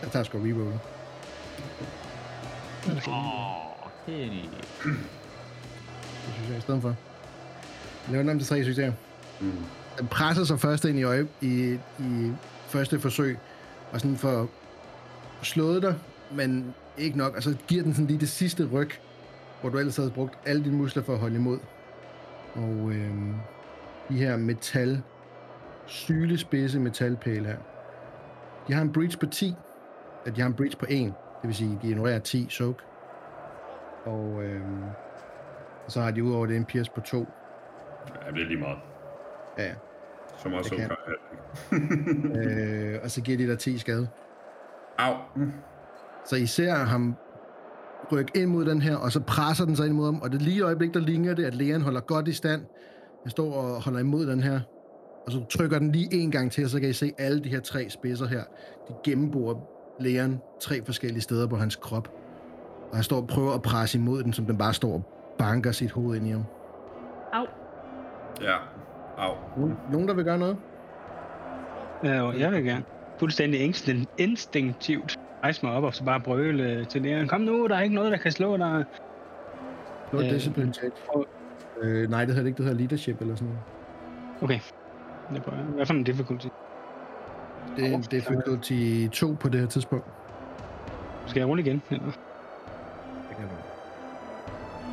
Jeg 0.01 0.11
tager 0.11 0.23
sgu 0.23 0.37
reroll. 0.37 0.73
Åh, 3.07 3.85
okay. 3.85 4.29
Det 4.29 4.49
synes 6.33 6.49
jeg 6.49 6.57
i 6.57 6.61
stedet 6.61 6.81
for. 6.81 6.95
Lav 8.11 8.19
den 8.19 8.29
om 8.29 8.39
til 8.39 8.47
tre 8.47 8.63
succeser. 8.63 8.93
Mm. 9.39 9.51
Den 9.99 10.07
presser 10.07 10.43
sig 10.43 10.59
først 10.59 10.85
ind 10.85 10.99
i 10.99 11.03
øje 11.03 11.27
i, 11.41 11.77
i 11.99 12.31
første 12.67 12.99
forsøg, 12.99 13.37
og 13.91 14.01
sådan 14.01 14.17
for 14.17 14.49
slået 15.41 15.81
dig, 15.81 15.95
men 16.31 16.73
ikke 16.97 17.17
nok, 17.17 17.35
og 17.35 17.43
så 17.43 17.55
giver 17.67 17.83
den 17.83 17.93
sådan 17.93 18.07
lige 18.07 18.19
det 18.19 18.29
sidste 18.29 18.69
ryg, 18.73 18.89
hvor 19.65 19.71
du 19.71 19.77
ellers 19.77 19.97
havde 19.97 20.11
brugt 20.11 20.37
alle 20.45 20.63
dine 20.63 20.77
muskler 20.77 21.03
for 21.03 21.13
at 21.13 21.19
holde 21.19 21.35
imod. 21.35 21.59
Og 22.55 22.91
øhm, 22.91 23.33
de 24.09 24.17
her 24.17 24.37
metal, 24.37 25.01
sylespidse 25.85 26.79
metalpæle 26.79 27.47
her, 27.47 27.57
de 28.67 28.73
har 28.73 28.81
en 28.81 28.91
breach 28.93 29.19
på 29.19 29.25
10, 29.25 29.55
at 30.25 30.35
de 30.35 30.41
har 30.41 30.47
en 30.47 30.53
breach 30.53 30.77
på 30.77 30.85
1, 30.89 30.99
det 31.01 31.13
vil 31.43 31.55
sige, 31.55 31.79
de 31.81 31.89
ignorerer 31.89 32.19
10 32.19 32.47
soak. 32.49 32.75
Og 34.03 34.43
øhm, 34.43 34.83
så 35.87 36.01
har 36.01 36.11
de 36.11 36.23
udover 36.23 36.45
det 36.45 36.55
en 36.55 36.65
pierce 36.65 36.91
på 36.95 37.01
2. 37.01 37.17
Ja, 37.17 38.31
det 38.31 38.41
er 38.41 38.47
lige 38.47 38.59
meget. 38.59 38.77
Ja, 39.57 39.73
Så 40.37 40.49
meget 40.49 40.65
kan. 40.65 40.77
kan 40.77 40.89
jeg. 40.89 42.47
øh, 42.95 42.99
og 43.03 43.11
så 43.11 43.21
giver 43.21 43.37
de 43.37 43.47
dig 43.47 43.59
10 43.59 43.77
skade. 43.77 44.07
Au. 44.97 45.15
Så 46.25 46.35
I 46.35 46.45
ser 46.45 46.73
ham 46.73 47.15
rykke 48.11 48.31
ind 48.35 48.49
mod 48.49 48.65
den 48.65 48.81
her, 48.81 48.95
og 48.95 49.11
så 49.11 49.19
presser 49.19 49.65
den 49.65 49.75
sig 49.75 49.85
ind 49.85 49.93
mod 49.93 50.05
ham, 50.05 50.19
og 50.21 50.31
det 50.31 50.41
lige 50.41 50.61
øjeblik, 50.61 50.93
der 50.93 50.99
ligner 50.99 51.33
det, 51.33 51.45
at 51.45 51.55
lægen 51.55 51.81
holder 51.81 52.01
godt 52.01 52.27
i 52.27 52.33
stand. 52.33 52.61
Han 53.23 53.29
står 53.29 53.53
og 53.53 53.83
holder 53.83 53.99
imod 53.99 54.27
den 54.27 54.43
her, 54.43 54.59
og 55.25 55.31
så 55.31 55.45
trykker 55.49 55.79
den 55.79 55.91
lige 55.91 56.13
en 56.13 56.31
gang 56.31 56.51
til, 56.51 56.63
og 56.63 56.69
så 56.69 56.79
kan 56.79 56.89
I 56.89 56.93
se 56.93 57.11
alle 57.17 57.43
de 57.43 57.49
her 57.49 57.59
tre 57.59 57.89
spidser 57.89 58.27
her. 58.27 58.43
De 58.87 58.93
gennemborer 59.03 59.55
lægen 59.99 60.41
tre 60.59 60.85
forskellige 60.85 61.21
steder 61.21 61.47
på 61.47 61.55
hans 61.55 61.75
krop. 61.75 62.11
Og 62.91 62.97
han 62.97 63.03
står 63.03 63.17
og 63.17 63.27
prøver 63.27 63.53
at 63.53 63.61
presse 63.61 63.97
imod 63.97 64.23
den, 64.23 64.33
som 64.33 64.45
den 64.45 64.57
bare 64.57 64.73
står 64.73 64.93
og 64.93 65.03
banker 65.37 65.71
sit 65.71 65.91
hoved 65.91 66.17
ind 66.17 66.27
i 66.27 66.31
ham. 66.31 66.43
Au. 67.33 67.45
Ja. 68.41 68.55
Au. 69.17 69.33
Nogen, 69.91 70.07
der 70.07 70.13
vil 70.13 70.23
gøre 70.23 70.37
noget? 70.37 70.57
Ja, 72.03 72.29
jeg 72.29 72.51
vil 72.51 72.63
gerne 72.63 72.83
fuldstændig 73.19 73.69
instin- 73.69 74.05
instinktivt 74.17 75.19
rejse 75.45 75.65
mig 75.65 75.73
op 75.75 75.83
og 75.83 75.95
så 75.95 76.03
bare 76.03 76.19
brøle 76.19 76.85
til 76.85 77.01
læreren. 77.01 77.27
Kom 77.27 77.41
nu, 77.41 77.67
der 77.67 77.75
er 77.75 77.81
ikke 77.81 77.95
noget, 77.95 78.11
der 78.11 78.17
kan 78.17 78.31
slå 78.31 78.57
dig. 78.57 78.83
Noget 80.13 80.25
Øh, 80.27 80.33
discipline 80.33 80.73
check. 80.73 80.93
og- 81.09 81.25
Øh, 81.81 82.09
nej, 82.09 82.25
det 82.25 82.35
hedder 82.35 82.47
ikke, 82.47 82.57
det 82.57 82.65
hedder 82.65 82.79
leadership 82.79 83.21
eller 83.21 83.35
sådan 83.35 83.47
noget. 83.47 83.63
Okay. 84.41 84.59
Det 85.33 85.43
prøver 85.43 85.57
jeg. 85.57 85.65
Hvad 85.67 85.85
for 85.85 85.93
en 85.93 86.03
difficulty? 86.03 86.47
Det 87.77 87.85
er 87.91 87.95
en 87.95 88.01
difficulty 88.01 89.07
2 89.13 89.35
på 89.39 89.49
det 89.49 89.59
her 89.59 89.67
tidspunkt. 89.67 90.05
Skal 91.27 91.39
jeg 91.39 91.47
rulle 91.47 91.63
igen? 91.63 91.81
Eller? 91.89 92.05
Det 92.05 93.37
kan 93.37 93.45
du. 93.47 93.53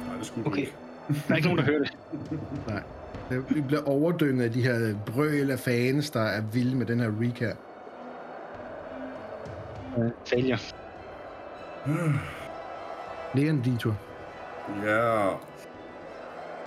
Nej, 0.09 0.17
det 0.19 0.27
skulle 0.27 0.47
Okay. 0.47 0.59
ikke. 0.61 0.75
Der 1.09 1.15
er 1.33 1.37
ikke 1.37 1.49
nogen, 1.49 1.59
der 1.59 1.65
hører 1.65 1.79
det. 1.79 1.93
Det- 3.31 3.57
Vi 3.57 3.61
bliver 3.61 3.83
overdynget 3.89 4.45
af 4.45 4.51
de 4.53 4.63
her 4.63 4.95
brøl 5.07 5.51
af 5.51 5.59
fans, 5.59 6.11
der 6.11 6.21
er 6.21 6.41
vilde 6.53 6.77
med 6.77 6.87
den 6.87 7.01
her 7.01 7.11
recap. 7.21 7.57
Uh, 9.97 10.11
failure. 10.27 10.59
Leon 13.35 13.63
Detour. 13.65 13.95
Ja. 14.85 15.29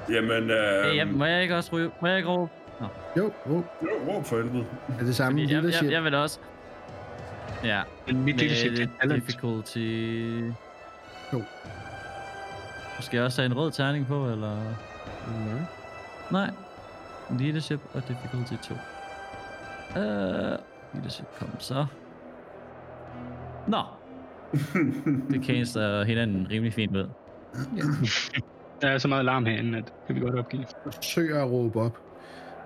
Jamen, 0.10 0.50
øh, 0.50 0.84
Hey, 0.86 0.96
jeg, 0.98 1.08
må 1.08 1.26
jeg 1.26 1.42
ikke 1.42 1.56
også 1.56 1.70
ryge? 1.74 1.92
Må 2.02 2.08
jeg 2.08 2.18
ikke 2.18 2.30
råbe? 2.30 2.52
Jo, 3.18 3.32
jo, 3.48 3.64
jo, 3.82 3.90
råb 4.08 4.26
for 4.26 4.36
helvede. 4.38 4.66
er 5.00 5.04
det 5.04 5.16
samme 5.16 5.42
Fordi 5.42 5.54
jeg, 5.54 5.62
leadership. 5.62 5.84
jeg, 5.84 5.92
jeg 5.92 6.04
vil 6.04 6.16
også. 6.16 6.40
Ja, 7.64 7.82
Men 8.08 8.24
mit 8.24 8.38
leadership 8.38 8.72
med 8.72 8.80
er 8.82 8.88
talent. 9.02 9.26
difficulty... 9.26 9.80
Jo. 11.34 11.44
Skal 13.00 13.18
jeg 13.18 13.26
også 13.26 13.42
have 13.42 13.46
en 13.52 13.58
rød 13.58 13.72
terning 13.72 14.08
på, 14.08 14.26
eller? 14.30 14.56
Nej. 15.28 15.62
Nej. 16.32 16.50
Leadership 17.40 17.80
og 17.94 18.02
difficulty 18.08 18.54
2. 18.70 18.74
Uh, 19.96 20.02
leadership 20.94 21.26
kom 21.40 21.50
så. 21.60 21.86
Nå. 23.68 23.78
det 25.30 25.46
caster 25.46 26.04
hinanden 26.04 26.48
rimelig 26.52 26.74
fint 26.74 26.92
med. 26.92 27.06
Der 28.82 28.88
er 28.88 28.98
så 28.98 29.08
meget 29.08 29.26
larm 29.26 29.46
herinde, 29.46 29.78
at 29.78 29.86
det 29.86 29.94
kan 30.08 30.16
vi 30.16 30.20
godt 30.20 30.36
opgive. 30.36 30.66
Forsøger 30.84 31.44
at 31.44 31.52
råbe 31.52 31.80
op. 31.80 31.98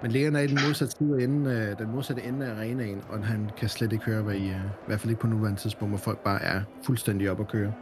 Men 0.01 0.11
Leon 0.11 0.35
er 0.35 0.39
i 0.39 0.47
den 0.47 0.59
modsatte 0.67 0.95
side 0.97 1.23
øh, 1.23 1.77
den 1.79 1.91
modsatte 1.95 2.23
ende 2.23 2.45
af 2.45 2.55
arenaen, 2.55 3.01
og 3.09 3.25
han 3.25 3.49
kan 3.57 3.69
slet 3.69 3.93
ikke 3.93 4.05
høre, 4.05 4.21
hvad 4.23 4.35
I 4.35 4.47
er. 4.47 4.59
I 4.59 4.87
hvert 4.87 4.99
fald 4.99 5.09
ikke 5.09 5.21
på 5.21 5.27
nuværende 5.27 5.59
tidspunkt, 5.59 5.91
hvor 5.91 5.97
folk 5.97 6.19
bare 6.19 6.41
er 6.41 6.61
fuldstændig 6.85 7.31
op 7.31 7.39
at 7.39 7.47
køre. 7.47 7.73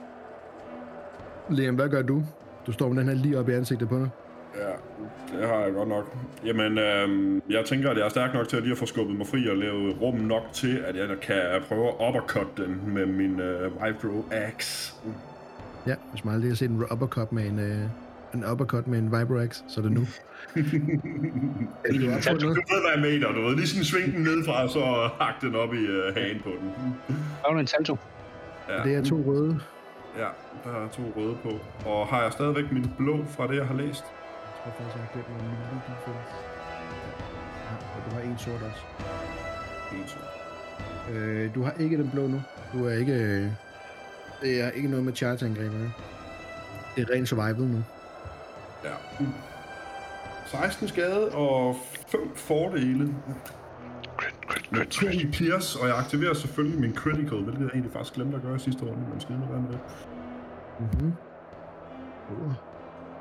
Leon, 1.50 1.76
hvad 1.76 1.90
gør 1.90 2.02
du? 2.02 2.24
Du 2.68 2.72
står 2.72 2.90
med 2.90 2.98
den 2.98 3.10
her 3.10 3.16
lige 3.16 3.40
op 3.40 3.50
i 3.50 3.54
ansigtet 3.54 3.90
på 3.90 4.00
dig. 4.00 4.10
Ja, 4.58 5.40
det 5.40 5.48
har 5.48 5.56
jeg 5.60 5.74
godt 5.74 5.90
nok. 5.90 6.16
Jamen, 6.46 6.78
øhm, 6.78 7.42
jeg 7.50 7.66
tænker, 7.66 7.90
at 7.92 7.98
jeg 7.98 8.06
er 8.06 8.10
stærk 8.10 8.34
nok 8.34 8.48
til 8.48 8.58
at 8.58 8.64
lige 8.64 8.72
at 8.72 8.78
få 8.78 8.86
skubbet 8.86 9.16
mig 9.18 9.28
fri 9.28 9.50
og 9.50 9.58
lave 9.58 9.94
rum 10.02 10.16
nok 10.16 10.44
til, 10.54 10.78
at 10.78 10.96
jeg 10.96 11.08
kan 11.22 11.42
prøve 11.68 11.88
at 11.88 11.94
uppercut 12.10 12.48
den 12.58 12.82
med 12.94 13.06
min 13.06 13.40
øh, 13.40 13.72
Vibro 13.86 14.24
Axe. 14.32 14.94
Ja, 15.88 15.96
hvis 16.12 16.26
man 16.26 16.34
aldrig 16.34 16.52
har 16.52 16.56
set 16.56 16.70
en 16.70 16.84
uppercut 16.92 17.32
med 17.32 17.46
en, 17.46 17.60
øh, 17.60 17.78
en 18.34 18.46
uppercut 18.52 18.88
med 18.88 19.00
en 19.00 19.12
Vibroax, 19.20 19.62
så 19.68 19.80
er 19.80 19.84
det 19.84 19.92
nu. 19.92 20.02
Er 21.86 21.94
du 21.94 22.00
Ja, 22.00 22.34
du 22.34 22.40
noget? 22.40 22.58
ved, 22.58 22.82
hvad 22.82 22.92
jeg 22.96 23.02
mener. 23.02 23.32
Du 23.34 23.42
ved, 23.48 23.56
lige 23.56 23.68
sådan 23.68 23.84
sving 23.84 24.14
den 24.14 24.24
nedefra, 24.24 24.64
og 24.64 24.70
så 24.70 25.10
hak 25.22 25.42
den 25.42 25.56
op 25.56 25.74
i 25.74 25.86
øh, 25.86 26.16
hagen 26.16 26.40
på 26.44 26.50
den. 26.62 26.72
Der 27.44 27.54
var 27.54 27.60
en 27.60 27.68
salto. 27.68 27.98
Ja, 28.70 28.84
Det 28.84 28.96
er 28.96 29.04
to 29.04 29.16
røde. 29.28 29.60
ja, 30.18 30.28
der 30.64 30.70
er 30.86 30.88
to 30.88 31.02
røde 31.18 31.38
på. 31.44 31.50
Og 31.90 32.08
har 32.08 32.24
jeg 32.24 32.32
stadigvæk 32.32 32.72
min 32.72 32.86
blå 32.98 33.26
fra 33.30 33.48
det, 33.48 33.56
jeg 33.56 33.66
har 33.66 33.76
læst? 33.76 34.04
Jeg 34.68 34.74
tror 34.76 34.84
faktisk, 34.86 35.04
har 35.04 35.12
glemt 35.14 35.30
min 35.30 35.50
lille 35.50 35.64
defense. 35.64 36.12
Ja, 37.66 37.74
og 37.96 38.00
du 38.06 38.10
har 38.16 38.22
en 38.22 38.38
sort 38.38 38.62
også. 38.62 38.82
En, 39.92 40.04
to. 40.08 40.20
Øh, 41.14 41.56
du 41.56 41.64
har 41.64 41.74
ikke 41.80 41.98
den 41.98 42.10
blå 42.12 42.28
nu. 42.28 42.42
Du 42.74 42.86
er 42.88 42.94
ikke... 42.94 43.14
Øh, 43.14 43.52
det 44.42 44.62
er 44.62 44.70
ikke 44.70 44.90
noget 44.90 45.06
med 45.06 45.14
charge-angreb, 45.16 45.72
vel? 45.72 45.92
Det 46.96 47.10
er 47.10 47.14
ren 47.14 47.26
survival 47.26 47.62
nu. 47.68 47.84
Ja. 48.84 49.26
16 50.46 50.88
skade 50.88 51.32
og 51.32 51.76
5 52.08 52.36
fordele. 52.36 53.16
Crit, 54.18 54.36
crit, 54.48 54.72
Med 54.72 54.80
crit, 54.80 54.88
2 54.90 55.06
crit. 55.06 55.22
i 55.22 55.32
pierce, 55.32 55.80
og 55.82 55.88
jeg 55.88 55.98
aktiverer 55.98 56.34
selvfølgelig 56.34 56.80
min 56.82 56.96
critical, 56.96 57.38
hvilket 57.44 57.62
jeg 57.62 57.70
egentlig 57.70 57.94
faktisk 57.94 58.14
glemte 58.14 58.36
at 58.38 58.44
gøre 58.44 58.56
i 58.56 58.60
sidste 58.60 58.82
runde, 58.86 59.10
men 59.10 59.22
skide 59.22 59.38
med 59.40 59.48
det. 59.72 59.80
Mhm. 60.80 61.14
Uh. 62.32 62.54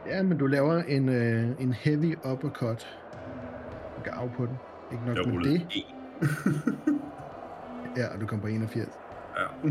Ja, 0.08 0.22
men 0.22 0.38
du 0.38 0.46
laver 0.46 0.82
en, 0.82 1.08
øh, 1.08 1.60
en 1.60 1.72
heavy 1.72 2.18
uppercut. 2.32 2.98
Du 3.96 4.02
kan 4.04 4.12
af 4.12 4.30
på 4.36 4.46
den. 4.46 4.56
Ikke 4.92 5.04
nok 5.04 5.16
Jeg 5.16 5.26
med 5.26 5.32
rullede 5.34 5.58
det. 5.58 5.84
Ja, 7.96 8.14
og 8.14 8.20
du 8.20 8.26
kommer 8.26 8.42
på 8.42 8.48
81. 8.48 8.88
Ja. 9.38 9.68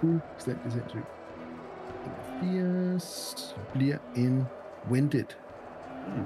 Fuldstændig 0.00 0.72
sindssygt. 0.72 1.04
81 2.42 3.56
bliver 3.72 3.96
en 4.16 4.44
winded. 4.90 5.24
Mm. 6.06 6.24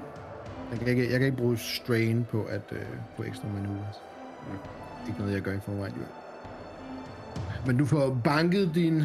Jeg 0.71 0.79
kan 0.79 0.87
ikke, 0.87 1.11
jeg 1.11 1.19
kan 1.19 1.25
ikke 1.25 1.37
bruge 1.37 1.57
strain 1.57 2.25
på 2.31 2.43
at 2.43 2.61
øh, 2.71 2.81
få 3.15 3.23
ekstra 3.23 3.47
maneuvers. 3.47 4.01
Mm. 4.47 4.57
Ikke 5.07 5.19
noget, 5.19 5.33
jeg 5.33 5.41
gør 5.41 5.53
i 5.53 5.59
forvejen. 5.59 5.93
Jo. 5.97 6.03
Men 7.65 7.77
du 7.77 7.85
får 7.85 8.17
banket 8.23 8.71
din 8.75 9.03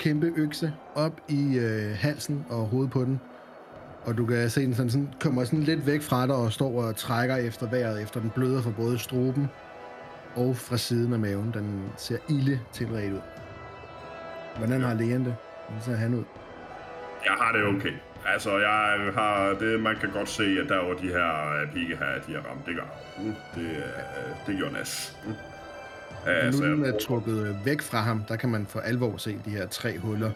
kæmpe 0.00 0.32
økse 0.36 0.72
op 0.94 1.20
i 1.28 1.58
øh, 1.58 1.96
halsen 1.96 2.46
og 2.50 2.66
hovedet 2.66 2.90
på 2.90 3.04
den. 3.04 3.20
Og 4.04 4.16
du 4.16 4.26
kan 4.26 4.50
se 4.50 4.60
den 4.66 4.74
sådan, 4.74 4.90
sådan, 4.90 5.08
kommer 5.20 5.44
sådan 5.44 5.62
lidt 5.62 5.86
væk 5.86 6.02
fra 6.02 6.26
dig 6.26 6.34
og 6.34 6.52
står 6.52 6.82
og 6.82 6.96
trækker 6.96 7.36
efter 7.36 7.70
vejret, 7.70 8.02
efter 8.02 8.20
den 8.20 8.30
bløder 8.30 8.62
fra 8.62 8.70
både 8.70 8.98
struben 8.98 9.48
og 10.34 10.56
fra 10.56 10.76
siden 10.76 11.12
af 11.12 11.18
maven. 11.18 11.50
Den 11.54 11.84
ser 11.96 12.18
ille 12.28 12.60
tilredt 12.72 13.12
ud. 13.12 13.20
Hvordan 14.58 14.80
har 14.80 14.94
Leon 14.94 15.24
det? 15.24 15.34
Hvordan 15.68 15.84
ser 15.84 15.96
han 15.96 16.14
ud? 16.14 16.24
Jeg 17.24 17.32
har 17.32 17.52
det 17.52 17.64
okay. 17.64 17.92
Altså, 18.26 18.58
jeg 18.58 19.12
har 19.14 19.56
det, 19.60 19.80
man 19.80 19.96
kan 19.96 20.10
godt 20.10 20.28
se, 20.28 20.44
at 20.62 20.68
der 20.68 20.76
var 20.76 20.94
de 20.94 21.08
her 21.08 21.60
øh, 21.60 21.72
pigge 21.72 21.96
her, 21.96 22.20
de 22.26 22.32
har 22.32 22.50
ramt. 22.50 22.66
Det 22.66 22.74
gør 22.76 22.88
mm, 23.18 23.34
det, 23.54 23.70
øh, 23.70 24.46
det 24.46 24.56
gjorde 24.56 24.72
nas. 24.72 25.18
Mm. 25.26 25.32
Ja, 26.26 26.30
Altså, 26.30 26.62
nu 26.64 26.70
den 26.72 26.84
jeg 26.84 26.94
er 26.94 26.98
trukket 26.98 27.46
øh, 27.48 27.66
væk 27.66 27.82
fra 27.82 27.98
ham, 27.98 28.24
der 28.28 28.36
kan 28.36 28.48
man 28.48 28.66
for 28.66 28.80
alvor 28.80 29.16
se 29.16 29.38
de 29.44 29.50
her 29.50 29.66
tre 29.66 29.98
huller, 29.98 30.30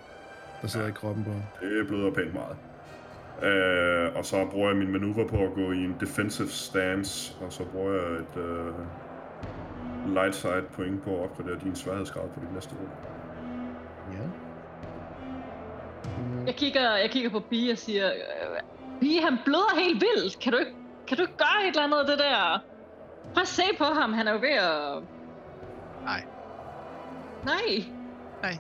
der 0.63 0.69
sidder 0.69 0.87
Ja. 0.87 0.93
i 0.93 0.95
kroppen 0.95 1.25
på 1.25 1.31
ham. 1.31 1.43
det 1.61 1.87
bløder 1.89 2.11
pænt 2.11 2.35
meget. 2.35 2.57
Øh, 3.43 4.17
og 4.17 4.25
så 4.25 4.47
bruger 4.51 4.69
jeg 4.69 4.77
min 4.77 4.93
manøvre 4.93 5.29
på 5.29 5.37
at 5.45 5.55
gå 5.55 5.73
i 5.73 5.77
en 5.85 5.97
defensive 6.01 6.49
stance, 6.49 7.35
og 7.41 7.53
så 7.53 7.65
bruger 7.65 7.93
jeg 7.93 8.03
et 8.13 8.37
øh, 8.43 8.73
light 10.15 10.35
side 10.35 10.65
point 10.73 11.03
på 11.05 11.17
at 11.17 11.23
opgradere 11.25 11.59
din 11.65 11.77
sværhedsgrad 11.77 12.29
på 12.35 12.41
dit 12.41 12.55
næste 12.55 12.75
rum. 12.81 12.89
Ja. 14.13 14.27
Mm, 16.19 16.47
Jeg 16.47 16.55
kigger, 16.55 16.97
jeg 16.97 17.11
kigger 17.11 17.31
på 17.31 17.41
Bie 17.41 17.73
og 17.73 17.79
siger, 17.79 18.07
"Øh, 18.07 18.61
Bie, 19.01 19.21
han 19.21 19.39
bløder 19.45 19.81
helt 19.85 20.03
vildt. 20.03 20.39
Kan 20.41 20.53
du 20.53 20.59
ikke, 20.59 20.73
kan 21.09 21.17
du 21.17 21.23
ikke 21.23 21.37
gøre 21.37 21.61
et 21.65 21.69
eller 21.69 21.83
andet 21.83 21.97
af 21.99 22.07
det 22.07 22.19
der? 22.19 22.59
Prøv 23.35 23.41
at 23.43 23.49
se 23.49 23.63
på 23.79 23.85
ham, 23.85 24.13
han 24.13 24.29
er 24.29 24.33
jo 24.33 24.39
ved 24.39 24.49
at... 24.49 25.03
Nej. 26.05 26.25
Nej. 28.43 28.59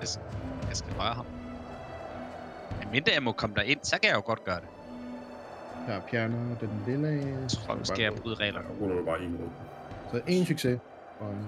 Jeg, 0.00 0.08
s- 0.08 0.20
jeg 0.68 0.76
skal 0.76 0.92
røre 0.98 1.14
ham. 1.14 1.26
Men 2.80 2.88
mindre 2.92 3.12
jeg 3.14 3.22
må 3.22 3.32
komme 3.32 3.56
derind, 3.56 3.80
så 3.82 3.98
kan 4.02 4.08
jeg 4.10 4.16
jo 4.16 4.22
godt 4.26 4.44
gøre 4.44 4.60
det. 4.60 4.68
Der 5.86 5.92
er 5.92 6.00
Pjerner, 6.10 6.56
den 6.60 6.82
lille... 6.86 7.44
Så 7.48 7.56
tror 7.66 7.76
jeg, 7.76 7.86
skal 7.86 8.02
jeg 8.02 8.12
bryde 8.22 8.34
reglerne. 8.34 8.68
Der 8.68 8.74
ruller 8.74 9.04
bare 9.04 9.22
en 9.22 9.38
rød. 9.40 9.48
Så 10.12 10.20
en 10.26 10.46
succes. 10.46 10.80
Og 11.20 11.30
en, 11.30 11.46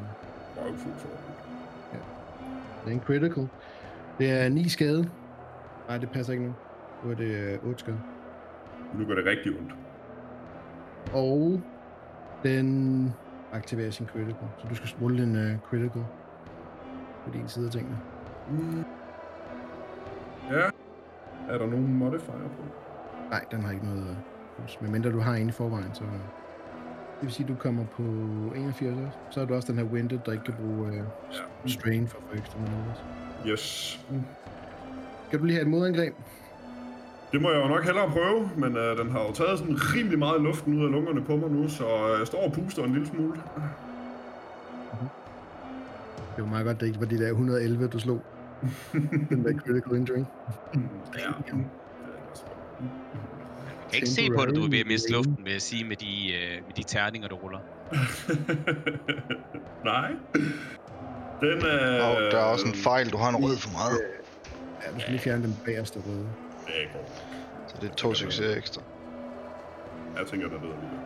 Røvfuld 0.57 0.95
for 0.95 1.09
det 2.85 2.91
er 2.91 2.95
en 2.95 3.01
critical. 3.07 3.49
Det 4.19 4.31
er 4.31 4.49
9 4.49 4.69
skade. 4.69 5.11
Nej, 5.89 5.99
det 5.99 6.11
passer 6.11 6.33
ikke 6.33 6.45
nu. 6.45 6.55
Nu 7.05 7.11
er 7.11 7.15
det 7.15 7.25
øh, 7.25 7.65
8 7.65 7.79
skade. 7.81 8.01
Nu 8.95 9.05
gør 9.07 9.15
det 9.15 9.25
rigtig 9.27 9.53
ondt. 9.59 9.75
Og 11.13 11.61
den 12.43 13.15
aktiverer 13.55 13.91
sin 13.91 14.07
critical. 14.07 14.49
Så 14.59 14.67
du 14.69 14.75
skal 14.75 14.89
rulle 15.03 15.23
en 15.23 15.37
uh, 15.37 15.61
critical 15.71 16.05
på 17.25 17.31
din 17.33 17.49
side 17.49 17.67
af 17.67 17.73
tingene. 17.73 17.99
Mm. 18.51 18.85
Ja. 20.51 20.71
Er 21.49 21.59
der 21.59 21.67
nogen 21.67 21.95
modifier 21.99 22.35
på? 22.35 22.65
Nej, 23.31 23.45
den 23.51 23.63
har 23.63 23.73
ikke 23.73 23.85
noget 23.87 24.03
øh, 24.11 24.17
plus. 24.57 24.79
Men 24.81 24.93
mindre 24.93 25.13
du 25.13 25.21
har 25.21 25.35
en 25.35 25.49
i 25.49 25.53
forvejen, 25.53 25.95
så... 25.95 26.05
Det 27.15 27.23
vil 27.23 27.33
sige, 27.33 27.45
at 27.45 27.49
du 27.49 27.55
kommer 27.55 27.85
på 27.85 28.03
81 28.57 28.99
også. 29.07 29.19
Så 29.31 29.41
har 29.41 29.47
du 29.47 29.55
også 29.55 29.73
den 29.73 29.79
her 29.79 29.87
winded, 29.87 30.19
der 30.27 30.33
ikke 30.33 30.45
kan 30.45 30.55
bruge 30.55 30.89
uh, 30.89 30.97
Ja. 30.97 31.03
strain 31.67 32.09
for 32.09 32.19
at 32.19 32.25
få 32.31 32.37
ekstra. 32.37 32.59
Yes. 33.47 34.01
Mm. 34.11 34.23
Kan 35.31 35.39
du 35.39 35.45
lige 35.45 35.55
have 35.55 35.63
et 35.63 35.71
modangreb? 35.71 36.15
Det 37.35 37.43
må 37.43 37.51
jeg 37.51 37.63
jo 37.63 37.69
nok 37.69 37.85
hellere 37.85 38.11
prøve, 38.11 38.51
men 38.57 38.77
øh, 38.77 38.99
den 38.99 39.11
har 39.11 39.21
jo 39.21 39.33
taget 39.33 39.59
sådan 39.59 39.77
rimelig 39.77 40.19
meget 40.19 40.43
luften 40.43 40.79
ud 40.79 40.85
af 40.85 40.91
lungerne 40.91 41.25
på 41.25 41.37
mig 41.37 41.51
nu, 41.51 41.69
så 41.69 41.85
øh, 41.85 42.19
jeg 42.19 42.27
står 42.27 42.45
og 42.45 42.53
puster 42.53 42.85
en 42.85 42.93
lille 42.93 43.07
smule. 43.07 43.41
Det 46.37 46.45
var 46.45 46.47
meget 46.47 46.67
godt, 46.67 46.81
det 46.81 46.87
ikke 46.87 47.01
var 47.01 47.07
de 47.07 47.19
der 47.19 47.29
111, 47.29 47.89
du 47.89 47.99
slog. 47.99 48.23
den 49.31 49.45
der 49.45 49.59
critical 49.59 49.97
injury. 49.97 50.19
Ja. 50.19 50.25
Jeg 51.17 51.35
kan 53.91 53.95
ikke 53.95 54.09
se 54.09 54.29
på 54.39 54.47
det, 54.47 54.57
du 54.57 54.65
er 54.65 54.71
ved 54.71 54.79
at 54.79 54.87
miste 54.87 55.13
luften, 55.13 55.39
vil 55.45 55.53
jeg 55.53 55.63
sige, 55.63 55.85
med 55.85 55.97
de, 55.97 56.33
øh, 56.35 56.63
med 56.67 56.75
de 56.77 56.83
terninger, 56.83 57.29
du 57.29 57.35
ruller. 57.35 57.59
Nej. 59.93 60.11
Den 61.41 61.63
er... 61.67 62.03
Og 62.03 62.21
der 62.33 62.39
er 62.39 62.45
også 62.45 62.67
en 62.69 62.75
fejl, 62.75 63.11
du 63.11 63.17
har 63.17 63.29
en 63.29 63.37
rød 63.37 63.57
for 63.57 63.71
meget. 63.73 64.01
Ja, 64.83 64.95
du 64.95 65.01
skal 65.01 65.13
lige 65.13 65.23
fjerne 65.23 65.43
den 65.43 65.57
bagerste 65.65 66.01
røde. 66.07 66.27
Det 66.67 66.75
går. 66.93 67.11
Så 67.69 67.75
det 67.81 67.91
er 67.91 67.95
to 67.95 68.15
succeser 68.15 68.57
ekstra. 68.57 68.83
Jeg 70.19 70.27
tænker, 70.27 70.49
der 70.49 70.59
ved 70.59 70.69
lige. 70.69 71.01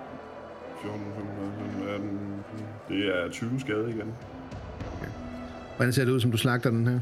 14, 0.83 1.01
15, 1.17 1.89
18, 1.95 2.45
det 2.89 3.17
er 3.17 3.31
20 3.31 3.61
skade 3.61 3.91
igen. 3.91 4.15
Hvordan 5.77 5.93
ser 5.93 6.05
det 6.05 6.13
ud, 6.13 6.21
som 6.21 6.31
du 6.31 6.37
slagter 6.37 6.71
den 6.71 6.87
her? 6.87 7.01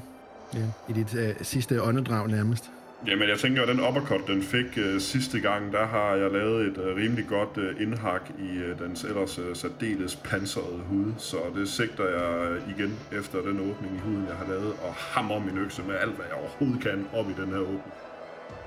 Ja, 0.55 0.67
I 0.89 0.93
dit 0.93 1.15
uh, 1.15 1.21
sidste 1.43 1.83
åndedrag 1.83 2.29
nærmest. 2.29 2.71
Jamen, 3.07 3.29
jeg 3.29 3.39
tænker, 3.39 3.63
at 3.63 3.69
den 3.69 3.81
uppercut, 3.89 4.21
den 4.27 4.43
fik 4.43 4.67
uh, 4.77 5.01
sidste 5.01 5.41
gang, 5.41 5.73
der 5.73 5.87
har 5.87 6.15
jeg 6.15 6.31
lavet 6.31 6.67
et 6.67 6.79
uh, 6.79 6.97
rimelig 6.97 7.27
godt 7.29 7.57
uh, 7.57 7.83
indhak 7.83 8.21
i 8.39 8.59
uh, 8.59 8.79
dens 8.87 9.05
ellers 9.05 9.39
uh, 9.39 9.45
særdeles 9.55 10.17
pansrede 10.17 10.81
hud. 10.89 11.13
Så 11.19 11.37
det 11.55 11.69
sigter 11.69 12.05
jeg 12.05 12.51
uh, 12.51 12.79
igen 12.79 12.99
efter 13.13 13.39
den 13.39 13.61
åbning 13.71 13.97
i 13.97 13.99
huden, 13.99 14.27
jeg 14.29 14.37
har 14.37 14.49
lavet, 14.49 14.73
og 14.83 14.95
hammer 14.95 15.39
min 15.39 15.59
økse 15.59 15.83
med 15.83 15.95
alt, 15.95 16.15
hvad 16.17 16.27
jeg 16.27 16.35
overhovedet 16.35 16.83
kan 16.83 17.07
op 17.15 17.31
i 17.31 17.35
den 17.43 17.49
her 17.49 17.59
åbning. 17.59 17.93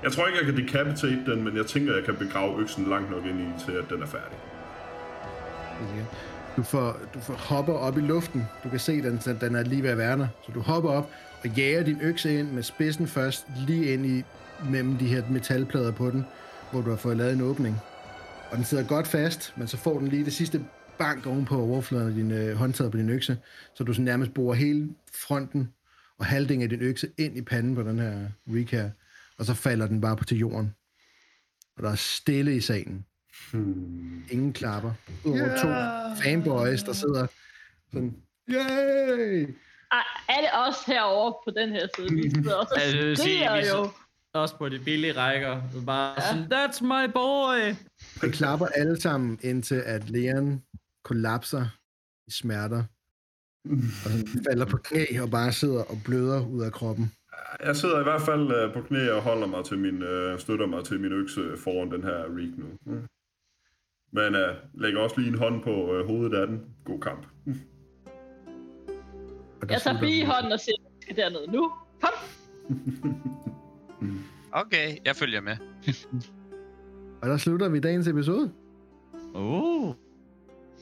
Jeg 0.02 0.12
tror 0.12 0.26
ikke, 0.26 0.38
jeg 0.38 0.54
kan 0.54 0.64
decapitate 0.64 1.24
den, 1.26 1.44
men 1.44 1.56
jeg 1.56 1.66
tænker, 1.66 1.94
jeg 1.94 2.04
kan 2.04 2.16
begrave 2.16 2.60
øksen 2.60 2.88
langt 2.88 3.10
nok 3.10 3.24
ind 3.26 3.40
i, 3.40 3.64
til 3.64 3.72
at 3.72 3.84
den 3.90 4.02
er 4.02 4.06
færdig. 4.06 4.38
Du 6.56 6.62
får, 6.62 6.96
du 7.14 7.20
får 7.20 7.34
hopper 7.34 7.72
op 7.72 7.98
i 7.98 8.00
luften. 8.00 8.44
Du 8.64 8.68
kan 8.68 8.78
se, 8.78 9.02
den, 9.02 9.20
så 9.20 9.36
den 9.40 9.54
er 9.54 9.62
lige 9.62 9.82
ved 9.82 9.90
at 9.90 9.98
værne. 9.98 10.30
Så 10.46 10.52
du 10.52 10.60
hopper 10.60 10.90
op 10.90 11.10
og 11.44 11.48
jager 11.48 11.82
din 11.82 11.98
økse 12.02 12.38
ind 12.38 12.50
med 12.50 12.62
spidsen 12.62 13.06
først, 13.06 13.46
lige 13.66 13.92
ind 13.92 14.06
i 14.06 14.24
mellem 14.70 14.96
de 14.96 15.06
her 15.06 15.22
metalplader 15.30 15.92
på 15.92 16.10
den, 16.10 16.24
hvor 16.70 16.80
du 16.80 16.90
har 16.90 16.96
fået 16.96 17.16
lavet 17.16 17.32
en 17.32 17.40
åbning. 17.40 17.76
Og 18.50 18.56
den 18.56 18.64
sidder 18.64 18.84
godt 18.84 19.06
fast, 19.06 19.54
men 19.56 19.68
så 19.68 19.76
får 19.76 19.98
den 19.98 20.08
lige 20.08 20.24
det 20.24 20.32
sidste 20.32 20.64
bank 20.98 21.26
oven 21.26 21.44
på 21.44 21.62
overfladen 21.62 22.08
af 22.08 22.14
din 22.14 22.30
øh, 22.30 22.56
håndtag 22.56 22.90
på 22.90 22.96
din 22.96 23.10
økse, 23.10 23.38
så 23.74 23.84
du 23.84 23.92
så 23.92 24.02
nærmest 24.02 24.34
borer 24.34 24.54
hele 24.54 24.88
fronten 25.14 25.70
og 26.18 26.26
halvdelen 26.26 26.62
af 26.62 26.68
din 26.68 26.80
økse 26.82 27.08
ind 27.18 27.36
i 27.36 27.42
panden 27.42 27.74
på 27.74 27.82
den 27.82 27.98
her 27.98 28.12
Reek 28.48 28.70
her, 28.70 28.90
og 29.40 29.46
så 29.46 29.54
falder 29.54 29.86
den 29.86 30.00
bare 30.00 30.16
på 30.16 30.24
til 30.24 30.38
jorden. 30.38 30.74
Og 31.76 31.82
der 31.82 31.90
er 31.90 31.94
stille 31.94 32.56
i 32.56 32.60
salen. 32.60 33.06
Hmm. 33.52 34.24
Ingen 34.30 34.52
klapper. 34.52 34.92
Udover 35.24 35.56
to 35.62 35.68
fanboys, 36.22 36.82
der 36.82 36.92
sidder 36.92 37.26
sådan, 37.92 38.16
yay! 38.50 39.54
Er 40.28 40.40
det 40.40 40.50
også 40.66 40.80
herovre 40.86 41.34
på 41.44 41.50
den 41.60 41.68
her 41.70 41.86
side? 41.96 42.10
Vi 42.14 42.30
sidder 42.30 42.54
også 42.54 42.72
og 42.74 42.80
Altså, 42.80 42.98
sige, 43.00 43.16
skriger 43.16 43.60
vi- 43.60 43.68
jo. 43.68 43.90
Også 44.34 44.56
på 44.56 44.68
de 44.68 44.78
billige 44.78 45.12
rækker. 45.12 45.62
Bare 45.86 46.14
Ja. 46.22 46.26
sådan, 46.26 46.52
that's 46.52 46.84
my 46.84 47.12
boy! 47.12 47.74
Vi 48.22 48.30
klapper 48.32 48.66
alle 48.66 49.00
sammen, 49.00 49.38
indtil 49.42 49.74
at 49.74 50.10
Leon 50.10 50.62
kollapser 51.04 51.66
i 52.26 52.30
smerter. 52.30 52.84
Og 54.04 54.10
sådan 54.10 54.44
falder 54.50 54.66
på 54.66 54.76
knæ 54.76 55.04
og 55.22 55.30
bare 55.30 55.52
sidder 55.52 55.82
og 55.82 55.98
bløder 56.04 56.46
ud 56.46 56.62
af 56.62 56.72
kroppen. 56.72 57.12
Jeg 57.64 57.76
sidder 57.76 58.00
i 58.00 58.02
hvert 58.02 58.22
fald 58.22 58.52
øh, 58.52 58.72
på 58.72 58.80
knæ 58.80 59.10
og 59.10 59.22
holder 59.22 59.46
mig 59.46 59.64
til 59.64 59.78
min, 59.78 60.02
øh, 60.02 60.38
støtter 60.38 60.66
mig 60.66 60.84
til 60.84 61.00
min 61.00 61.12
økse 61.12 61.40
foran 61.64 61.90
den 61.92 62.02
her 62.02 62.16
Reek 62.36 62.58
nu. 62.58 62.66
Mm. 62.86 63.02
Men 64.12 64.34
øh, 64.34 64.54
lægger 64.74 65.00
også 65.00 65.20
lige 65.20 65.28
en 65.32 65.38
hånd 65.38 65.62
på 65.62 65.94
øh, 65.94 66.06
hovedet 66.06 66.34
af 66.38 66.46
den. 66.46 66.60
God 66.84 67.00
kamp. 67.00 67.26
Der 69.60 69.66
Jeg 69.70 69.80
tager 69.82 70.00
vi. 70.00 70.20
hånden 70.22 70.52
og 70.52 70.60
siger, 70.60 70.74
"Jeg 70.84 70.90
skal 71.00 71.16
derned 71.16 71.46
nu. 71.48 71.72
Kom! 72.00 72.12
Okay, 74.52 74.96
jeg 75.04 75.16
følger 75.16 75.40
med. 75.40 75.56
Og 77.22 77.28
der 77.28 77.36
slutter 77.36 77.68
vi 77.68 77.80
dagens 77.80 78.06
episode. 78.08 78.52
Oh. 79.34 79.94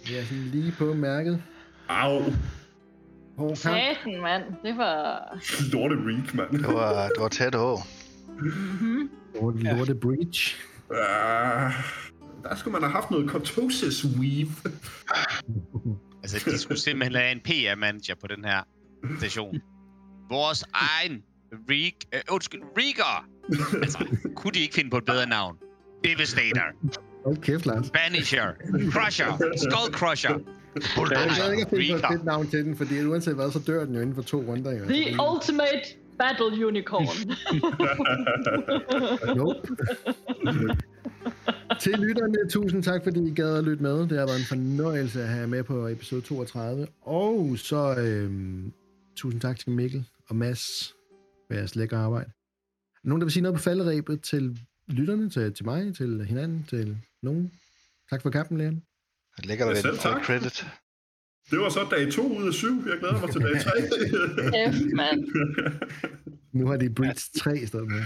Vi 0.07 0.15
er 0.17 0.23
sådan 0.23 0.43
lige 0.45 0.73
på 0.79 0.85
mærket. 0.95 1.43
Au! 1.89 2.21
Hård 3.39 3.49
kamp. 3.49 3.76
Satan, 3.76 4.20
mand. 4.20 4.43
Det 4.62 4.76
var... 4.76 5.39
Lorte 5.72 5.95
Reek, 5.95 6.34
mand. 6.34 6.51
Det 6.51 6.74
var, 6.74 7.09
det 7.09 7.20
var 7.20 7.28
tæt 7.28 7.53
på. 7.53 7.78
Mm-hmm. 8.28 9.11
Lorte, 9.34 9.59
lorte 9.59 9.95
breach. 9.95 10.57
Ah, 10.91 11.72
der 12.43 12.57
skulle 12.57 12.72
man 12.72 12.82
have 12.82 12.93
haft 12.93 13.11
noget 13.11 13.30
Cortosis 13.30 14.05
Weave. 14.05 14.49
Altså, 16.22 16.51
de 16.51 16.59
skulle 16.59 16.80
simpelthen 16.80 17.14
have 17.16 17.32
en 17.32 17.41
PR-manager 17.41 18.14
på 18.20 18.26
den 18.26 18.45
her 18.45 18.62
station. 19.18 19.61
Vores 20.30 20.64
egen 20.72 21.22
Reek... 21.70 21.95
Øh, 22.14 22.20
undskyld, 22.30 22.62
Reeker! 22.78 23.28
Altså, 23.82 24.07
kunne 24.36 24.53
de 24.53 24.61
ikke 24.61 24.74
finde 24.74 24.91
på 24.91 24.97
et 24.97 25.05
bedre 25.05 25.26
navn? 25.26 25.57
Devastator, 26.05 26.62
Hold 27.24 27.36
kæft, 27.36 27.66
Lars. 27.66 27.91
Banisher, 27.91 28.53
Crusher, 28.93 29.57
Skull 29.57 29.95
Crusher. 29.95 30.39
Jeg 30.75 31.31
gad 31.37 31.51
ikke 31.53 31.62
at 31.62 31.71
finde 31.71 31.91
på 31.91 31.97
et 31.97 32.05
fedt 32.12 32.25
navn 32.25 32.47
til 32.47 32.64
den, 32.64 32.77
fordi 32.77 33.05
uanset 33.05 33.35
hvad, 33.35 33.51
så 33.51 33.59
dør 33.66 33.85
den 33.85 33.95
jo 33.95 34.01
inden 34.01 34.14
for 34.14 34.23
to 34.23 34.37
runder. 34.37 34.73
Jo. 34.73 34.85
The 34.85 35.16
ultimate 35.33 35.87
battle 36.19 36.66
unicorn. 36.66 37.37
Nope. 39.39 39.69
Til 41.81 41.93
lytterne, 41.99 42.49
tusind 42.51 42.83
tak, 42.83 43.05
fordi 43.05 43.31
I 43.31 43.35
gad 43.35 43.59
at 43.59 43.64
lytte 43.64 43.83
med. 43.83 43.99
Det 44.01 44.19
har 44.19 44.27
været 44.27 44.39
en 44.39 44.45
fornøjelse 44.45 45.23
at 45.23 45.29
have 45.29 45.41
jer 45.41 45.47
med 45.47 45.62
på 45.62 45.89
episode 45.89 46.21
32. 46.21 46.87
Og 47.03 47.59
så 47.59 47.95
øhm, 47.99 48.73
tusind 49.16 49.41
tak 49.41 49.59
til 49.59 49.71
Mikkel 49.71 50.05
og 50.29 50.37
Mads 50.37 50.95
for 51.47 51.55
jeres 51.55 51.77
lækre 51.77 51.97
arbejde. 51.97 52.31
Nogen, 53.05 53.21
der 53.21 53.25
vil 53.25 53.33
sige 53.33 53.43
noget 53.43 53.57
på 53.57 53.62
falderæbet 53.62 54.23
til 54.23 54.59
lytterne, 54.89 55.31
til, 55.31 55.55
til 55.55 55.64
mig, 55.64 55.97
til 55.97 56.25
hinanden, 56.25 56.66
til 56.69 56.97
nogen? 57.23 57.53
Tak 58.11 58.23
for 58.23 58.31
kampen, 58.31 58.59
Leon. 58.59 58.83
Det 59.39 59.47
ligger 59.47 59.66
Ja, 59.66 59.74
der 59.82 59.97
tak. 59.97 60.16
all 60.16 60.24
credit. 60.24 60.66
Det 61.51 61.59
var 61.59 61.68
så 61.68 61.86
dag 61.91 62.12
2 62.12 62.36
ud 62.39 62.47
af 62.49 62.55
7. 62.55 62.66
Jeg 62.89 62.99
glæder 62.99 63.20
mig 63.20 63.30
til 63.30 63.41
dag 63.41 63.61
3. 63.61 64.72
F, 64.72 64.76
mand. 64.95 65.20
Nu 66.59 66.66
har 66.66 66.76
de 66.76 66.91
Breach 66.95 67.30
3 67.39 67.59
i 67.59 67.66
stedet 67.66 67.89
med. 67.89 68.03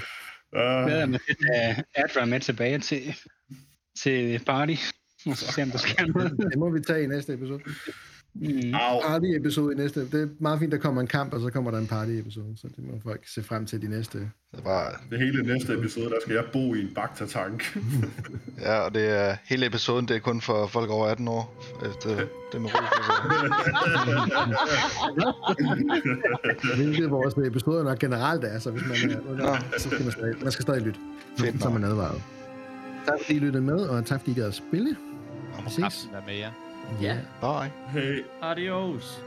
Ah, 0.52 0.86
glæder 0.86 1.06
mig 1.06 1.20
til 1.20 1.36
at 1.54 1.84
Adra 1.94 2.24
med 2.24 2.40
tilbage 2.40 2.78
til, 2.78 3.14
til 3.98 4.42
party. 4.46 4.74
Og 5.26 5.36
så 5.36 5.52
se, 5.52 5.62
om 5.62 5.70
der 5.70 5.78
sker 5.78 6.06
noget. 6.06 6.30
Det 6.50 6.58
må 6.58 6.70
vi 6.70 6.80
tage 6.80 7.02
i 7.04 7.06
næste 7.06 7.32
episode. 7.34 7.60
Mm. 8.34 8.72
Party-episode 9.06 9.72
i 9.72 9.76
næste. 9.76 10.00
Det 10.00 10.14
er 10.22 10.26
meget 10.40 10.58
fint, 10.58 10.72
der 10.72 10.78
kommer 10.78 11.00
en 11.00 11.06
kamp, 11.06 11.34
og 11.34 11.40
så 11.40 11.50
kommer 11.50 11.70
der 11.70 11.78
en 11.78 11.86
party-episode. 11.86 12.54
Så 12.56 12.68
det 12.76 12.84
må 12.84 12.92
folk 13.02 13.28
se 13.28 13.42
frem 13.42 13.66
til 13.66 13.82
de 13.82 13.88
næste. 13.88 14.18
Det 14.18 14.30
var, 14.64 15.02
Det 15.10 15.18
hele 15.18 15.42
næste 15.42 15.74
episode, 15.74 16.10
der 16.10 16.16
skal 16.22 16.34
jeg 16.34 16.44
bo 16.52 16.74
i 16.74 16.80
en 16.80 16.88
Bacta-tank. 16.94 17.78
ja, 18.66 18.78
og 18.78 18.94
det 18.94 19.08
er 19.08 19.36
hele 19.44 19.66
episoden, 19.66 20.08
det 20.08 20.16
er 20.16 20.20
kun 20.20 20.40
for 20.40 20.66
folk 20.66 20.90
over 20.90 21.06
18 21.06 21.28
år. 21.28 21.62
Efter 21.86 22.16
det 22.52 22.60
med. 22.60 22.70
Hvilket 26.76 27.10
vores 27.10 27.34
episoder 27.46 27.84
nok 27.84 27.98
generelt 27.98 28.44
er, 28.44 28.58
så 28.58 28.70
hvis 28.70 28.82
man 28.82 29.10
er 29.10 29.30
under, 29.30 29.56
så 29.78 29.90
skal 29.90 30.02
man 30.02 30.12
stadig, 30.12 30.34
man 30.42 30.52
skal 30.52 30.62
stadig 30.62 30.82
lytte. 30.82 31.00
Fedt 31.38 31.62
så 31.62 31.68
er 31.68 31.72
man 31.72 31.84
advaret. 31.84 32.22
Tak 33.06 33.18
fordi 33.24 33.36
I 33.36 33.38
lyttede 33.38 33.64
med, 33.64 33.80
og 33.80 34.06
tak 34.06 34.20
fordi 34.20 34.30
I 34.30 34.34
gad 34.34 34.44
at 34.46 34.54
spille. 34.54 34.96
Præcis. 35.64 35.78
kampen 35.78 36.12
være 36.12 36.22
med 36.26 36.34
jer. 36.34 36.50
Ja. 37.00 37.16
Bye. 37.40 37.70
hey, 37.92 38.24
Adios. 38.40 39.18